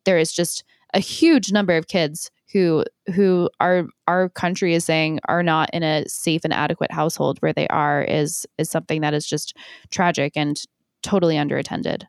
there 0.04 0.18
is 0.18 0.32
just 0.32 0.64
a 0.92 0.98
huge 1.00 1.52
number 1.52 1.76
of 1.76 1.86
kids 1.88 2.30
who 2.52 2.84
who 3.14 3.50
our 3.60 3.86
our 4.06 4.28
country 4.28 4.74
is 4.74 4.84
saying 4.84 5.20
are 5.26 5.42
not 5.42 5.68
in 5.72 5.82
a 5.82 6.08
safe 6.08 6.42
and 6.44 6.52
adequate 6.52 6.92
household 6.92 7.38
where 7.40 7.52
they 7.52 7.68
are 7.68 8.02
is 8.02 8.46
is 8.58 8.70
something 8.70 9.00
that 9.00 9.14
is 9.14 9.26
just 9.26 9.56
tragic 9.90 10.32
and 10.36 10.56
totally 11.02 11.36
underattended. 11.36 12.04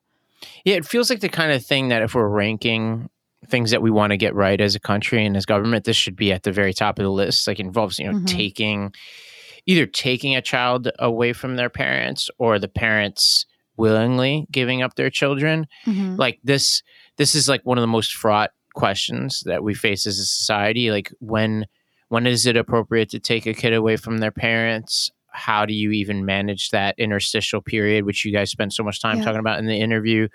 Yeah, 0.65 0.76
it 0.76 0.85
feels 0.85 1.09
like 1.09 1.22
the 1.22 1.30
kind 1.30 1.51
of 1.51 1.65
thing 1.65 1.89
that 1.89 2.01
if 2.01 2.14
we're 2.15 2.27
ranking 2.27 3.09
things 3.47 3.72
that 3.72 3.81
we 3.81 3.91
want 3.91 4.11
to 4.11 4.18
get 4.18 4.35
right 4.35 4.59
as 4.59 4.76
a 4.76 4.80
country 4.80 5.26
and 5.26 5.38
as 5.38 5.45
government, 5.45 5.85
this 5.85 5.95
should 5.95 6.15
be 6.15 6.31
at 6.31 6.43
the 6.43 6.51
very 6.51 6.73
top 6.73 6.99
of 6.99 7.03
the 7.03 7.11
list. 7.11 7.47
Like 7.47 7.59
involves, 7.59 7.99
you 7.99 8.05
know, 8.05 8.18
mm-hmm. 8.18 8.26
taking 8.26 8.93
either 9.65 9.85
taking 9.85 10.35
a 10.35 10.41
child 10.41 10.89
away 10.99 11.34
from 11.34 11.55
their 11.55 11.69
parents 11.69 12.30
or 12.38 12.57
the 12.57 12.69
parents 12.69 13.45
willingly 13.76 14.47
giving 14.51 14.81
up 14.81 14.95
their 14.95 15.09
children. 15.09 15.68
Mm-hmm. 15.85 16.15
Like 16.15 16.39
this 16.43 16.81
this 17.18 17.35
is 17.35 17.49
like 17.49 17.61
one 17.64 17.77
of 17.77 17.81
the 17.81 17.88
most 17.88 18.14
fraught 18.14 18.51
questions 18.78 19.41
that 19.48 19.64
we 19.64 19.74
face 19.74 20.06
as 20.06 20.20
a 20.20 20.26
society 20.26 20.91
like 20.91 21.12
when 21.20 21.66
when 22.10 22.28
is 22.28 22.45
it 22.45 22.56
appropriate 22.56 23.10
to 23.10 23.20
take 23.20 23.48
a 23.48 23.54
kid 23.54 23.74
away 23.74 23.98
from 23.98 24.20
their 24.20 24.32
parents? 24.32 25.12
How 25.32 25.66
do 25.66 25.74
you 25.74 25.91
even 25.91 26.26
manage 26.26 26.70
that 26.70 26.98
interstitial 26.98 27.60
period 27.60 28.06
which 28.06 28.24
you 28.24 28.32
guys 28.32 28.49
spent 28.49 28.74
so 28.74 28.84
much 28.84 29.02
time 29.02 29.18
yeah. 29.18 29.26
talking 29.26 29.40
about 29.40 29.60
in 29.60 29.66
the 29.66 29.80
interview? 29.80 30.28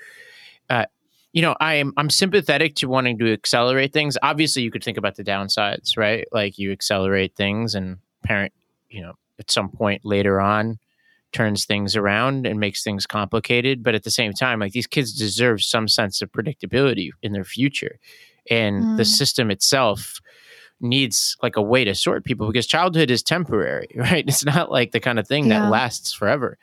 Uh, 0.69 0.87
you 1.33 1.41
know 1.41 1.57
i'm 1.61 1.95
i'm 1.97 2.11
sympathetic 2.11 2.75
to 2.75 2.89
wanting 2.89 3.17
to 3.19 3.33
accelerate 3.33 3.93
things. 3.93 4.19
Obviously 4.23 4.63
you 4.63 4.73
could 4.73 4.85
think 4.85 4.99
about 4.99 5.15
the 5.15 5.25
downsides 5.25 5.97
right? 5.97 6.27
Like 6.33 6.59
you 6.59 6.73
accelerate 6.73 7.37
things 7.37 7.77
and 7.77 7.99
parent 8.25 8.53
you 8.91 9.03
know 9.03 9.15
at 9.39 9.53
some 9.53 9.71
point 9.71 10.05
later 10.05 10.41
on 10.41 10.79
turns 11.31 11.65
things 11.65 11.97
around 11.97 12.47
and 12.47 12.61
makes 12.61 12.85
things 12.85 13.07
complicated. 13.07 13.83
But 13.83 13.95
at 13.95 14.03
the 14.03 14.11
same 14.11 14.33
time 14.33 14.59
like 14.59 14.73
these 14.73 14.89
kids 14.89 15.13
deserve 15.13 15.63
some 15.63 15.87
sense 15.87 16.21
of 16.23 16.33
predictability 16.33 17.11
in 17.23 17.33
their 17.33 17.45
future 17.45 18.01
and 18.51 18.83
mm. 18.83 18.97
the 18.97 19.05
system 19.05 19.51
itself 19.51 20.21
needs 20.81 21.37
like 21.43 21.57
a 21.57 21.63
way 21.63 21.85
to 21.85 21.95
sort 21.95 22.25
people 22.25 22.47
because 22.47 22.67
childhood 22.67 23.11
is 23.11 23.23
temporary 23.23 23.89
right 23.97 24.25
it's 24.27 24.45
not 24.45 24.71
like 24.71 24.93
the 24.93 25.01
kind 25.01 25.19
of 25.19 25.27
thing 25.27 25.47
yeah. 25.47 25.61
that 25.61 25.71
lasts 25.71 26.13
forever 26.13 26.59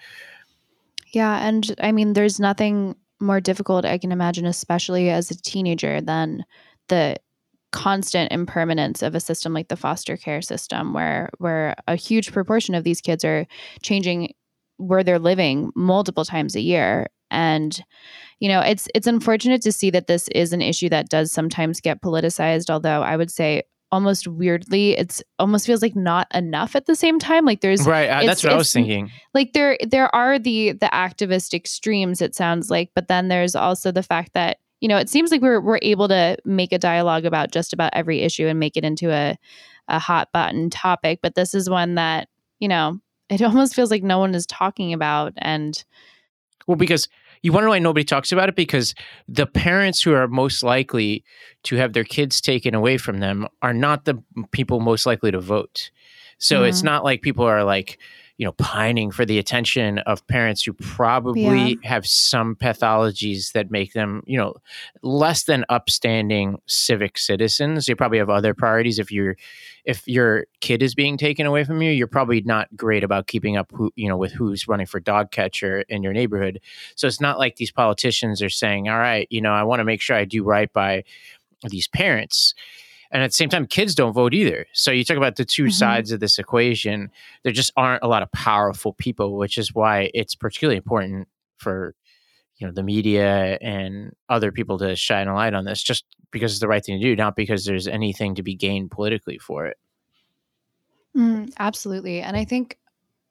yeah 1.13 1.47
and 1.47 1.73
i 1.81 1.91
mean 1.91 2.13
there's 2.13 2.39
nothing 2.39 2.95
more 3.21 3.39
difficult 3.39 3.85
i 3.85 3.97
can 3.97 4.11
imagine 4.11 4.45
especially 4.45 5.09
as 5.09 5.31
a 5.31 5.41
teenager 5.41 6.01
than 6.01 6.43
the 6.89 7.15
constant 7.71 8.31
impermanence 8.31 9.03
of 9.03 9.13
a 9.13 9.19
system 9.19 9.53
like 9.53 9.67
the 9.67 9.77
foster 9.77 10.17
care 10.17 10.41
system 10.41 10.91
where 10.91 11.29
where 11.37 11.75
a 11.87 11.95
huge 11.95 12.31
proportion 12.31 12.73
of 12.73 12.83
these 12.83 12.99
kids 12.99 13.23
are 13.23 13.45
changing 13.83 14.33
where 14.77 15.03
they're 15.03 15.19
living 15.19 15.71
multiple 15.75 16.25
times 16.25 16.55
a 16.55 16.61
year 16.61 17.07
and 17.31 17.83
you 18.39 18.47
know 18.47 18.59
it's 18.61 18.87
it's 18.95 19.07
unfortunate 19.07 19.61
to 19.61 19.71
see 19.71 19.89
that 19.89 20.07
this 20.07 20.27
is 20.29 20.53
an 20.53 20.61
issue 20.61 20.89
that 20.89 21.09
does 21.09 21.31
sometimes 21.31 21.81
get 21.81 22.01
politicized 22.01 22.69
although 22.69 23.01
i 23.01 23.15
would 23.15 23.31
say 23.31 23.63
almost 23.91 24.27
weirdly 24.27 24.91
it's 24.97 25.23
almost 25.39 25.65
feels 25.65 25.81
like 25.81 25.95
not 25.95 26.27
enough 26.33 26.75
at 26.75 26.85
the 26.85 26.95
same 26.95 27.17
time. 27.17 27.43
Like 27.43 27.61
there's 27.61 27.87
right 27.87 28.07
uh, 28.07 28.23
that's 28.23 28.43
what 28.43 28.53
i 28.53 28.55
was 28.55 28.71
thinking. 28.71 29.09
like 29.33 29.53
there 29.53 29.79
there 29.81 30.13
are 30.15 30.37
the 30.37 30.73
the 30.73 30.89
activist 30.93 31.55
extremes 31.55 32.21
it 32.21 32.35
sounds 32.35 32.69
like 32.69 32.91
but 32.93 33.07
then 33.07 33.29
there's 33.29 33.55
also 33.55 33.91
the 33.91 34.03
fact 34.03 34.33
that 34.35 34.59
you 34.79 34.87
know 34.87 34.97
it 34.97 35.09
seems 35.09 35.31
like 35.31 35.41
we're 35.41 35.59
we're 35.59 35.79
able 35.81 36.07
to 36.07 36.37
make 36.45 36.71
a 36.71 36.77
dialogue 36.77 37.25
about 37.25 37.51
just 37.51 37.73
about 37.73 37.89
every 37.93 38.21
issue 38.21 38.45
and 38.45 38.59
make 38.59 38.77
it 38.77 38.85
into 38.85 39.09
a 39.09 39.35
a 39.87 39.97
hot 39.97 40.29
button 40.31 40.69
topic 40.69 41.17
but 41.23 41.33
this 41.33 41.55
is 41.55 41.67
one 41.67 41.95
that 41.95 42.29
you 42.59 42.67
know 42.67 42.99
it 43.29 43.41
almost 43.41 43.75
feels 43.75 43.91
like 43.91 44.03
no 44.03 44.19
one 44.19 44.35
is 44.35 44.45
talking 44.45 44.93
about. 44.93 45.33
And 45.37 45.83
well 46.69 46.75
because 46.75 47.09
you 47.41 47.51
wonder 47.51 47.69
why 47.69 47.79
nobody 47.79 48.03
talks 48.03 48.31
about 48.31 48.47
it 48.47 48.55
because 48.55 48.93
the 49.27 49.47
parents 49.47 50.03
who 50.03 50.13
are 50.13 50.27
most 50.27 50.61
likely 50.61 51.23
to 51.63 51.77
have 51.77 51.93
their 51.93 52.03
kids 52.03 52.39
taken 52.39 52.75
away 52.75 52.99
from 52.99 53.19
them 53.19 53.47
are 53.63 53.73
not 53.73 54.05
the 54.05 54.21
people 54.51 54.79
most 54.79 55.07
likely 55.07 55.31
to 55.31 55.39
vote. 55.39 55.89
So 56.37 56.57
mm-hmm. 56.57 56.65
it's 56.65 56.83
not 56.83 57.03
like 57.03 57.23
people 57.23 57.43
are 57.45 57.63
like, 57.63 57.97
you 58.39 58.45
know, 58.45 58.53
pining 58.53 59.11
for 59.11 59.25
the 59.25 59.37
attention 59.37 59.99
of 59.99 60.25
parents 60.27 60.63
who 60.63 60.71
probably 60.71 61.71
yeah. 61.71 61.75
have 61.83 62.07
some 62.07 62.55
pathologies 62.55 63.51
that 63.51 63.69
make 63.69 63.91
them, 63.91 64.23
you 64.25 64.37
know, 64.37 64.55
less 65.03 65.43
than 65.43 65.65
upstanding 65.67 66.57
civic 66.65 67.17
citizens. 67.17 67.89
You 67.89 67.97
probably 67.97 68.17
have 68.17 68.29
other 68.29 68.53
priorities. 68.53 68.97
If 68.97 69.11
you're, 69.11 69.35
if 69.83 70.07
your 70.07 70.45
kid 70.61 70.81
is 70.81 70.95
being 70.95 71.17
taken 71.17 71.45
away 71.45 71.65
from 71.65 71.81
you, 71.81 71.91
you're 71.91 72.07
probably 72.07 72.39
not 72.39 72.73
great 72.77 73.03
about 73.03 73.27
keeping 73.27 73.57
up, 73.57 73.69
who, 73.73 73.91
you 73.97 74.07
know, 74.07 74.15
with 74.15 74.31
who's 74.31 74.69
running 74.69 74.87
for 74.87 75.01
dog 75.01 75.31
catcher 75.31 75.81
in 75.89 76.01
your 76.01 76.13
neighborhood. 76.13 76.61
So 76.95 77.07
it's 77.07 77.19
not 77.19 77.39
like 77.39 77.57
these 77.57 77.73
politicians 77.73 78.41
are 78.41 78.49
saying, 78.49 78.87
all 78.87 78.99
right, 78.99 79.27
you 79.29 79.41
know, 79.41 79.51
I 79.51 79.63
want 79.63 79.81
to 79.81 79.83
make 79.85 79.99
sure 79.99 80.15
I 80.15 80.23
do 80.23 80.45
right 80.45 80.71
by 80.71 81.03
these 81.65 81.89
parents 81.89 82.53
and 83.11 83.23
at 83.23 83.31
the 83.31 83.33
same 83.33 83.49
time 83.49 83.65
kids 83.65 83.95
don't 83.95 84.13
vote 84.13 84.33
either. 84.33 84.65
So 84.73 84.91
you 84.91 85.03
talk 85.03 85.17
about 85.17 85.35
the 85.35 85.45
2 85.45 85.63
mm-hmm. 85.63 85.69
sides 85.71 86.11
of 86.11 86.19
this 86.19 86.39
equation 86.39 87.11
there 87.43 87.51
just 87.51 87.71
aren't 87.75 88.03
a 88.03 88.07
lot 88.07 88.23
of 88.23 88.31
powerful 88.31 88.93
people 88.93 89.37
which 89.37 89.57
is 89.57 89.73
why 89.73 90.11
it's 90.13 90.35
particularly 90.35 90.77
important 90.77 91.27
for 91.57 91.95
you 92.57 92.67
know 92.67 92.73
the 92.73 92.83
media 92.83 93.57
and 93.61 94.13
other 94.27 94.51
people 94.51 94.77
to 94.79 94.95
shine 94.95 95.27
a 95.27 95.35
light 95.35 95.53
on 95.53 95.65
this 95.65 95.81
just 95.81 96.05
because 96.31 96.51
it's 96.51 96.59
the 96.59 96.67
right 96.67 96.83
thing 96.83 96.99
to 96.99 97.03
do 97.03 97.15
not 97.15 97.35
because 97.35 97.65
there's 97.65 97.87
anything 97.87 98.35
to 98.35 98.43
be 98.43 98.55
gained 98.55 98.91
politically 98.91 99.37
for 99.37 99.65
it. 99.65 99.77
Mm, 101.15 101.51
absolutely. 101.57 102.21
And 102.21 102.37
i 102.37 102.45
think 102.45 102.77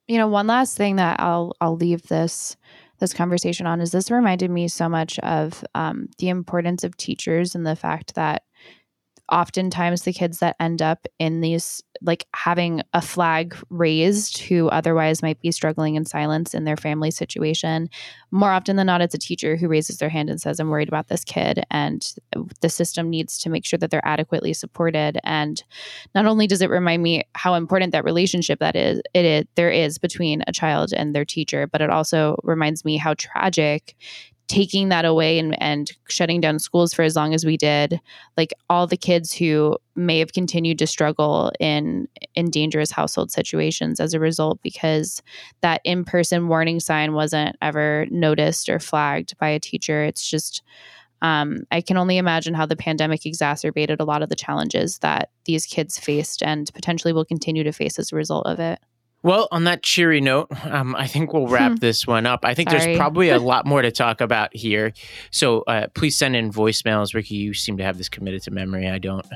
you 0.08 0.16
know 0.16 0.26
one 0.26 0.46
last 0.46 0.76
thing 0.76 0.96
that 0.96 1.20
i'll 1.20 1.52
i'll 1.60 1.76
leave 1.76 2.02
this 2.04 2.56
this 2.98 3.14
conversation 3.14 3.66
on 3.66 3.80
is 3.80 3.92
this 3.92 4.10
reminded 4.10 4.50
me 4.50 4.66
so 4.66 4.88
much 4.88 5.18
of 5.20 5.64
um, 5.74 6.08
the 6.18 6.28
importance 6.28 6.82
of 6.82 6.96
teachers 6.96 7.54
and 7.54 7.64
the 7.64 7.76
fact 7.76 8.14
that 8.16 8.42
oftentimes 9.30 10.02
the 10.02 10.12
kids 10.12 10.38
that 10.38 10.56
end 10.60 10.82
up 10.82 11.06
in 11.18 11.40
these 11.40 11.82
like 12.00 12.26
having 12.34 12.80
a 12.92 13.02
flag 13.02 13.56
raised 13.70 14.38
who 14.38 14.68
otherwise 14.68 15.20
might 15.20 15.40
be 15.40 15.50
struggling 15.50 15.96
in 15.96 16.04
silence 16.04 16.54
in 16.54 16.64
their 16.64 16.76
family 16.76 17.10
situation 17.10 17.88
more 18.30 18.50
often 18.50 18.76
than 18.76 18.86
not 18.86 19.00
it's 19.00 19.14
a 19.14 19.18
teacher 19.18 19.56
who 19.56 19.68
raises 19.68 19.98
their 19.98 20.08
hand 20.08 20.30
and 20.30 20.40
says 20.40 20.60
i'm 20.60 20.68
worried 20.68 20.88
about 20.88 21.08
this 21.08 21.24
kid 21.24 21.64
and 21.70 22.14
the 22.60 22.68
system 22.68 23.10
needs 23.10 23.38
to 23.38 23.50
make 23.50 23.64
sure 23.64 23.78
that 23.78 23.90
they're 23.90 24.06
adequately 24.06 24.52
supported. 24.52 25.18
And 25.24 25.62
not 26.14 26.26
only 26.26 26.46
does 26.46 26.62
it 26.62 26.70
remind 26.70 27.02
me 27.02 27.24
how 27.34 27.54
important 27.54 27.92
that 27.92 28.04
relationship 28.04 28.58
that 28.60 28.76
is 28.76 29.00
it 29.14 29.24
is 29.24 29.44
there 29.54 29.70
is 29.70 29.98
between 29.98 30.42
a 30.46 30.52
child 30.52 30.92
and 30.92 31.14
their 31.14 31.24
teacher 31.24 31.66
but 31.66 31.80
it 31.80 31.90
also 31.90 32.36
reminds 32.42 32.84
me 32.84 32.96
how 32.96 33.14
tragic 33.14 33.94
taking 34.48 34.88
that 34.88 35.04
away 35.04 35.38
and, 35.38 35.60
and 35.62 35.92
shutting 36.08 36.40
down 36.40 36.58
schools 36.58 36.92
for 36.94 37.02
as 37.02 37.14
long 37.14 37.34
as 37.34 37.44
we 37.44 37.56
did 37.56 38.00
like 38.36 38.52
all 38.68 38.86
the 38.86 38.96
kids 38.96 39.32
who 39.32 39.76
may 39.94 40.18
have 40.18 40.32
continued 40.32 40.78
to 40.78 40.86
struggle 40.86 41.52
in 41.60 42.08
in 42.34 42.50
dangerous 42.50 42.90
household 42.90 43.30
situations 43.30 44.00
as 44.00 44.14
a 44.14 44.20
result 44.20 44.58
because 44.62 45.22
that 45.60 45.80
in-person 45.84 46.48
warning 46.48 46.80
sign 46.80 47.12
wasn't 47.12 47.54
ever 47.62 48.06
noticed 48.10 48.68
or 48.68 48.78
flagged 48.78 49.36
by 49.38 49.48
a 49.48 49.60
teacher 49.60 50.02
it's 50.02 50.28
just 50.28 50.62
Um, 51.20 51.64
I 51.72 51.80
can 51.80 51.96
only 51.96 52.16
imagine 52.16 52.54
how 52.54 52.66
the 52.66 52.76
pandemic 52.76 53.26
exacerbated 53.26 54.00
a 54.00 54.04
lot 54.04 54.22
of 54.22 54.28
the 54.28 54.36
challenges 54.36 54.98
that 55.00 55.30
these 55.46 55.66
kids 55.66 55.98
faced 55.98 56.44
and 56.44 56.70
potentially 56.72 57.12
will 57.12 57.24
continue 57.24 57.64
to 57.64 57.72
face 57.72 57.98
as 57.98 58.12
a 58.12 58.16
result 58.16 58.46
of 58.46 58.60
it. 58.60 58.78
Well, 59.22 59.48
on 59.50 59.64
that 59.64 59.82
cheery 59.82 60.20
note, 60.20 60.48
um, 60.64 60.94
I 60.96 61.06
think 61.06 61.32
we'll 61.32 61.48
wrap 61.48 61.72
Hmm. 61.72 61.76
this 61.76 62.06
one 62.06 62.24
up. 62.26 62.40
I 62.44 62.54
think 62.54 62.70
Sorry. 62.70 62.84
there's 62.84 62.96
probably 63.04 63.30
a 63.30 63.38
lot 63.38 63.66
more 63.66 63.82
to 63.82 63.90
talk 63.90 64.20
about 64.20 64.54
here. 64.54 64.92
So 65.30 65.62
uh, 65.62 65.88
please 65.94 66.16
send 66.16 66.36
in 66.36 66.52
voicemails. 66.52 67.14
Rikki, 67.14 67.34
you 67.36 67.54
seem 67.54 67.76
to 67.78 67.84
have 67.84 67.98
this 67.98 68.08
committed 68.08 68.42
to 68.42 68.50
memory. 68.50 68.88
I 68.88 68.98
don't. 68.98 69.26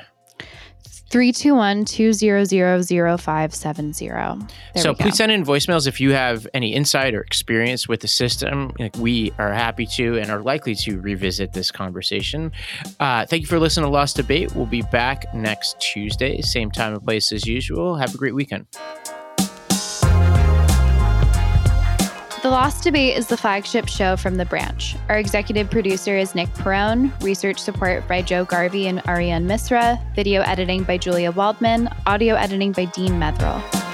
321 1.11 1.85
200 1.85 3.21
0570. 3.21 4.47
so 4.81 4.95
please 4.95 5.15
send 5.19 5.31
in 5.31 5.45
voicemails 5.45 5.87
if 5.87 6.01
you 6.01 6.13
have 6.13 6.47
any 6.55 6.73
insight 6.75 7.13
or 7.15 7.21
experience 7.21 7.87
with 7.87 8.01
the 8.01 8.09
system. 8.09 8.73
Like 8.79 8.97
we 8.97 9.31
are 9.39 9.53
happy 9.53 9.85
to 9.97 10.17
and 10.19 10.31
are 10.31 10.41
likely 10.41 10.75
to 10.77 10.99
revisit 11.01 11.53
this 11.53 11.71
conversation. 11.71 12.51
Uh, 12.99 13.27
thank 13.27 13.43
you 13.43 13.47
for 13.47 13.59
listening 13.59 13.85
to 13.85 13.91
Lost 13.93 14.17
Debate. 14.17 14.55
We'll 14.57 14.65
be 14.65 14.81
back 14.91 15.35
next 15.35 15.79
Tuesday, 15.81 16.41
same 16.41 16.71
time 16.71 16.95
and 16.95 17.03
place 17.05 17.31
as 17.31 17.47
usual. 17.47 17.97
Have 17.97 18.15
a 18.15 18.19
great 18.19 18.35
weekend. 18.35 18.67
The 22.43 22.51
Lost 22.51 22.83
Debate 22.83 23.17
is 23.17 23.29
the 23.29 23.37
flagship 23.37 23.87
show 23.87 24.17
from 24.17 24.35
The 24.35 24.45
Branch. 24.45 24.97
Our 25.09 25.17
executive 25.17 25.71
producer 25.71 26.17
is 26.17 26.35
Nick 26.35 26.49
Perone, 26.55 27.13
research 27.23 27.61
support 27.61 28.09
by 28.09 28.21
Joe 28.21 28.45
Garvey 28.45 28.89
and 28.89 29.01
Ariane 29.07 29.47
Misra, 29.47 30.01
video 30.17 30.43
editing 30.43 30.83
by 30.83 30.99
Julia 30.99 31.31
Waldman, 31.31 31.89
audio 32.05 32.35
editing 32.35 32.73
by 32.73 32.87
Dean 32.87 33.13
Methrel. 33.13 33.92